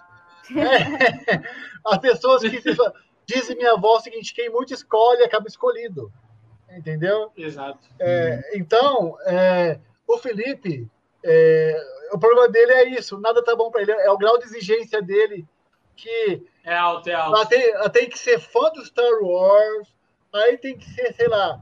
[1.85, 2.61] As pessoas que
[3.25, 6.11] dizem minha avó o seguinte, quem muito escolhe acaba escolhido.
[6.69, 7.31] Entendeu?
[7.35, 7.79] Exato.
[7.99, 10.87] É, então, é, o Felipe,
[11.23, 11.81] é,
[12.11, 15.01] o problema dele é isso, nada tá bom para ele, é o grau de exigência
[15.01, 15.45] dele,
[15.95, 17.49] que É alto, é ela alto.
[17.49, 19.87] tem, ela tem que ser fã do Star Wars,
[20.33, 21.59] aí tem que ser, sei lá,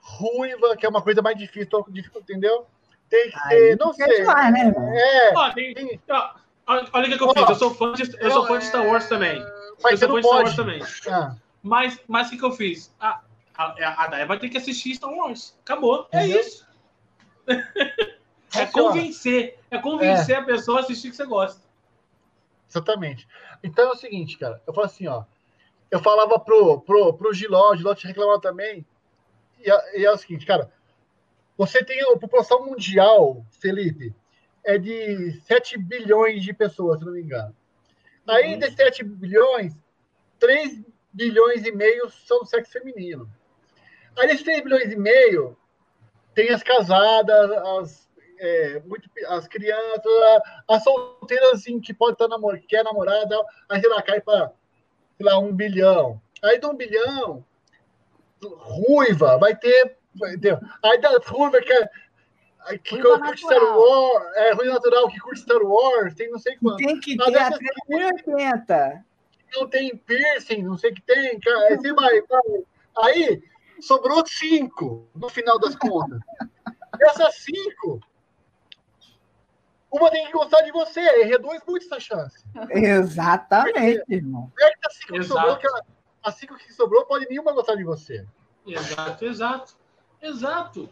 [0.00, 1.68] ruiva, que é uma coisa mais difícil,
[2.16, 2.66] entendeu?
[3.10, 4.20] Tem que Aí ser, não sei.
[4.20, 4.72] demais, né?
[4.96, 6.30] É, Ó, tem- ó,
[6.66, 7.48] olha o que, eu fiz.
[7.48, 9.38] Eu sou fã de, eu sou fã de Star Wars também.
[9.40, 10.44] Eu mas você sou fã de Star pode.
[10.44, 10.82] Wars também.
[11.12, 12.94] Ah, Mas, mas o que, que eu fiz?
[13.00, 13.20] A,
[13.58, 15.58] a, a Daya vai ter que assistir Star Wars.
[15.62, 16.08] Acabou.
[16.12, 16.40] É Entendeu?
[16.40, 16.66] isso.
[18.52, 19.58] É ó, convencer.
[19.70, 21.62] É convencer a pessoa a assistir que você gosta.
[22.68, 23.28] Exatamente.
[23.62, 24.60] Então é o seguinte, cara.
[24.66, 25.22] Eu falo assim, ó.
[25.88, 28.84] Eu falava pro, pro, pro Giló, o Giló te reclamava também.
[29.64, 30.68] E é, e é o seguinte, cara.
[31.60, 34.14] Você tem a população mundial, Felipe,
[34.64, 37.54] é de 7 bilhões de pessoas, se não me engano.
[38.26, 39.74] Aí, desses 7 bilhões,
[40.38, 40.80] 3
[41.12, 43.30] bilhões e meio são do sexo feminino.
[44.16, 45.54] Aí, desses 3 bilhões e meio,
[46.34, 48.08] tem as casadas, as,
[48.38, 50.02] é, muito, as crianças,
[50.66, 53.36] as solteiras, assim, que pode estar namor que quer namorada,
[53.68, 54.50] aí, sei lá, cai para,
[55.18, 56.22] sei lá, um bilhão.
[56.42, 57.44] Aí, de um bilhão,
[58.42, 59.99] ruiva, vai ter,
[60.40, 61.88] ter aí da ruiva que, é-
[62.78, 63.78] que curte Star natural.
[63.78, 66.76] Wars, é, ruiva natural que curte Star Wars, tem não sei quanto.
[66.76, 67.56] Tem que Mas ter até
[67.88, 69.04] 1,80.
[69.56, 71.58] não tem piercing, não sei o que tem, cara.
[71.68, 72.42] Aí você vai, vai.
[73.04, 73.42] Aí
[73.80, 76.20] sobrou cinco no final das contas.
[77.00, 77.98] Essas cinco,
[79.90, 82.44] uma tem que gostar de você, aí reduz muito essa chance.
[82.68, 84.52] Exatamente, irmão.
[84.60, 85.84] É que as cinco que sobrou, que ela-
[86.22, 88.26] as cinco que sobrou, pode nenhuma gostar de você.
[88.66, 89.79] Exato, exato.
[90.22, 90.88] Exato.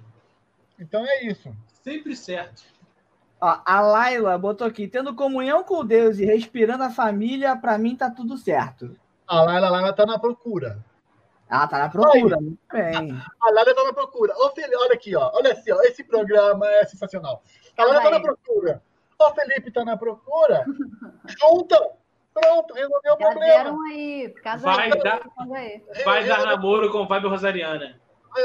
[0.78, 1.54] Então é isso.
[1.82, 2.62] Sempre certo.
[3.40, 7.94] Ó, a Laila botou aqui, tendo comunhão com Deus e respirando a família, pra mim
[7.96, 8.96] tá tudo certo.
[9.26, 10.84] A Laila, Laila tá na procura.
[11.50, 13.22] Ela tá na procura, muito bem.
[13.40, 14.34] A Laila tá na procura.
[14.36, 15.30] Ô, Felipe, olha aqui, ó.
[15.34, 15.80] Olha assim, ó.
[15.82, 17.42] Esse programa é sensacional.
[17.76, 18.82] A Laila tá na procura.
[19.18, 20.64] O Felipe tá na procura.
[21.26, 21.90] Junta.
[22.34, 23.40] Pronto, resolveu o problema.
[23.64, 24.34] deram aí.
[24.42, 25.22] Casa Vai aí, dar-
[25.54, 25.82] aí.
[26.04, 28.00] Vai dar namoro com Vibe Rosariana.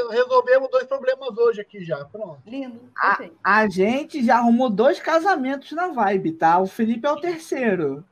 [0.09, 2.03] Resolvemos dois problemas hoje aqui já.
[2.05, 2.39] Pronto.
[2.45, 2.79] Lindo.
[2.99, 3.35] Perfeito.
[3.43, 6.59] A gente já arrumou dois casamentos na vibe, tá?
[6.59, 8.03] O Felipe é o terceiro.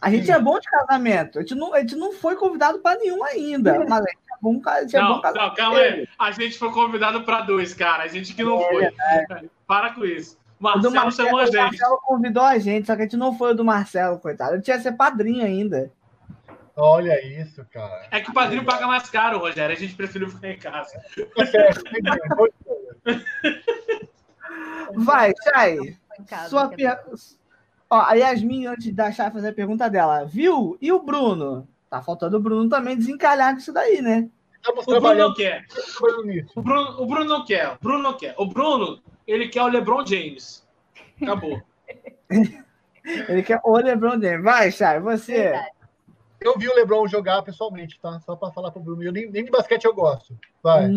[0.00, 0.32] A gente Sim.
[0.32, 1.38] é bom de casamento.
[1.38, 4.36] A gente não, a gente não foi convidado pra nenhum ainda, mas a gente é
[4.40, 5.48] bom, a gente é bom Não, casamento.
[5.48, 6.08] não, calma aí.
[6.18, 8.02] A gente foi convidado para dois, cara.
[8.02, 8.92] A gente que não foi.
[9.66, 10.36] Para com isso.
[10.60, 11.56] O do Marcelo chamou a o gente.
[11.56, 14.56] Marcelo convidou a gente, só que a gente não foi o do Marcelo, coitado.
[14.56, 15.90] Eu tinha que ser padrinho ainda.
[16.76, 18.08] Olha isso, cara.
[18.10, 19.76] É que o padrinho paga mais caro, Rogério.
[19.76, 21.00] A gente preferiu ficar em casa.
[24.96, 25.96] Vai, Chay.
[26.48, 27.00] Sua per...
[27.88, 30.76] Ó, a Yasmin, antes da Chay fazer a pergunta dela, viu?
[30.80, 31.68] E o Bruno?
[31.88, 34.28] Tá faltando o Bruno também desencalhar com isso daí, né?
[34.56, 35.64] Estamos O Bruno não quer.
[36.56, 37.68] O Bruno, o Bruno não quer.
[37.68, 38.34] O Bruno não quer.
[38.36, 40.66] O Bruno, ele quer o LeBron James.
[41.22, 41.62] Acabou.
[43.28, 44.42] Ele quer o LeBron James.
[44.42, 45.34] Vai, Chay, você.
[45.34, 45.83] Verdade.
[46.44, 48.20] Eu vi o Lebron jogar pessoalmente, tá?
[48.20, 49.02] Só pra falar pro Bruno.
[49.02, 50.38] Eu nem, nem de basquete eu gosto.
[50.62, 50.90] Vai.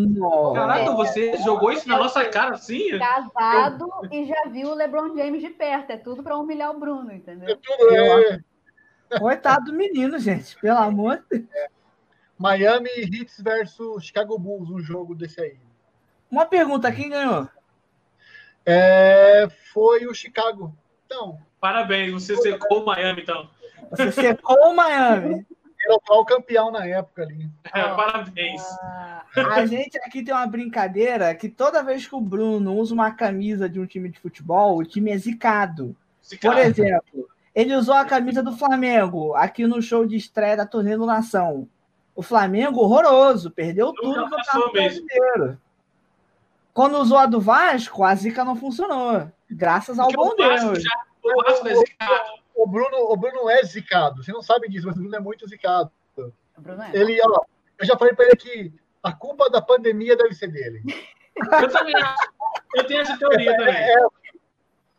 [0.54, 2.98] Caraca, você jogou isso na nossa cara assim?
[2.98, 5.90] Casado e já viu o LeBron James de perto.
[5.90, 7.56] É tudo pra humilhar o Bruno, É entendeu?
[7.56, 8.40] tudo, é,
[9.18, 10.54] Coitado do menino, gente.
[10.60, 11.68] Pelo amor de Deus.
[12.38, 15.58] Miami Heat versus Chicago Bulls, um jogo desse aí.
[16.30, 17.48] Uma pergunta, quem ganhou?
[18.66, 20.76] É, foi o Chicago.
[21.06, 23.50] Então, Parabéns, você secou o Miami, então.
[23.90, 25.46] Você secou o Miami.
[25.84, 27.48] era o atual campeão na época ali.
[27.72, 28.62] É, parabéns.
[28.82, 29.22] Ah,
[29.54, 33.68] A gente aqui tem uma brincadeira que toda vez que o Bruno usa uma camisa
[33.68, 35.96] de um time de futebol, o time é zicado.
[36.22, 40.66] Esse Por exemplo, ele usou a camisa do Flamengo aqui no show de estreia da
[40.66, 41.68] Turnê do Nação.
[42.14, 44.72] O Flamengo, horroroso, perdeu Nunca tudo no Campeonato.
[44.72, 45.58] Brasileiro.
[46.74, 49.30] Quando usou a do Vasco, a zica não funcionou.
[49.50, 50.82] Graças ao Porque bom Deus.
[50.82, 52.30] já- o Vasco é zicado.
[52.58, 54.22] O Bruno, o Bruno é zicado.
[54.22, 55.92] Você não sabe disso, mas o Bruno é muito zicado.
[56.16, 56.90] o Bruno é.
[56.92, 57.44] Ele, ó,
[57.78, 60.82] eu já falei pra ele que a culpa da pandemia deve ser dele.
[61.36, 62.32] Eu também acho.
[62.74, 63.76] Eu tenho essa teoria também.
[63.76, 63.94] É,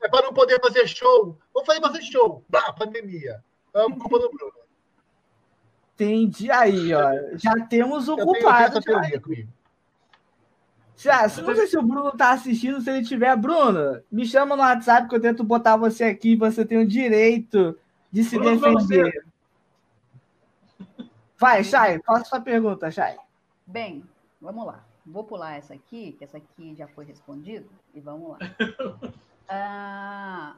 [0.03, 1.37] é para não poder fazer show.
[1.53, 2.45] Vou fazer fazer show.
[2.47, 3.43] Bah, pandemia.
[3.73, 4.53] É a culpa do Bruno.
[5.95, 7.11] Entendi aí, ó.
[7.33, 8.63] Já temos o Eu tenho, eu tenho culpado.
[8.63, 9.51] essa teoria comigo.
[10.99, 14.57] Já, se não sei se o Bruno tá assistindo, se ele tiver, Bruno, me chama
[14.57, 17.79] no WhatsApp que eu tento botar você aqui, você tem o direito
[18.11, 19.25] de se Bruno, defender.
[21.37, 23.17] Vai, Chay, faça sua pergunta, Chay.
[23.65, 24.03] Bem,
[24.41, 24.83] vamos lá.
[25.05, 28.39] Vou pular essa aqui, que essa aqui já foi respondida, e vamos lá.
[29.51, 30.57] Ah,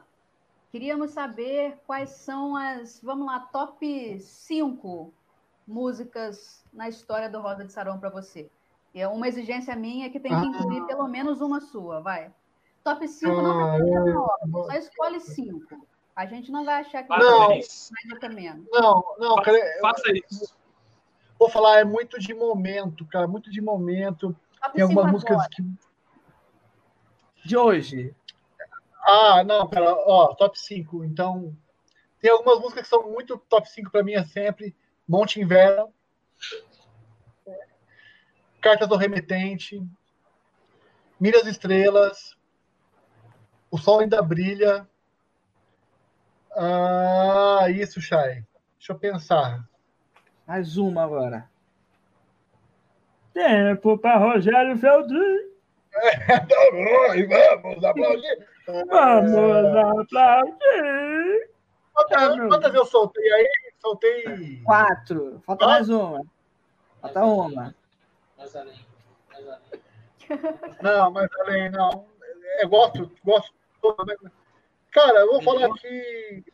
[0.70, 5.14] queríamos saber quais são as, vamos lá, top 5
[5.66, 8.50] músicas na história do Rosa de Sarão para você.
[8.94, 12.30] E é uma exigência minha que tem que incluir pelo menos uma sua, vai.
[12.84, 15.86] Top 5 não Ah, ser eu- na ordem, só escolhe 5.
[16.14, 17.48] A gente não vai achar que Não.
[17.48, 17.86] Mais
[18.22, 18.66] ou menos.
[18.70, 20.54] Não, não, cara, eu Faça isso.
[21.38, 24.36] vou falar, é muito de momento, cara, muito de momento.
[24.60, 25.48] Top Tem algumas 5 músicas agora.
[25.50, 27.48] que.
[27.48, 28.14] De hoje.
[29.04, 31.02] Ah, não, cara, ó, top 5.
[31.04, 31.56] Então,
[32.20, 34.76] tem algumas músicas que são muito top 5 pra mim, é sempre.
[35.08, 35.92] Monte Inverno.
[38.62, 39.82] Cartas do Remetente.
[41.20, 42.36] Milhas Estrelas.
[43.70, 44.88] O Sol Ainda Brilha.
[46.56, 48.44] Ah, isso, Chay.
[48.78, 49.64] Deixa eu pensar.
[50.46, 51.50] Mais uma agora.
[53.34, 55.50] Tempo para Rogério Feltrin.
[57.62, 58.46] Vamos aplaudir.
[58.66, 58.90] Vamos
[60.04, 61.50] aplaudir.
[61.94, 63.48] Quantas, quantas eu soltei aí?
[63.80, 64.62] Soltei.
[64.64, 65.42] Quatro.
[65.46, 65.68] Falta Ah.
[65.68, 66.22] mais uma.
[67.00, 67.74] Falta uma.
[68.42, 68.86] Mais além.
[69.30, 69.82] Mais além.
[70.82, 72.08] Não, mas além, não.
[72.60, 73.54] Eu gosto, gosto.
[74.90, 76.44] Cara, eu vou falar aqui.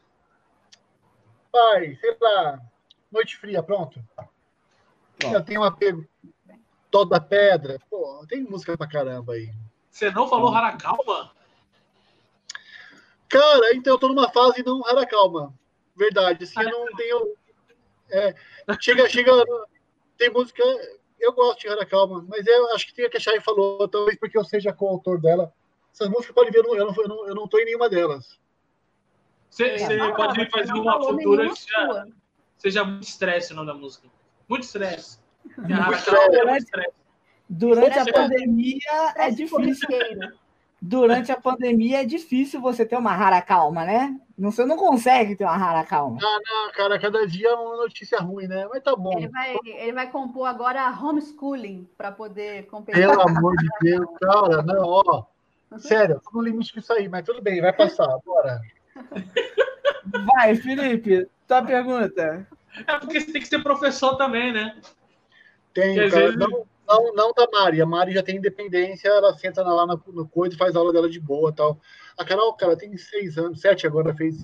[1.51, 2.61] Pai, sei lá.
[3.11, 4.05] Noite Fria, pronto.
[5.19, 5.35] Pronto.
[5.35, 6.07] Eu tenho um apego.
[6.91, 7.79] Toda Pedra.
[7.89, 9.51] Pô, tem música pra caramba aí.
[9.91, 11.33] Você não falou Haracalma?
[13.31, 15.55] Cara, então eu tô numa fase não rara calma.
[15.97, 16.45] Verdade.
[16.45, 17.35] Assim, eu não tenho.
[18.11, 18.35] é,
[18.79, 19.33] chega, chega.
[20.19, 20.63] Tem música.
[21.19, 23.89] Eu gosto de Rara Calma, mas eu acho que tem a que a Chay falou,
[23.89, 25.53] talvez porque eu seja coautor dela.
[25.93, 28.39] Essas músicas pode ver, eu não, eu não, eu não, não tô em nenhuma delas.
[29.51, 32.07] Você, É, você fala, pode você fazer não uma futura que seja,
[32.59, 34.09] seja muito estresse o nome da música.
[34.49, 35.19] Muito estresse.
[35.47, 36.45] E a Muito Haracalma é estresse.
[36.47, 36.99] muito estresse.
[37.51, 39.89] Durante a pandemia é difícil.
[40.81, 44.17] Durante a pandemia é difícil você ter uma rara calma, né?
[44.39, 46.19] Não, você não consegue ter uma rara calma.
[46.23, 48.67] Ah, cara, cada dia é uma notícia ruim, né?
[48.71, 49.19] Mas tá bom.
[49.19, 53.01] Ele vai, ele vai compor agora homeschooling para poder competir.
[53.01, 55.25] Pelo amor de Deus, cara, não, ó.
[55.79, 58.61] Sério, tô no limite com isso aí, mas tudo bem, vai passar, bora.
[60.07, 62.47] Vai, Felipe, tua pergunta.
[62.87, 64.77] É porque você tem que ser professor também, né?
[65.75, 66.09] Tem, cara.
[66.09, 67.81] vezes- Não, não, não da Mari.
[67.81, 70.93] A Mari já tem independência, ela senta lá no, no coisa e faz a aula
[70.93, 71.79] dela de boa tal.
[72.17, 74.43] A Carol, cara, tem seis anos, sete agora, fez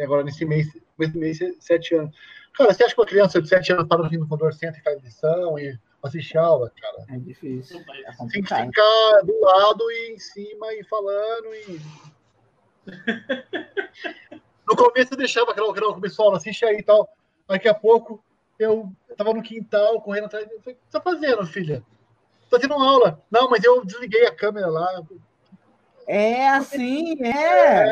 [0.00, 2.14] agora nesse mês, nesse mês, sete anos.
[2.54, 5.02] Cara, você acha que uma criança de sete anos para no computador, senta e faz
[5.02, 7.04] lição e assiste aula, cara?
[7.08, 7.80] É difícil.
[7.80, 8.26] É.
[8.30, 11.80] Tem que ficar do lado e em cima e falando e.
[14.68, 17.08] No começo eu deixava a Carol, Carol, começou a assiste aí e tal.
[17.48, 18.22] Daqui a pouco
[18.58, 20.44] eu tava no quintal, correndo atrás.
[20.50, 21.82] Eu falei, o que você tá fazendo, filha?
[22.50, 23.22] Tô tendo aula.
[23.30, 25.02] Não, mas eu desliguei a câmera lá.
[26.06, 27.84] É assim, é.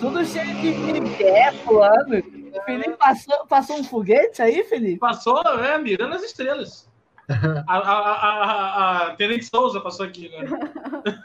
[0.00, 2.22] Tudo cheio de migué, plano.
[2.64, 4.98] Felipe passou, passou um foguete aí, Felipe?
[4.98, 6.90] Passou, é, mirando as estrelas.
[7.66, 10.70] A, a, a, a, a Tenente Souza passou aqui agora.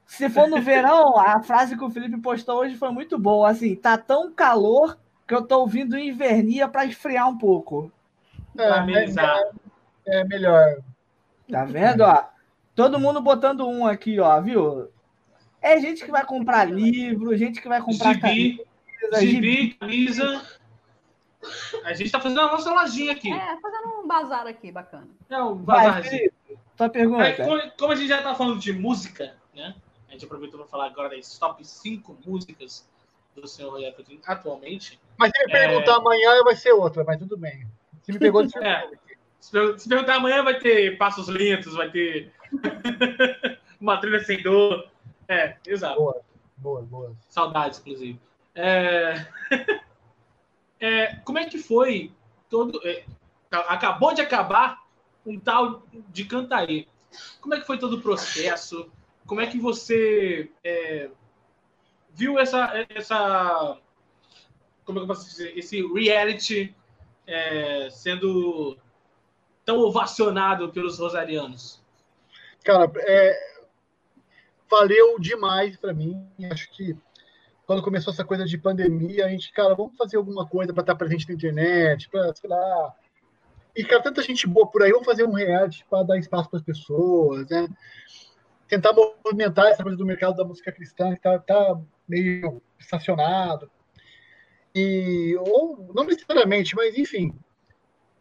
[0.07, 3.51] Se for no verão, a frase que o Felipe postou hoje foi muito boa.
[3.51, 7.91] Assim, tá tão calor que eu tô ouvindo invernia para esfriar um pouco.
[8.57, 9.37] É, amenizar.
[10.07, 10.77] é, é melhor.
[11.51, 12.25] Tá vendo, ó?
[12.75, 14.89] Todo mundo botando um aqui, ó, viu?
[15.65, 18.21] É gente que vai comprar livro, gente que vai comprar Gibi,
[19.11, 19.75] camisa, gibi.
[19.81, 20.47] camisa.
[21.85, 23.33] A gente tá fazendo a nossa lojinha aqui.
[23.33, 25.09] É, fazendo um bazar aqui, bacana.
[25.31, 26.31] É um bazarzinho.
[26.77, 27.33] Tua Aí, pergunta.
[27.45, 29.75] como, como a gente já tá falando de música, né?
[30.07, 32.87] A gente aproveitou para falar agora das top 5 músicas
[33.35, 35.01] do senhor Rogério Coutinho atualmente.
[35.17, 35.67] Mas se me É.
[35.67, 37.67] perguntar amanhã, vai ser outra, mas tudo bem.
[38.03, 38.87] Se me pegou de É.
[39.41, 39.79] surpresa.
[39.79, 42.31] Se perguntar amanhã, vai ter Passos Lentos, vai ter
[43.81, 44.93] uma trilha sem dor.
[45.29, 45.97] É, exato.
[45.97, 46.23] Boa,
[46.57, 47.17] boa, boa.
[47.29, 48.21] Saudades, inclusive.
[48.55, 49.27] É...
[50.81, 52.13] é, como é que foi
[52.49, 52.81] todo.
[52.87, 53.05] é,
[53.51, 54.85] acabou de acabar
[55.27, 56.89] um tal de Cantaí.
[57.41, 58.91] Como é que foi todo o processo?
[59.27, 61.11] Como é que você é,
[62.13, 63.79] viu essa, essa.
[64.85, 65.57] Como é que eu posso dizer?
[65.57, 66.75] Esse reality
[67.27, 68.77] é, sendo
[69.65, 71.83] tão ovacionado pelos rosarianos?
[72.63, 73.54] Cara, é,
[74.71, 76.27] valeu demais para mim.
[76.51, 76.97] Acho que
[77.67, 80.95] quando começou essa coisa de pandemia, a gente, cara, vamos fazer alguma coisa para estar
[80.95, 82.95] presente na internet, para, sei lá.
[83.75, 86.59] E, cara, tanta gente boa por aí, vamos fazer um reality para dar espaço para
[86.59, 87.69] as pessoas, né?
[88.69, 93.71] Tentar movimentar essa coisa do mercado da música cristã que tá, tá meio estacionado.
[94.75, 97.33] E, ou, não necessariamente, mas enfim.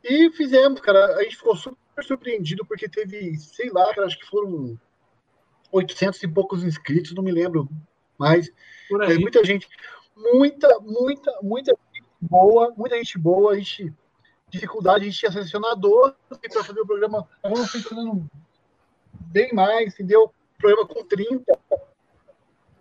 [0.04, 1.16] E fizemos, cara.
[1.18, 4.78] A gente ficou super surpreendido porque teve, sei lá, cara, acho que foram
[5.74, 7.68] 800 e poucos inscritos, não me lembro
[8.18, 8.54] mais.
[8.88, 9.68] Por É, muita gente,
[10.16, 13.54] muita, muita, muita gente boa, muita gente boa.
[13.54, 13.92] A gente,
[14.50, 17.28] dificuldade, a gente tinha selecionador para fazer o programa.
[17.42, 18.30] Agora funcionando
[19.12, 20.32] bem mais, entendeu?
[20.60, 21.44] Programa com 30.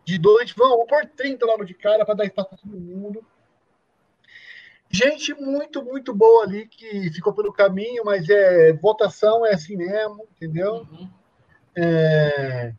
[0.04, 2.58] De dois, a gente, vamos, vamos pôr 30 logo de cara para dar espaço para
[2.58, 3.24] todo mundo.
[4.90, 10.28] Gente muito, muito boa ali que ficou pelo caminho, mas é votação é assim mesmo,
[10.36, 10.86] entendeu?
[10.90, 11.08] Uhum.
[11.74, 12.74] É,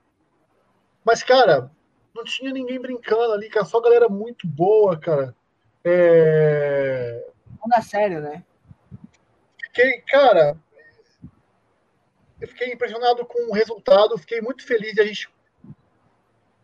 [1.05, 1.71] Mas, cara,
[2.15, 3.65] não tinha ninguém brincando ali, cara.
[3.65, 5.35] Só galera muito boa, cara.
[5.83, 7.27] É...
[7.73, 8.43] A sério, né?
[9.63, 10.55] Fiquei, cara,
[12.39, 14.17] eu fiquei impressionado com o resultado.
[14.17, 15.29] Fiquei muito feliz de a gente.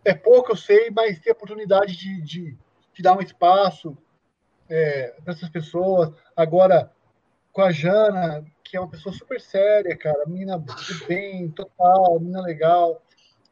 [0.05, 2.57] É pouco, eu sei, mas ter a oportunidade de, de,
[2.93, 3.97] de dar um espaço
[4.69, 6.13] é, para essas pessoas.
[6.35, 6.91] Agora,
[7.51, 10.73] com a Jana, que é uma pessoa super séria, cara, menina do
[11.07, 13.01] bem, total, menina legal.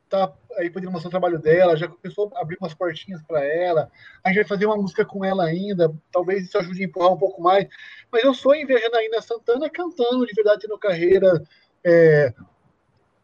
[0.09, 3.91] Tá aí podendo mostrar o trabalho dela, já começou a abrir umas portinhas para ela.
[4.23, 7.17] A gente vai fazer uma música com ela ainda, talvez isso ajude a empurrar um
[7.17, 7.67] pouco mais.
[8.11, 11.43] Mas eu invejando ainda a Santana cantando de verdade, tendo carreira,
[11.83, 12.33] é,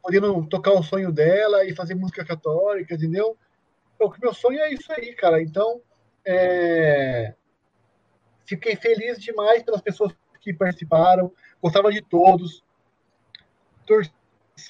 [0.01, 3.37] podendo tocar o sonho dela e fazer música católica, entendeu?
[3.99, 5.41] O meu sonho é isso aí, cara.
[5.41, 5.81] Então,
[6.25, 7.33] é,
[8.45, 11.31] fiquei feliz demais pelas pessoas que participaram,
[11.61, 12.61] gostava de todos,
[13.85, 14.11] torci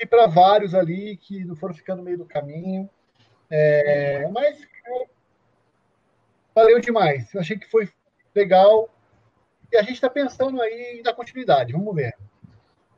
[0.10, 2.90] para vários ali que não foram ficando no meio do caminho,
[3.50, 5.06] é, mas cara,
[6.56, 7.34] valeu demais.
[7.34, 7.90] Eu achei que foi
[8.34, 8.90] legal
[9.72, 11.74] e a gente está pensando aí em dar continuidade.
[11.74, 12.16] Vamos ver.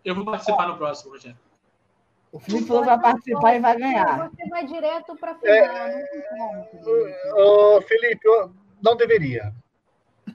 [0.03, 1.37] Eu vou participar no próximo, Rogério.
[2.31, 4.29] O Felipe falou vai participar e vai ganhar.
[4.29, 5.87] Você vai direto para final.
[5.87, 7.31] não tem como, Felipe.
[7.33, 8.53] Ô, Felipe, eu
[8.83, 9.53] não deveria.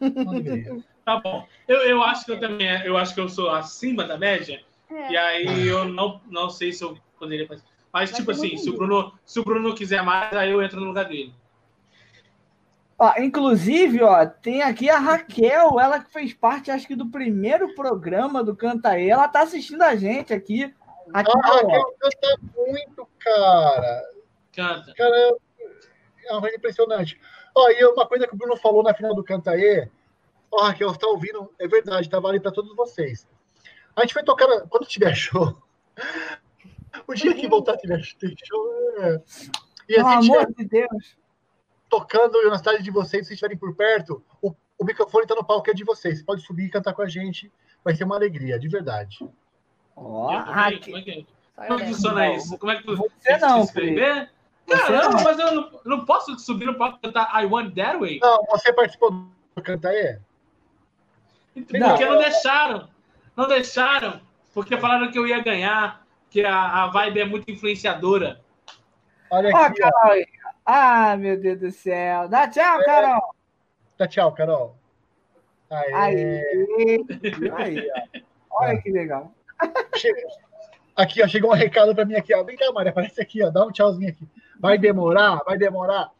[0.01, 0.83] Não deveria.
[1.05, 1.47] Tá bom.
[1.69, 4.63] Eu, eu acho que eu também eu acho que eu sou acima da média.
[4.91, 5.13] É.
[5.13, 7.63] E aí eu não, não sei se eu poderia fazer.
[7.93, 10.63] Mas, Vai tipo ter assim, se o, Bruno, se o Bruno quiser mais, aí eu
[10.63, 11.35] entro no lugar dele.
[12.99, 17.75] Ó, inclusive, ó, tem aqui a Raquel, ela que fez parte, acho que, do primeiro
[17.75, 19.09] programa do Cantaê.
[19.09, 20.65] Ela tá assistindo a gente aqui.
[21.13, 21.51] Aqui, Ah.
[21.51, 24.03] Raquel canta muito, cara.
[24.53, 24.95] Canta.
[24.95, 25.17] Cara,
[26.27, 27.19] é uma coisa impressionante.
[27.55, 29.89] Ó, e uma coisa que o Bruno falou na final do Cantaê,
[30.53, 31.51] ó, Raquel, você tá ouvindo?
[31.59, 33.27] É verdade, tá vale para todos vocês.
[33.97, 35.57] A gente vai tocar, quando tiver show.
[37.07, 38.73] O dia que voltar tiver show.
[38.99, 39.21] É...
[39.89, 41.17] E Pelo a gente amor de Deus.
[41.89, 45.45] tocando na cidade de vocês, se vocês estiverem por perto, o, o microfone tá no
[45.45, 46.19] palco é de vocês.
[46.19, 47.53] Você pode subir e cantar com a gente.
[47.85, 49.29] Vai ser uma alegria, de verdade.
[49.97, 50.81] Ó, Raquel.
[50.81, 52.59] como é que, como é que eu funciona Não, isso?
[52.59, 54.31] Como é que tu você não, se inscrever?
[54.67, 55.25] Você Caramba, não.
[55.25, 58.21] mas eu não, não posso subir no palco e cantar I Want That Way?
[58.21, 60.21] Não, você participou do Cantaê?
[61.53, 61.97] Porque Não.
[61.99, 62.89] não deixaram.
[63.41, 64.21] Não deixaram.
[64.53, 68.39] Porque falaram que eu ia ganhar, que a, a vibe é muito influenciadora.
[69.31, 69.91] Olha aqui, ó.
[69.91, 70.25] Carol.
[70.67, 72.29] Ah, meu Deus do céu.
[72.29, 73.35] Dá tchau, Carol.
[73.97, 74.77] Tá, tchau, Carol.
[75.71, 75.95] Aê.
[75.95, 77.07] Aí.
[77.57, 77.91] Aí,
[78.51, 78.63] ó.
[78.63, 79.33] Olha que legal.
[80.95, 82.43] Aqui, ó, chegou um recado pra mim aqui, ó.
[82.43, 83.49] Vem cá, Maria, aparece aqui, ó.
[83.49, 84.29] Dá um tchauzinho aqui.
[84.59, 86.11] Vai demorar, vai demorar.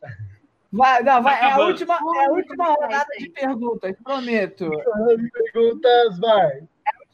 [0.73, 4.71] Vai, não, vai, é, a última, é a última rodada de perguntas, prometo.
[5.53, 6.63] Perguntas, vai.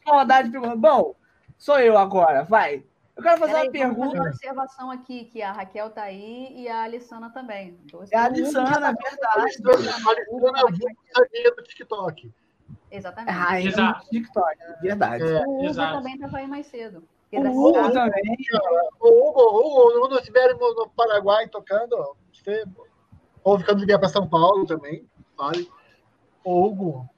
[0.07, 0.79] Última rodada de perguntas.
[0.79, 1.15] Bom,
[1.57, 2.83] sou eu agora, vai.
[3.15, 4.15] Eu quero fazer Peraí, uma fazer pergunta.
[4.21, 7.77] uma observação aqui, que a Raquel tá aí e a Alissana também.
[7.91, 8.97] Dois- É a Alissana, tá verdade.
[9.35, 9.73] participando.
[9.75, 12.31] A Alessandra Vulgo do TikTok.
[12.89, 13.37] Exatamente.
[13.37, 14.03] Ah, eu Exato.
[14.05, 15.23] no TikTok, verdade.
[15.23, 15.45] É.
[15.45, 15.97] o Hugo exato.
[15.97, 17.03] também estava aí mais cedo.
[17.33, 18.37] O Hugo também.
[19.01, 22.63] O Hugo, o Hugo, quando estivermos no Paraguai tocando, você,
[23.43, 25.05] ou ficando ligar para São Paulo também,
[25.35, 25.69] vale.
[26.45, 27.09] O Hugo,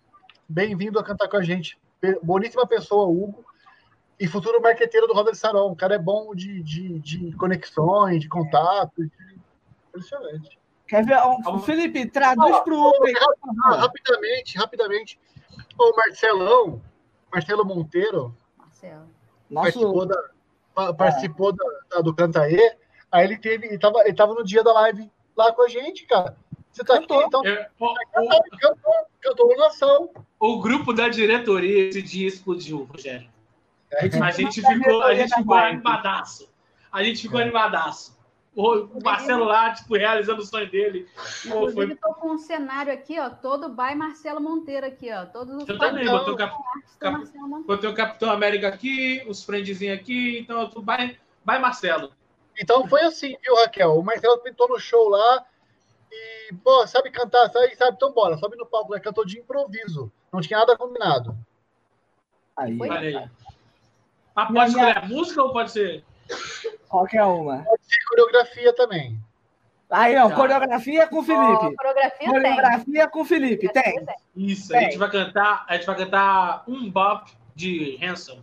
[0.47, 1.77] bem-vindo a cantar com a gente.
[2.23, 3.43] Boníssima pessoa, Hugo.
[4.19, 5.67] e futuro marqueteiro do Roda de Sarão.
[5.71, 9.01] O cara é bom de, de, de conexões, de contato.
[9.89, 10.57] Impressionante.
[10.87, 11.19] Quer ver?
[11.63, 13.13] Felipe, traduz Ó, para o Uber.
[13.65, 15.19] Ah, rapidamente, rapidamente.
[15.77, 16.81] O Marcelão,
[17.31, 19.07] Marcelo Monteiro, Marcelo.
[19.53, 20.07] participou, Nosso.
[20.07, 20.29] da,
[20.73, 22.75] pa- participou da, da- do Cantaê.
[23.11, 26.05] Aí ele teve, ele tava, ele tava no dia da live lá com a gente,
[26.07, 26.35] cara.
[26.79, 30.09] Você tá aqui, então É, o, cantou, cantou, cantou nação.
[30.39, 33.29] o, o grupo da diretoria esse dia explodiu, Rogério.
[33.91, 34.05] É.
[34.23, 36.49] A gente ficou, a gente ficou animadaço.
[36.89, 38.17] A gente ficou animadaço.
[38.55, 41.05] O, o Marcelo lá, tipo, realizando o sonho dele.
[41.49, 45.25] Pô, foi, estou com um cenário aqui, ó, todo by Marcelo Monteiro aqui, ó.
[45.25, 49.43] Todos os eu também, botei o, cap, do cap- botei o Capitão América aqui, os
[49.43, 52.11] friendzinhos aqui, então eu tô vai, vai Marcelo.
[52.57, 53.97] Então foi assim, viu, Raquel?
[53.97, 55.45] O Marcelo pintou no show lá
[56.11, 58.99] e, pô, sabe cantar, sabe, sabe, então bora, sobe no palco, né?
[58.99, 60.11] Cantou de improviso.
[60.31, 61.35] Não tinha nada combinado.
[62.57, 63.31] Aí, Minha-
[64.35, 66.03] pode escolher a música ou pode ser?
[66.87, 67.63] qualquer uma.
[67.63, 69.19] Pode ser coreografia também.
[69.89, 70.35] Aí, ó, Tá.
[70.35, 71.75] coreografia com o Felipe.
[71.75, 72.29] coreografia tem.
[72.29, 74.05] Coreografia com o Felipe, tem.
[74.35, 74.85] Isso, a Tem.
[74.91, 78.39] gente vai cantar, a gente vai cantar um bop de Hanson.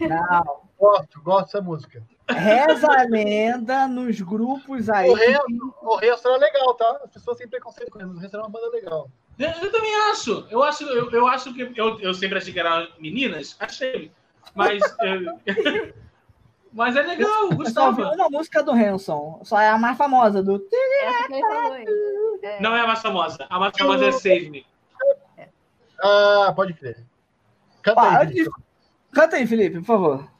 [0.00, 0.62] Não.
[0.78, 2.02] Gosto, gosto dessa música.
[2.28, 5.10] Reza a lenda nos grupos aí.
[5.10, 7.00] O resto era legal, tá?
[7.04, 9.10] As pessoas têm preconceito com o resto era uma banda legal.
[9.38, 10.46] Eu, eu também acho.
[10.50, 14.12] Eu acho, eu, eu acho que eu, eu sempre achei que eram meninas, achei.
[14.54, 14.80] Mas,
[16.72, 18.14] mas é legal, eu Eu só ouvi gostava.
[18.14, 19.40] uma música do Hanson.
[19.44, 20.64] Só é a mais famosa, do.
[22.42, 23.46] É, Não é a mais famosa.
[23.48, 24.66] A mais famosa é Save Me.
[26.00, 27.04] Ah, pode crer.
[27.82, 28.46] Canta Ó, aí.
[29.12, 30.31] Canta aí, Felipe, por favor.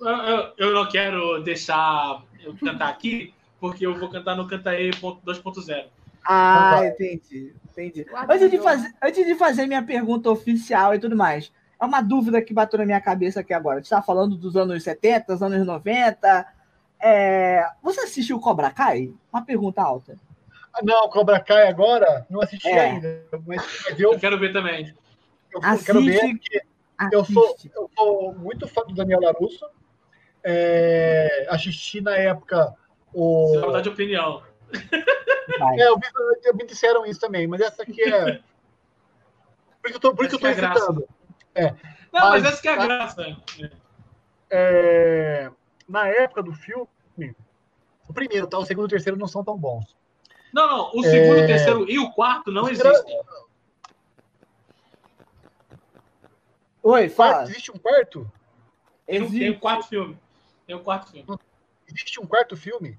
[0.00, 4.90] Eu, eu, eu não quero deixar eu cantar aqui, porque eu vou cantar no Cantaê
[4.90, 5.86] 2.0.
[6.24, 7.54] Ah, entendi.
[7.70, 8.06] Entendi.
[8.28, 12.42] Antes de, fazer, antes de fazer minha pergunta oficial e tudo mais, é uma dúvida
[12.42, 13.76] que bateu na minha cabeça aqui agora.
[13.76, 16.46] A gente está falando dos anos 70, dos anos 90.
[17.00, 19.12] É, Você assistiu Cobra Kai?
[19.32, 20.16] Uma pergunta alta.
[20.74, 22.80] Ah, Não, Cobra Kai agora, não assisti É.
[22.80, 23.22] ainda.
[23.46, 23.62] Mas,
[23.98, 24.92] eu, Eu quero ver também.
[25.52, 26.62] eu quero ver, Assiste.
[27.12, 27.70] eu sou, Assiste.
[27.74, 29.64] eu sou muito fã do Daniel Larusso.
[30.48, 32.72] É, assisti na época
[33.12, 33.48] o.
[33.48, 34.42] Você vai mudar de opinião.
[35.58, 35.80] Vai.
[35.80, 36.06] É, eu vi,
[36.44, 38.40] eu- me disseram isso também, mas essa aqui é.
[39.82, 41.08] Por isso que eu tô, por isso que eu tô que é citando.
[42.12, 43.36] Não, mas Mas- essa que é a graça.
[44.50, 45.50] É,
[45.88, 46.88] na época do filme,
[48.08, 48.58] o primeiro, tá?
[48.58, 49.96] O segundo e o terceiro não são tão bons.
[50.52, 50.90] Não, não.
[50.94, 51.44] O segundo, É.
[51.44, 53.20] o terceiro e o quarto não Era- existem.
[56.82, 57.42] Oi, Quarto, fala.
[57.44, 58.30] existe um quarto?
[59.06, 59.50] Tem, tem Existe.
[59.50, 60.18] o quarto filme.
[60.66, 61.38] Tem o quarto filme.
[61.88, 62.98] Existe um quarto filme?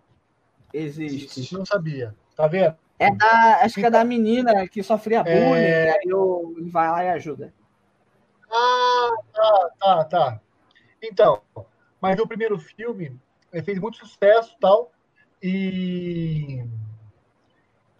[0.73, 1.53] Existe.
[1.53, 2.15] Não sabia.
[2.35, 2.76] Tá vendo?
[2.99, 5.23] É da, acho que é da menina que sofria É.
[5.23, 7.53] bullying, aí eu- ele vai lá e ajuda.
[8.49, 10.41] Ah, tá, tá, tá.
[11.02, 11.41] Então,
[12.02, 13.19] mas o primeiro filme
[13.52, 14.91] eh, fez muito sucesso e tal.
[15.44, 16.65] E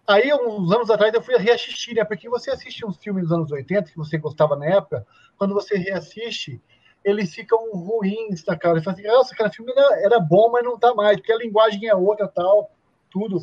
[0.06, 2.04] aí, uns anos atrás, eu fui reassistir, né?
[2.04, 5.76] Porque você assiste uns filmes dos anos 80 que você gostava na época, quando você
[5.76, 6.60] reassiste,
[7.08, 8.78] eles ficam ruins, tá, cara?
[8.78, 11.38] Você fala assim, nossa, aquele filme era, era bom, mas não tá mais, porque a
[11.38, 12.70] linguagem é outra tal,
[13.10, 13.42] tudo.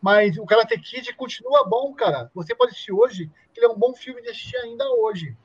[0.00, 2.30] Mas o Karate Kid continua bom, cara.
[2.34, 5.36] Você pode assistir hoje, que ele é um bom filme de assistir ainda hoje.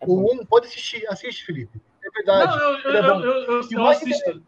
[0.00, 0.06] É.
[0.06, 1.80] O 1, pode assistir, assiste, Felipe.
[2.02, 2.56] É verdade.
[2.56, 4.42] Não, eu, é eu, eu, eu, E eu assisto.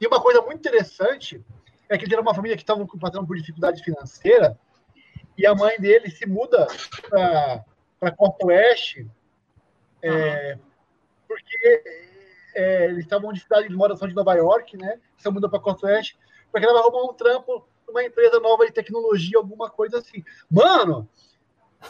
[0.00, 1.44] E uma coisa muito interessante
[1.88, 4.58] é que ele era uma família que estava passando por dificuldade financeira
[5.36, 6.66] e a mãe dele se muda
[7.08, 9.06] para Costa Oeste
[10.08, 10.58] é,
[11.26, 11.82] porque
[12.54, 15.00] é, eles estavam em cidade de moração de Nova York, né?
[15.16, 16.18] Se muda para Costa Oeste
[16.54, 20.22] porque ela vai arrumar um trampo numa empresa nova de tecnologia, alguma coisa assim.
[20.48, 21.08] Mano,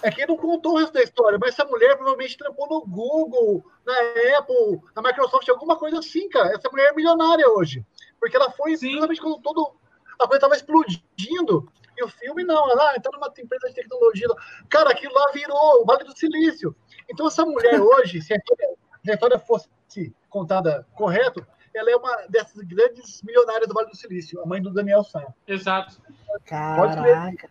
[0.00, 3.62] é que não contou o resto da história, mas essa mulher provavelmente trampou no Google,
[3.84, 3.92] na
[4.38, 6.54] Apple, na Microsoft, alguma coisa assim, cara.
[6.54, 7.84] Essa mulher é milionária hoje.
[8.18, 8.92] Porque ela foi Sim.
[8.92, 9.76] exatamente quando todo.
[10.18, 11.70] A coisa estava explodindo.
[11.96, 14.28] E o filme não, ela ah, entrou numa empresa de tecnologia.
[14.68, 16.74] Cara, aquilo lá virou o Vale do Silício.
[17.08, 18.36] Então, essa mulher hoje, se a
[19.12, 19.68] história, fosse
[20.28, 24.70] contada correto, ela é uma dessas grandes milionárias do Vale do Silício, a mãe do
[24.70, 25.24] Daniel San.
[25.46, 26.00] Exato.
[26.44, 27.50] Caraca.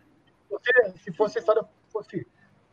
[0.50, 1.64] Você, se fosse a história
[1.94, 2.26] fosse.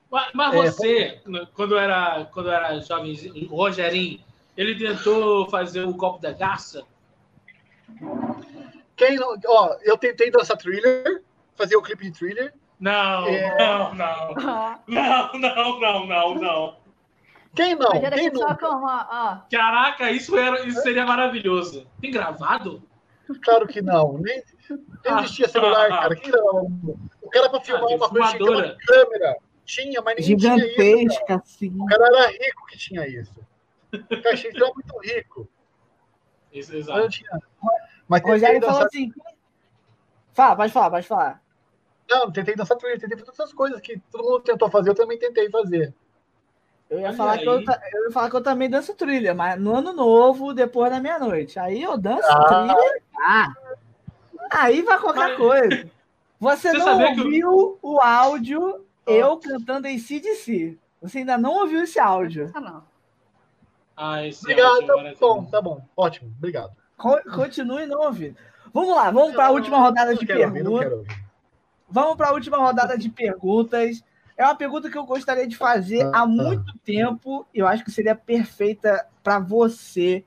[0.10, 1.22] Mas, mas É, você,
[1.54, 3.16] quando era, quando era jovem,
[3.50, 4.20] o Rogerinho,
[4.58, 6.84] ele tentou fazer o copo da garça?
[8.96, 9.36] Quem não.
[9.48, 11.24] Ó, eu tentei dançar thriller,
[11.62, 12.54] fazer o clipe de thriller.
[12.80, 13.58] Não, É.
[13.58, 14.34] não, não.
[14.88, 16.78] Não, não, não, não, não.
[17.56, 17.90] Quem não?
[17.92, 18.42] Mas Quem não?
[18.50, 19.38] ó.
[19.52, 21.86] Caraca, isso, era, isso seria maravilhoso.
[22.02, 22.82] Tem gravado?
[23.44, 24.14] Claro que não.
[24.18, 26.16] Nem, nem existia celular, cara.
[26.16, 26.66] Quem gravava?
[27.22, 29.38] O cara para filmar Ah, uma coisa tinha que uma câmera.
[29.66, 30.76] Tinha, mas ninguém tinha isso.
[30.76, 30.88] cara.
[30.90, 31.78] Gigantesca, assim.
[31.80, 33.40] O cara era rico que tinha isso.
[34.24, 35.48] Caxias era muito rico.
[36.52, 37.10] Isso, Mas exato.
[37.10, 37.30] tinha.
[38.08, 39.12] Mas tentei Rogério falou assim.
[40.34, 41.41] Fala, pode falar, pode falar.
[42.12, 44.96] Não, tentei dançar trilha, tentei fazer todas essas coisas que todo mundo tentou fazer, eu
[44.96, 45.94] também tentei fazer.
[46.90, 49.60] Eu ia, Olha falar que eu, eu ia falar que eu também danço trilha, mas
[49.60, 51.58] no ano novo, depois da meia-noite.
[51.58, 52.46] Aí eu danço Ah.
[52.46, 52.76] trilha.
[53.24, 53.54] Ah,
[54.52, 55.90] aí vai qualquer Mas- coisa.
[56.40, 60.78] Você, Você não que eu- ouviu o áudio eu cantando em CDC.
[61.02, 62.52] Você ainda não ouviu esse áudio.
[62.54, 62.84] Ah, não.
[63.96, 65.82] Ah, esse Obrigado, áudio tá agora bom, tá bom.
[65.96, 66.72] Ótimo, obrigado.
[66.98, 68.36] Co- Continue não ouvindo.
[68.74, 70.84] Vamos lá, vamos para a última rodada Não de quero ouvir, não perguntas.
[70.90, 71.31] quero ouvir.
[71.92, 74.02] Vamos para a última rodada de perguntas.
[74.38, 77.46] É uma pergunta que eu gostaria de fazer há muito tempo.
[77.54, 80.24] e Eu acho que seria perfeita para você.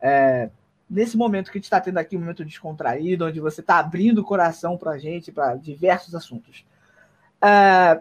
[0.00, 0.48] é,
[0.88, 4.18] nesse momento que a gente está tendo aqui, um momento descontraído, onde você está abrindo
[4.18, 6.64] o coração para a gente, para diversos assuntos.
[7.42, 8.00] É,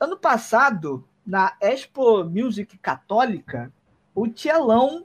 [0.00, 3.72] ano passado, na Expo Music Católica,
[4.14, 5.04] o Tielão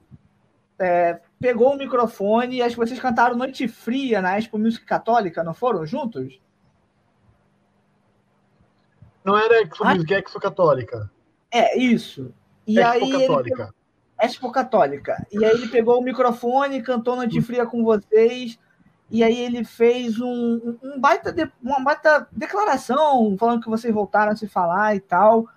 [0.78, 5.44] é, pegou o microfone e acho que vocês cantaram Noite Fria na Expo Music Católica,
[5.44, 6.40] não foram juntos?
[9.30, 9.96] Não era Exo Ai.
[9.96, 10.18] Music, é.
[11.52, 12.34] É, isso.
[12.68, 13.74] E aí ele Católica.
[14.22, 15.28] Expo Católica.
[15.32, 18.60] E aí ele pegou o microfone, cantou Noite Fria com vocês.
[19.12, 24.32] E aí ele fez um, um baita de- uma baita declaração, falando que vocês voltaram
[24.34, 25.48] a se falar e tal.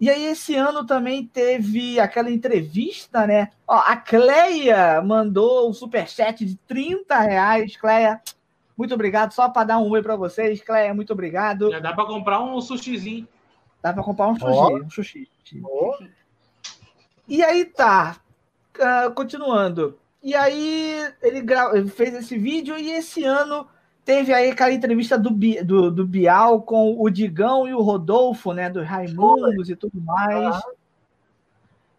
[0.00, 3.50] E aí esse ano também teve aquela entrevista, né?
[3.66, 7.76] Ó, a Cleia mandou um superchat de 30 reais.
[7.76, 8.20] Cleia,
[8.78, 9.32] muito obrigado.
[9.32, 10.62] Só para dar um oi para vocês.
[10.62, 11.70] Cleia, muito obrigado.
[11.70, 13.26] Já dá pra comprar um sushizinho.
[13.82, 14.48] Dá para comprar um sushi.
[14.48, 14.76] Ó.
[14.78, 15.28] Um sushi.
[15.64, 15.98] Ó,
[17.26, 18.16] E aí tá,
[18.80, 19.98] ah, continuando.
[20.22, 21.44] E aí ele,
[21.88, 23.66] fez esse vídeo e esse ano
[24.04, 28.52] teve aí aquela entrevista do, Bi- do, do Bial com o Digão e o Rodolfo,
[28.52, 30.60] né, dos Raimundos e tudo mais.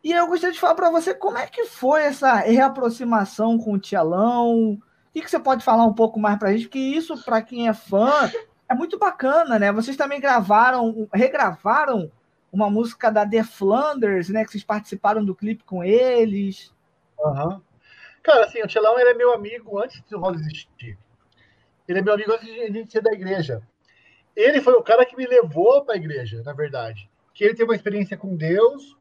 [0.04, 3.80] E eu gostaria de falar para você como é que foi essa reaproximação com o
[3.80, 4.82] Tielão.
[5.10, 6.66] O que, que você pode falar um pouco mais pra gente?
[6.66, 8.32] Porque isso, para quem é fã,
[8.70, 9.72] é muito bacana, né?
[9.72, 12.12] Vocês também gravaram, regravaram
[12.52, 14.46] uma música da The Flanders, né?
[14.46, 16.74] Que vocês participaram do clipe com eles.
[17.26, 17.62] aham.
[18.22, 20.98] Cara, assim, o Tchelão ele é meu amigo antes do Rosa existir.
[21.88, 23.64] Ele é meu amigo antes de a gente ser da igreja.
[24.36, 27.10] Ele foi o cara que me levou para a igreja, na verdade.
[27.34, 28.96] Que ele teve uma experiência com Deus.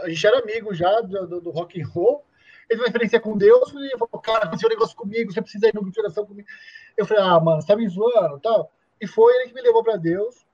[0.00, 2.24] A gente era amigo já do, do, do rock and roll.
[2.62, 5.68] Ele teve uma experiência com Deus e falou, cara, aconteceu um negócio comigo, você precisa
[5.68, 6.48] ir no grupo de oração comigo.
[6.96, 8.72] Eu falei, ah, mano, você tá me zoando tal.
[9.00, 10.46] E foi ele que me levou para Deus.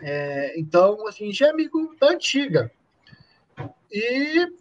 [0.00, 2.70] É, então, assim, a gente é amigo da antiga.
[3.90, 4.52] E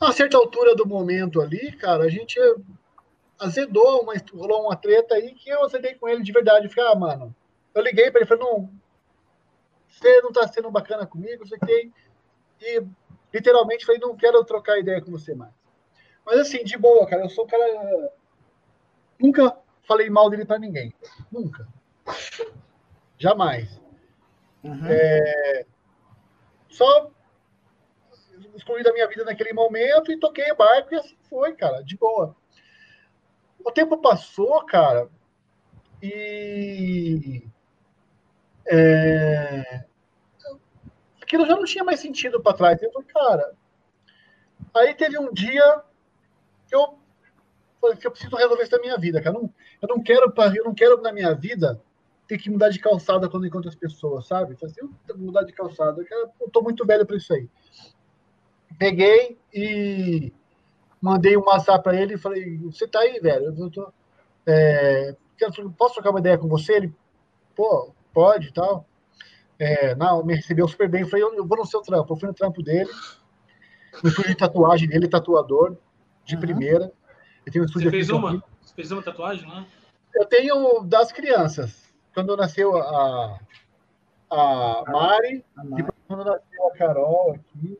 [0.00, 2.38] a certa altura do momento ali, cara, a gente
[3.38, 6.68] azedou, uma, rolou uma treta aí que eu azedei com ele de verdade.
[6.68, 7.36] Falei, ah, mano,
[7.74, 8.70] eu liguei pra ele, falei, não,
[9.88, 11.92] você não tá sendo bacana comigo, você tem.
[12.60, 12.82] E
[13.32, 15.52] literalmente falei, não quero trocar ideia com você mais.
[16.24, 18.12] Mas assim, de boa, cara, eu sou um cara.
[19.18, 20.92] Nunca falei mal dele pra ninguém.
[21.30, 21.66] Nunca.
[23.18, 23.80] Jamais.
[26.68, 27.10] Só
[28.54, 31.96] excluí da minha vida naquele momento e toquei o barco e assim foi, cara, de
[31.96, 32.34] boa.
[33.64, 35.08] O tempo passou, cara,
[36.02, 37.46] e
[38.66, 39.84] é,
[41.22, 42.82] aquilo já não tinha mais sentido para trás.
[42.82, 43.54] Eu falei, cara,
[44.74, 45.82] aí teve um dia
[46.74, 46.98] eu
[47.80, 49.36] falei que eu preciso resolver isso da minha vida, cara.
[49.36, 51.80] Eu não, eu não quero, eu não quero na minha vida
[52.26, 54.56] ter que mudar de calçada quando encontro as pessoas, sabe?
[54.56, 56.04] Falei assim, mudar de calçada,
[56.40, 57.48] eu, tô muito velho para isso aí.
[58.78, 60.32] Peguei e
[61.00, 63.54] mandei um WhatsApp para ele e falei, você tá aí, velho?
[63.56, 63.92] Eu tô,
[64.46, 65.14] é,
[65.76, 66.74] posso trocar uma ideia com você?
[66.74, 66.94] Ele,
[67.54, 68.86] pô, pode e tal.
[69.58, 71.02] É, não, me recebeu super bem.
[71.02, 72.12] Eu falei, eu, eu vou no seu trampo.
[72.12, 72.90] Eu fui no trampo dele,
[74.02, 75.76] no estúdio de tatuagem dele, tatuador,
[76.24, 76.40] de Uhum.
[76.40, 76.92] primeira.
[77.44, 78.42] Ele tem um estúdio Você fez uma?
[78.62, 79.66] Você fez uma tatuagem, né?
[80.14, 81.92] Eu tenho das crianças.
[82.14, 83.38] Quando nasceu a,
[84.30, 85.44] a Mari,
[85.76, 87.78] depois quando nasceu a Carol aqui.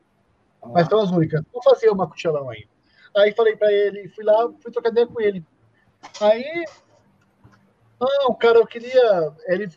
[0.73, 1.41] Mas são as únicas.
[1.53, 2.67] Vou fazer uma cuchelão ainda.
[3.15, 5.45] Aí falei pra ele, fui lá, fui trocar ideia com ele.
[6.19, 6.65] Aí,
[7.99, 9.33] não, cara, eu queria.
[9.47, 9.69] Ele,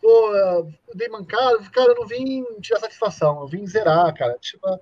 [0.00, 4.38] pô, eu dei mancada, cara, eu não vim tirar satisfação, eu vim zerar, cara.
[4.38, 4.78] Tipo,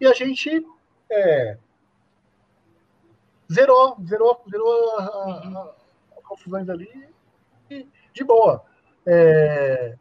[0.00, 0.66] e a gente
[1.10, 1.56] é,
[3.52, 5.74] zerou, zerou, zerou a, a, a-
[6.18, 6.88] a confusões ali
[7.70, 8.64] e de boa.
[9.06, 9.96] É,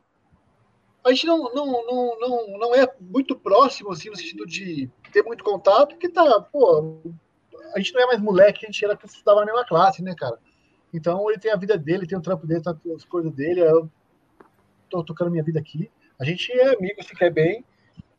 [1.04, 5.24] a gente não, não, não, não, não é muito próximo, assim, no sentido de ter
[5.24, 7.02] muito contato, porque tá, pô,
[7.74, 10.14] a gente não é mais moleque, a gente era que estudava na mesma classe, né,
[10.16, 10.38] cara?
[10.94, 13.90] Então ele tem a vida dele, tem o trampo dele, tem as coisas dele, eu
[14.90, 15.90] tô tocando minha vida aqui.
[16.20, 17.64] A gente é amigo, se quer bem.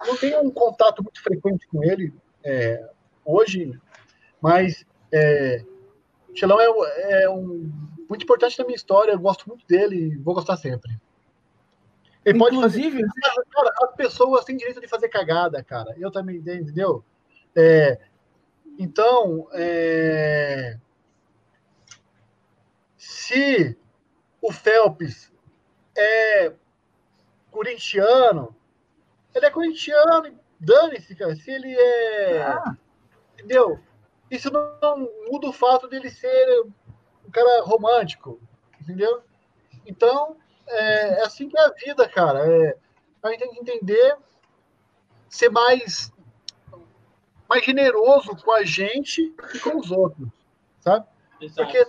[0.07, 2.89] Não tenho um contato muito frequente com ele, é,
[3.25, 3.79] hoje,
[4.41, 5.65] mas é,
[6.29, 7.71] o Xelão é, é um,
[8.09, 11.01] muito importante na minha história, eu gosto muito dele e vou gostar sempre.
[12.25, 12.81] Ele pode fazer.
[12.81, 13.09] Inclusive,
[13.51, 15.95] Cara, as pessoas têm direito de fazer cagada, cara.
[15.99, 17.05] Eu também, entendeu?
[17.57, 17.99] É,
[18.79, 20.77] então, é,
[22.97, 23.77] se
[24.41, 25.33] o Phelps
[25.97, 26.53] é
[27.51, 28.55] corintiano,
[29.35, 31.35] ele é corintiano, dane-se, cara.
[31.37, 32.43] Se ele é.
[32.43, 32.77] Ah.
[33.35, 33.81] Entendeu?
[34.31, 36.63] Isso não muda o fato dele ser
[37.27, 38.41] um cara romântico,
[38.81, 39.23] entendeu?
[39.85, 40.37] Então,
[40.67, 42.47] é, é assim que é a vida, cara.
[42.47, 42.77] É,
[43.23, 44.17] a gente tem que entender,
[45.29, 46.13] ser mais,
[47.49, 50.29] mais generoso com a gente e com os outros,
[50.79, 51.07] sabe?
[51.41, 51.63] Exato.
[51.63, 51.87] Porque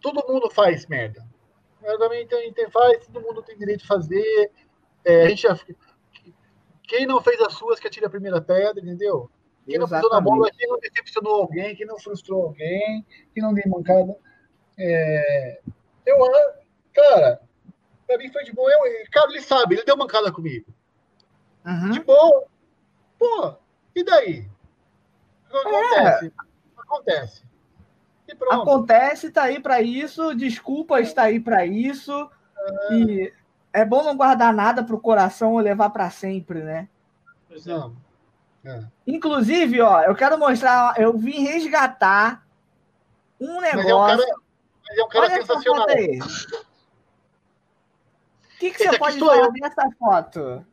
[0.00, 1.26] todo mundo faz merda.
[1.82, 4.52] Eu também tem, tem, faz, todo mundo tem direito de fazer.
[5.04, 5.58] É, a gente já,
[6.84, 9.30] quem não fez as suas que atire a primeira pedra, entendeu?
[9.68, 13.04] Quem não pisou na bola, quem não decepcionou alguém, quem não frustrou alguém,
[13.34, 14.16] quem não deu mancada.
[14.78, 15.60] É,
[16.06, 16.16] eu,
[16.94, 17.42] cara,
[18.06, 18.70] pra mim foi de boa.
[18.70, 18.80] Eu,
[19.12, 20.66] cara, ele sabe, ele deu mancada comigo.
[21.66, 21.90] Uhum.
[21.90, 22.44] De boa.
[23.18, 23.56] Pô,
[23.94, 24.48] e daí?
[25.46, 26.32] O que acontece?
[26.78, 27.42] Acontece.
[28.26, 28.62] E pronto.
[28.62, 32.30] Acontece, tá aí pra isso, desculpa está aí pra isso.
[32.90, 33.32] E
[33.72, 36.88] é bom não guardar nada pro coração ou levar pra sempre, né?
[37.46, 37.70] Pois é.
[37.70, 38.07] Não.
[38.68, 38.84] É.
[39.06, 42.46] Inclusive, ó, eu quero mostrar, eu vim resgatar
[43.40, 44.18] um Mas é um negócio.
[44.18, 44.36] cara,
[44.86, 45.86] mas é um cara Olha essa sensacional.
[48.54, 49.52] O que, que Esse você pode falar eu.
[49.52, 50.66] dessa foto?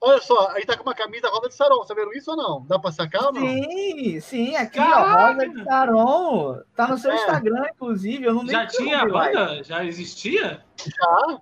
[0.00, 1.86] Olha só, aí tá com uma camisa roda de sarão.
[1.86, 2.66] Tá vendo isso ou não?
[2.66, 3.40] Dá pra sacar ou não?
[3.40, 5.32] Sim, sim, aqui, ó, Caraca!
[5.32, 6.62] Rosa de Saron.
[6.74, 7.14] Tá no seu É.
[7.14, 8.24] Instagram, inclusive.
[8.24, 9.62] Eu não Já tinha a banda?
[9.62, 10.64] Já existia?
[10.84, 11.38] Já?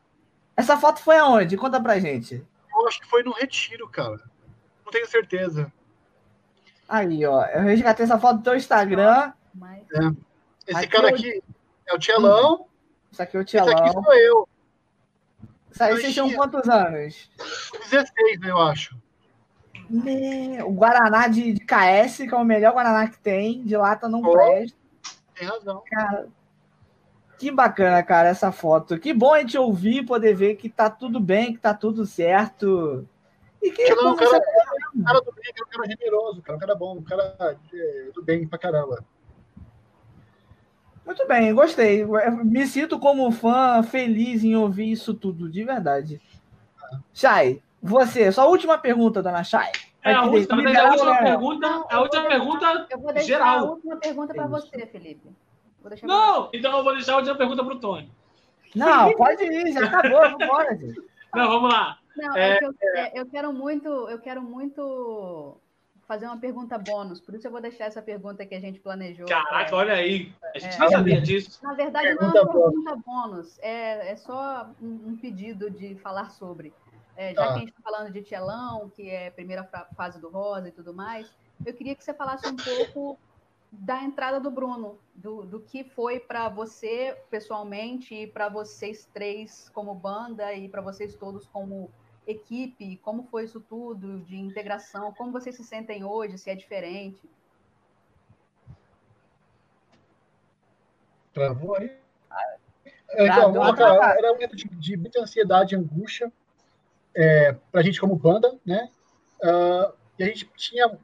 [0.54, 1.56] Essa foto foi aonde?
[1.56, 2.46] Conta pra gente.
[2.76, 4.20] Eu acho que foi no retiro, cara.
[4.84, 5.72] Não tenho certeza.
[6.90, 7.44] Aí, ó.
[7.46, 9.32] Eu resgatei essa foto do teu Instagram.
[9.54, 9.82] Mas
[10.66, 11.42] Esse Aqui cara eu- aqui
[11.86, 12.66] é o Tchelão.
[13.12, 14.02] Isso aqui é o Esse aqui Tielão.
[14.02, 14.48] sou eu.
[15.70, 17.30] Isso aí eu vocês tinham tinha- quantos anos?
[17.90, 18.96] 16, eu acho.
[20.66, 23.62] O Guaraná de, de KS, que é o melhor Guaraná que tem.
[23.64, 24.32] De lata não Ó.
[24.32, 24.76] presta.
[25.34, 25.82] Tem razão.
[25.90, 26.28] Cara,
[27.38, 28.98] que bacana, cara, essa foto.
[28.98, 33.08] Que bom a gente ouvir, poder ver que tá tudo bem, que tá tudo certo.
[33.62, 36.56] E que Tchelão é como cara, você- um cara do bem, um cara generoso, cara,
[36.56, 39.04] um cara bom, um cara é, do bem pra caramba.
[41.04, 42.04] Muito bem, gostei.
[42.44, 46.20] Me sinto como fã feliz em ouvir isso tudo, de verdade.
[47.12, 49.70] Chay, você, sua última pergunta, dona Chay.
[50.02, 51.22] É, a última, liberar a última não?
[51.22, 53.58] pergunta, a última pergunta eu vou deixar geral.
[53.58, 55.28] a última pergunta para você, Felipe.
[55.82, 58.10] Vou deixar pra Não, então eu vou deixar a última pergunta pro Tony.
[58.74, 61.02] Não, pode ir, já acabou, vambora, gente.
[61.34, 61.98] Não, vamos lá.
[62.16, 65.56] Não, É, é, que eu, é, eu quero muito, eu quero muito
[66.06, 69.26] fazer uma pergunta bônus, por isso eu vou deixar essa pergunta que a gente planejou.
[69.26, 70.32] Caraca, olha aí.
[70.54, 70.78] A gente É.
[70.80, 71.60] nem sabia disso.
[71.62, 72.70] Na verdade, não é Pergunta uma bônus.
[72.84, 76.72] pergunta bônus, é, é só um, um pedido de falar sobre.
[77.16, 77.48] É, já Tá.
[77.48, 79.62] que a gente está falando de Tchelão, que é a primeira
[79.96, 81.30] fase do Rosa e tudo mais,
[81.64, 83.18] eu queria que você falasse um pouco
[83.72, 89.68] da entrada do Bruno, do, do que foi para você pessoalmente e para vocês três
[89.70, 91.90] como banda e para vocês todos como
[92.26, 97.20] equipe, como foi isso tudo de integração, como vocês se sentem hoje, se é diferente.
[101.32, 101.96] Travou aí?
[103.10, 104.02] É, Então, Travou, travou.
[104.02, 106.32] era um momento de, de muita ansiedade e angústia
[107.14, 108.90] é, pra gente como banda, né?
[109.42, 110.98] Ah, e a gente tinha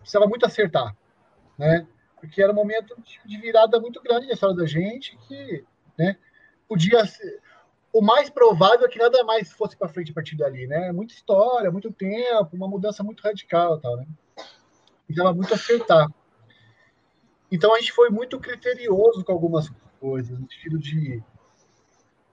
[0.00, 0.96] precisava muito acertar,
[1.58, 1.86] né?
[2.20, 5.64] Porque era um momento de- virada muito grande na história da gente, que,
[5.98, 6.16] né?
[6.68, 7.40] Podia ser
[7.92, 10.90] o mais provável é que nada mais fosse para frente a partir dali, né?
[10.92, 14.06] Muita história, muito tempo, uma mudança muito radical, e tal, né?
[15.06, 16.08] Precisava muito acertar.
[17.50, 19.70] Então a gente foi muito criterioso com algumas
[20.00, 21.22] coisas, no sentido de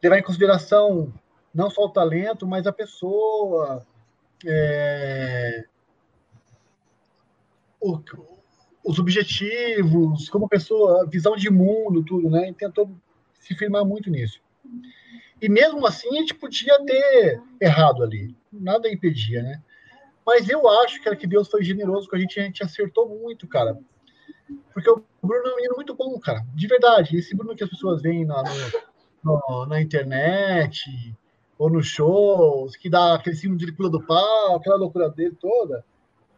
[0.01, 1.13] levar em consideração
[1.53, 3.85] não só o talento, mas a pessoa,
[4.45, 5.65] é,
[7.81, 7.99] o-
[8.83, 12.49] os objetivos, como pessoa, visão de mundo, tudo, né?
[12.49, 12.89] E tentou
[13.33, 14.39] se firmar muito nisso.
[15.41, 19.61] E mesmo assim a gente podia ter errado ali, nada impedia, né?
[20.25, 23.47] Mas eu acho, cara, que Deus foi generoso com a gente, a gente acertou muito,
[23.47, 23.77] cara.
[24.73, 26.45] Porque o Bruno é um menino muito bom, cara.
[26.53, 27.17] De verdade.
[27.17, 28.43] Esse Bruno que as pessoas veem na,
[29.23, 31.15] no- no- na internet
[31.57, 35.83] ou nos shows, que dá aquele símbolo de pula do pau, aquela loucura dele toda,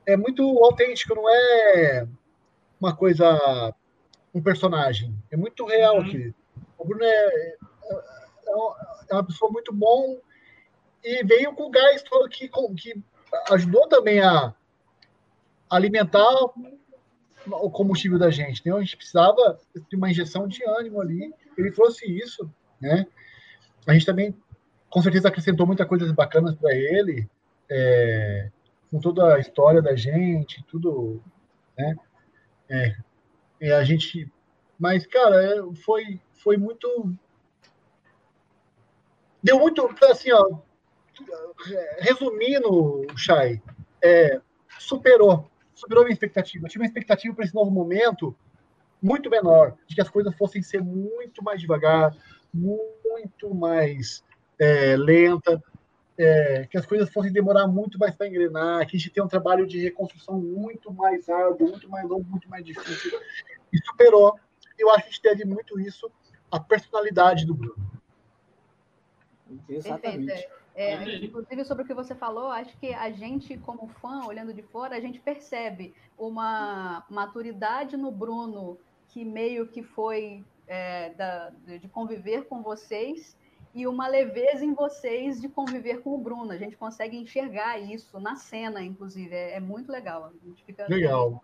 [0.05, 2.07] é muito autêntico, não é
[2.81, 3.73] uma coisa,
[4.33, 5.15] um personagem.
[5.31, 6.01] É muito real Uhum.
[6.01, 6.35] aqui.
[6.77, 7.55] O Bruno é, é,
[9.09, 10.19] é uma pessoa muito bom
[11.03, 13.01] e veio com o gás todo que, com- que
[13.51, 14.53] ajudou também a,
[15.69, 16.27] alimentar
[17.47, 18.61] o combustível da gente.
[18.65, 18.75] Né?
[18.75, 19.59] A gente precisava
[19.89, 21.33] de uma injeção de ânimo ali.
[21.57, 22.49] Ele trouxe isso,
[22.79, 23.05] né?
[23.87, 24.35] A gente também,
[24.89, 27.27] com certeza, acrescentou muitas coisas bacanas para ele,
[27.69, 28.49] é,
[28.91, 31.21] com toda a história da gente, tudo,
[31.77, 31.95] né?
[32.71, 32.95] É,
[33.59, 34.31] é, a gente,
[34.79, 37.13] mas cara, é, foi foi muito
[39.43, 40.59] deu muito assim, ó,
[41.99, 43.61] resumindo, Chay,
[44.01, 44.39] é,
[44.79, 46.65] superou superou a minha expectativa.
[46.65, 48.35] Eu tinha uma expectativa para esse novo momento
[49.01, 52.15] muito menor, de que as coisas fossem ser muito mais devagar,
[52.53, 54.23] muito mais
[54.59, 55.61] é, lenta,
[56.17, 59.27] é, que as coisas fossem demorar muito mais para engrenar, que a gente tem um
[59.27, 63.19] trabalho de reconstrução muito mais árduo, muito mais longo, muito mais difícil.
[63.71, 64.37] E superou.
[64.77, 66.11] Eu acho que a gente deve muito isso
[66.51, 67.91] à personalidade do Bruno.
[69.69, 70.25] Exatamente.
[70.25, 70.61] Perfeito.
[70.73, 74.61] É, inclusive, sobre o que você falou, acho que a gente, como fã, olhando de
[74.61, 78.77] fora, a gente percebe uma maturidade no Bruno
[79.09, 83.37] que meio que foi é, da, de conviver com vocês
[83.73, 86.51] e uma leveza em vocês de conviver com o Bruno.
[86.51, 89.33] A gente consegue enxergar isso na cena, inclusive.
[89.33, 90.31] É, é muito legal.
[90.89, 91.41] legal.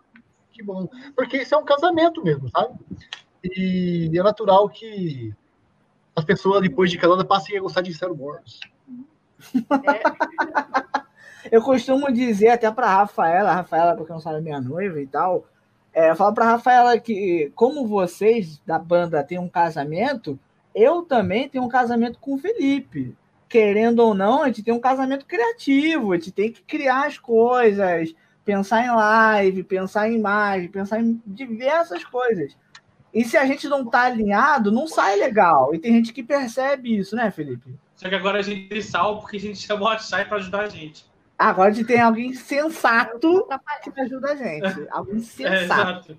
[0.52, 0.88] Que bom.
[1.14, 2.78] Porque isso é um casamento mesmo, sabe?
[3.42, 5.32] E é natural que
[6.14, 8.60] as pessoas, depois de casada, passem a gostar de Star Wars.
[9.84, 11.48] É.
[11.56, 15.46] eu costumo dizer até para Rafaela, Rafaela, porque não sabe minha noiva e tal,
[15.92, 20.38] é, eu falo para Rafaela que, como vocês da banda têm um casamento,
[20.74, 23.16] eu também tenho um casamento com o Felipe.
[23.48, 27.18] Querendo ou não, a gente tem um casamento criativo, a gente tem que criar as
[27.18, 28.14] coisas,
[28.44, 32.56] pensar em live, pensar em imagem, pensar em diversas coisas.
[33.12, 35.74] E se a gente não tá alinhado, não sai legal.
[35.74, 37.74] E tem gente que percebe isso, né, Felipe?
[37.96, 40.60] Só que agora a gente tem sal porque a gente chamou a Chay para ajudar
[40.60, 41.06] a gente.
[41.38, 43.46] Agora a gente tem alguém sensato
[43.82, 44.86] que ajuda a gente.
[44.90, 45.52] Alguém é, sensato.
[45.52, 46.18] É, exato.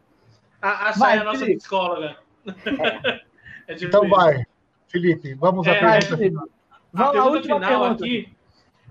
[0.62, 1.58] A, a Chay é a nossa Felipe.
[1.58, 2.18] psicóloga.
[2.48, 3.22] É.
[3.70, 4.44] É então vai,
[4.88, 6.50] Felipe, vamos é, à pergunta.
[6.91, 8.04] A pergunta final pergunta.
[8.04, 8.34] aqui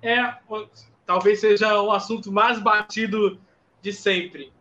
[0.01, 0.39] é
[1.05, 3.41] talvez seja o assunto mais batido
[3.83, 4.53] de sempre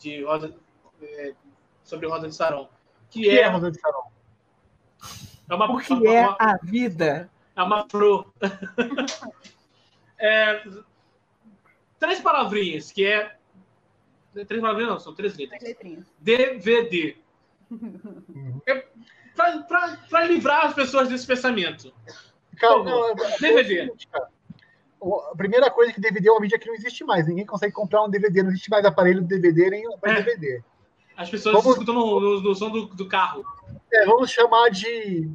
[0.00, 0.52] de Rosa,
[1.00, 1.32] é,
[1.84, 2.68] sobre Rosa de Sarão.
[3.08, 4.02] Que, que é, é Rosa de Sarão?
[5.48, 7.30] É uma, o que uma, é uma, a vida?
[7.54, 8.26] É uma pro.
[10.18, 10.64] é,
[12.00, 13.36] três palavrinhas, que é.
[14.32, 15.62] Três palavrinhas não, são três letras.
[16.18, 17.16] DVD.
[18.66, 18.86] É,
[19.34, 21.92] para livrar as pessoas desse pensamento.
[22.58, 23.92] Calma, DVD.
[25.02, 27.26] A primeira coisa é que DVD é uma mídia que não existe mais.
[27.26, 30.22] Ninguém consegue comprar um DVD, não existe mais aparelho de DVD nem é.
[30.22, 30.62] DVD.
[31.16, 33.44] As pessoas vamos, escutam no, no, no som do, do, carro.
[33.92, 35.28] É, vamos chamar de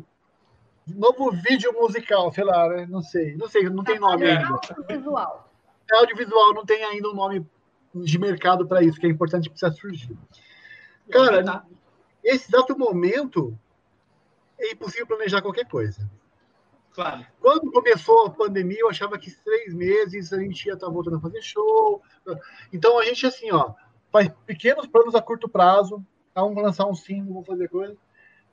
[0.88, 2.88] novo vídeo musical, sei lá, né?
[2.90, 4.48] não sei, não sei, não tem nome ainda.
[4.48, 5.52] Audiovisual.
[5.91, 7.45] É audiovisual, não tem ainda um nome
[7.94, 10.18] de mercado para isso, que é importante precisa surgir.
[11.10, 11.64] Cara,
[12.24, 13.57] esse exato momento
[14.60, 16.10] é impossível planejar qualquer coisa.
[16.94, 17.26] Claro.
[17.40, 21.18] Quando começou a pandemia, eu achava que três meses a gente ia estar tá voltando
[21.18, 22.02] a fazer show.
[22.74, 23.74] Então a gente assim, ó,
[24.12, 26.04] faz pequenos planos a curto prazo.
[26.34, 27.98] Ah, vamos lançar um single, vamos fazer coisa,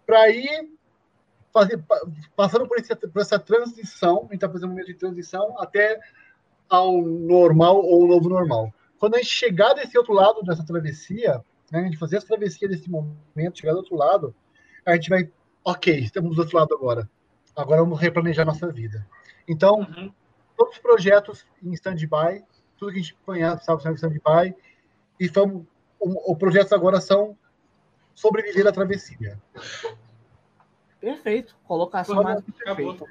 [0.07, 0.71] para ir
[1.53, 1.83] fazer,
[2.35, 6.01] passando por, esse, por essa transição, a gente está fazendo um momento de transição até
[6.69, 8.73] ao normal ou novo normal.
[8.99, 12.69] Quando a gente chegar desse outro lado dessa travessia, né, a gente fazer essa travessia
[12.69, 14.35] desse momento, chegar do outro lado,
[14.85, 15.31] a gente vai,
[15.65, 17.09] ok, estamos do outro lado agora.
[17.57, 19.07] Agora vamos replanejar nossa vida.
[19.49, 20.13] Então, uhum.
[20.57, 22.45] todos os projetos em stand-by,
[22.77, 24.55] tudo que a gente conhece, sabe, em stand-by,
[25.19, 25.65] e vamos,
[26.01, 27.37] os projetos agora são
[28.15, 29.41] sobreviver à travessia.
[31.01, 31.57] Perfeito.
[31.65, 33.07] Colocação mais perfeita.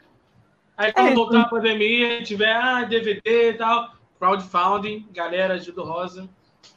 [0.76, 5.86] Aí quando é, voltar a pandemia, tiver ah, DVD e tal, crowdfunding, galera ajuda o
[5.86, 6.30] Rosa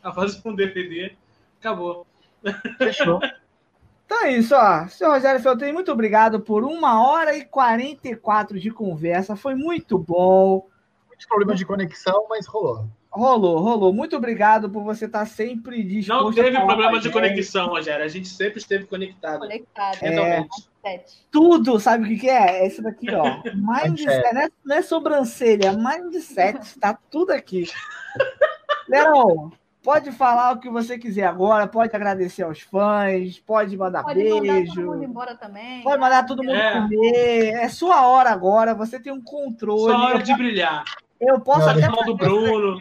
[0.02, 1.16] a fazer um DVD.
[1.58, 2.06] Acabou.
[2.78, 3.20] Fechou.
[4.06, 4.86] Então é isso, ó.
[4.86, 9.34] Senhor Rogério Feltrin, muito obrigado por uma hora e 44 de conversa.
[9.34, 10.68] Foi muito bom.
[11.08, 12.88] Muitos problemas de conexão, mas rolou.
[13.10, 13.92] Rolou, rolou.
[13.92, 16.24] Muito obrigado por você estar sempre disposto.
[16.24, 18.04] Não teve problema de conexão, Rogério.
[18.04, 19.40] A gente sempre esteve conectado.
[19.40, 19.98] Conectado.
[20.04, 22.60] É, tudo, sabe o que, que é?
[22.60, 23.42] É isso daqui, ó.
[23.56, 26.60] Mindset, não, é, não é sobrancelha, é mindset.
[26.60, 27.64] Está tudo aqui.
[28.88, 29.50] Leão,
[29.86, 34.34] pode falar o que você quiser agora, pode agradecer aos fãs, pode mandar pode beijo.
[34.34, 35.82] Pode mandar todo mundo embora também.
[35.84, 36.72] Pode mandar todo mundo é.
[36.72, 37.54] comer.
[37.54, 39.94] É sua hora agora, você tem um controle.
[39.94, 40.82] Sua hora de brilhar.
[41.20, 41.88] Eu posso até.
[41.88, 42.80] do Bruno.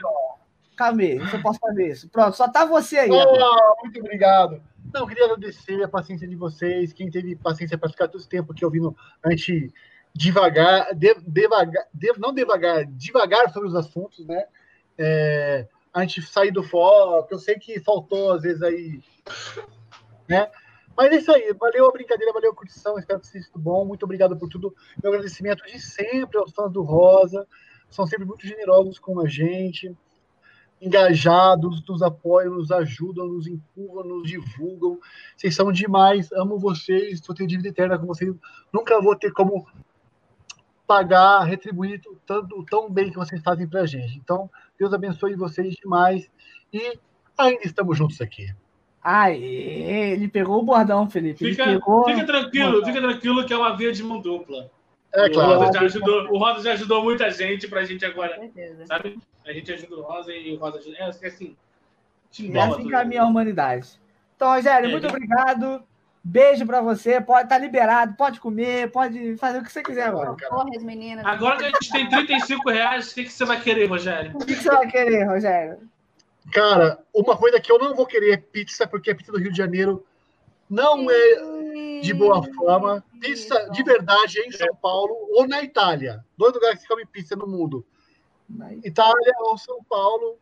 [0.75, 2.09] Calma aí, eu posso fazer isso.
[2.09, 3.11] Pronto, só tá você aí.
[3.11, 4.59] Oh, muito obrigado.
[4.91, 8.27] Não, eu queria agradecer a paciência de vocês, quem teve paciência para ficar todo esse
[8.27, 9.71] tempo aqui ouvindo a gente
[10.11, 14.45] devagar, de, devagar, de, não devagar, devagar sobre os assuntos, né?
[14.97, 17.27] É, a gente sair do foco.
[17.31, 19.01] Eu sei que faltou, às vezes, aí.
[20.27, 20.49] Né?
[20.95, 21.53] Mas é isso aí.
[21.53, 22.99] Valeu a brincadeira, valeu a curtição.
[22.99, 23.85] Espero que tenha sido bom.
[23.85, 24.75] Muito obrigado por tudo.
[25.01, 27.47] Meu agradecimento de sempre aos fãs do Rosa.
[27.89, 29.95] São sempre muito generosos com a gente
[30.81, 34.99] engajados, nos apoiam, nos ajudam, nos empurram, nos divulgam.
[35.35, 38.35] Vocês são demais, amo vocês, vou ter dívida eterna com vocês.
[38.71, 39.65] Nunca vou ter como
[40.85, 44.17] pagar, retribuir tanto tão bem que vocês fazem pra gente.
[44.17, 44.49] Então,
[44.79, 46.29] Deus abençoe vocês demais
[46.73, 46.97] e
[47.37, 48.53] ainda estamos juntos aqui.
[49.01, 51.51] Aê, ele pegou o bordão, Felipe.
[51.51, 52.05] Fica, pegou...
[52.05, 54.69] fica tranquilo, fica tranquilo que é uma via de mão dupla.
[55.13, 55.51] É claro.
[55.51, 58.35] O Rosa já ajudou, o Rosa já ajudou muita gente pra gente agora.
[58.37, 58.85] Certeza.
[58.85, 59.17] Sabe?
[59.45, 60.97] A gente ajuda o Rosa e o Rosa ajuda.
[60.97, 61.45] É, é assim.
[61.45, 61.55] E
[62.31, 63.99] Timbola assim caminha a humanidade.
[64.35, 65.83] Então, Rogério, É, muito obrigado.
[66.27, 67.21] Beijo pra você.
[67.21, 70.33] Pode estar liberado, pode comer, pode fazer o que você quiser agora.
[70.33, 71.23] Porra, as meninas.
[71.23, 74.31] Agora que a gente tem 35 reais, o que, que você vai querer, Rogério?
[74.33, 75.77] O que que você vai querer, Rogério?
[76.51, 79.51] Cara, uma coisa que eu não vou querer é pizza, porque a pizza do Rio
[79.51, 80.03] de Janeiro
[80.67, 83.05] não é de boa fama.
[83.21, 86.25] Pizza de verdade é em São Paulo ou na Itália.
[86.35, 87.85] Dois lugares que se come pizza no mundo.
[88.83, 90.39] Itália ou São Paulo,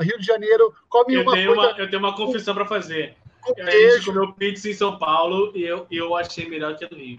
[0.00, 3.14] Rio de Janeiro, come Eu uma tenho coisa uma, eu tenho uma confissão pra fazer.
[3.54, 6.88] Com A gente comeu pizza em São Paulo e eu, eu achei melhor que a
[6.88, 7.18] do Rio.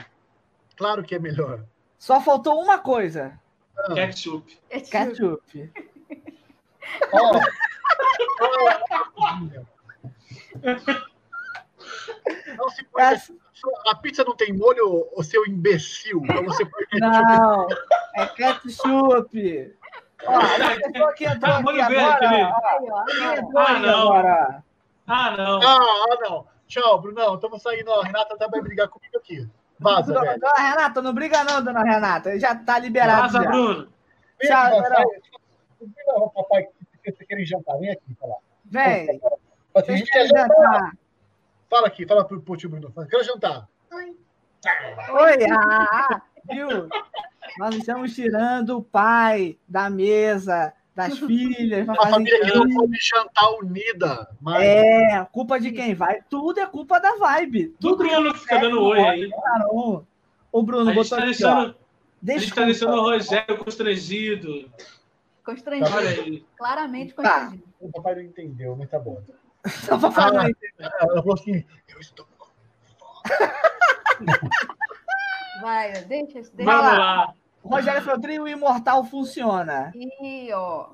[0.76, 1.64] Claro que é melhor.
[1.98, 3.40] Só faltou uma coisa:
[3.78, 4.58] Ah, Ketchup.
[4.70, 5.72] Ketchup.
[7.14, 7.40] ó.
[12.58, 13.34] Não se pode- Essa-
[13.88, 16.22] A pizza não tem molho, o seu imbecil.
[16.24, 17.00] Então você põe ketchup.
[17.02, 17.68] Não,
[18.16, 19.76] é ketchup.
[20.26, 20.40] Ó, a
[20.92, 22.54] pessoa que entrou Ah, aqui agora,
[22.90, 24.14] ó, quem entrou Ah, não.
[24.14, 24.64] agora?
[25.10, 25.60] Ah, não.
[25.62, 26.48] Ah, ah, não.
[26.68, 27.36] Tchau, Brunão.
[27.36, 27.92] Estamos saindo.
[27.92, 29.50] A Renata tá vai brigar comigo aqui.
[29.80, 30.40] Vaza, Dona, velho.
[30.40, 32.38] dona Renata, não briga não, dona Renata.
[32.40, 33.34] Já tá liberado.
[33.34, 33.50] Vaza, já.
[33.50, 33.90] Bruno.
[34.40, 34.80] Vem Tchau,
[36.22, 36.68] lá, papai,
[37.04, 37.78] que vocês querem jantar.
[37.80, 38.38] Vem aqui falar.
[38.66, 39.20] Vem.
[39.74, 40.48] A Vocês gente quer jantar.
[40.48, 40.98] jantar?
[41.70, 42.92] Fala aqui, fala pro, pro tio Bruno.
[42.92, 43.68] Fala, Quero jantar.
[43.92, 46.90] Oi, ah, ah, viu?
[47.58, 50.74] Nós estamos tirando o pai da mesa,
[51.08, 51.86] das filhas.
[51.86, 54.30] fazer família que não pode jantar unida.
[54.42, 56.22] Mas É, culpa de quem vai?
[56.30, 57.68] Tudo é culpa da vibe.
[57.80, 59.30] Do Tudo que Bruno que fica dando oi aí.
[59.60, 60.06] não.
[60.52, 61.76] O Bruno A botou tá aqui, deixando,
[62.28, 64.72] a gente tá deixando o Rogério constrangido.
[65.46, 65.96] Constrangido.
[65.98, 66.46] Olha aí.
[66.58, 67.24] Claramente Tá.
[67.24, 67.64] constrangido.
[67.80, 69.22] o papai não entendeu, mas tá bom.
[69.86, 70.50] Só pra falar Ah.
[70.50, 70.58] isso.
[70.80, 72.48] Ela falou assim: eu estou com
[75.62, 76.52] Vai, deixa, deixa.
[76.56, 77.30] Vamos lá.
[77.32, 79.92] O Rogério Feltrin, o imortal funciona.
[79.96, 80.88] E, ó.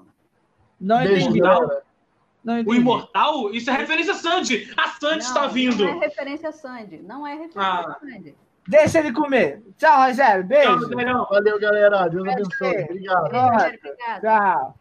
[0.79, 1.39] Não entendi.
[1.39, 2.77] Não O entendi.
[2.77, 3.49] imortal?
[3.51, 4.71] Isso é referência a Sandy.
[4.77, 5.83] A Sandy não, está vindo.
[5.83, 6.97] Não é referência a Sandy.
[7.01, 7.79] Não é referência Ah.
[7.91, 8.35] a Sandy.
[8.67, 9.63] Deixa ele comer.
[9.77, 10.41] Tchau, Rogério.
[10.41, 10.87] Tchau, Beijo.
[10.87, 11.27] Rogério.
[11.29, 12.07] Valeu, galera.
[12.07, 12.83] Deus abençoe.
[12.83, 13.29] Obrigado.
[13.31, 13.45] Beijo.
[13.47, 14.21] Rogério, obrigada.
[14.21, 14.75] Tchau.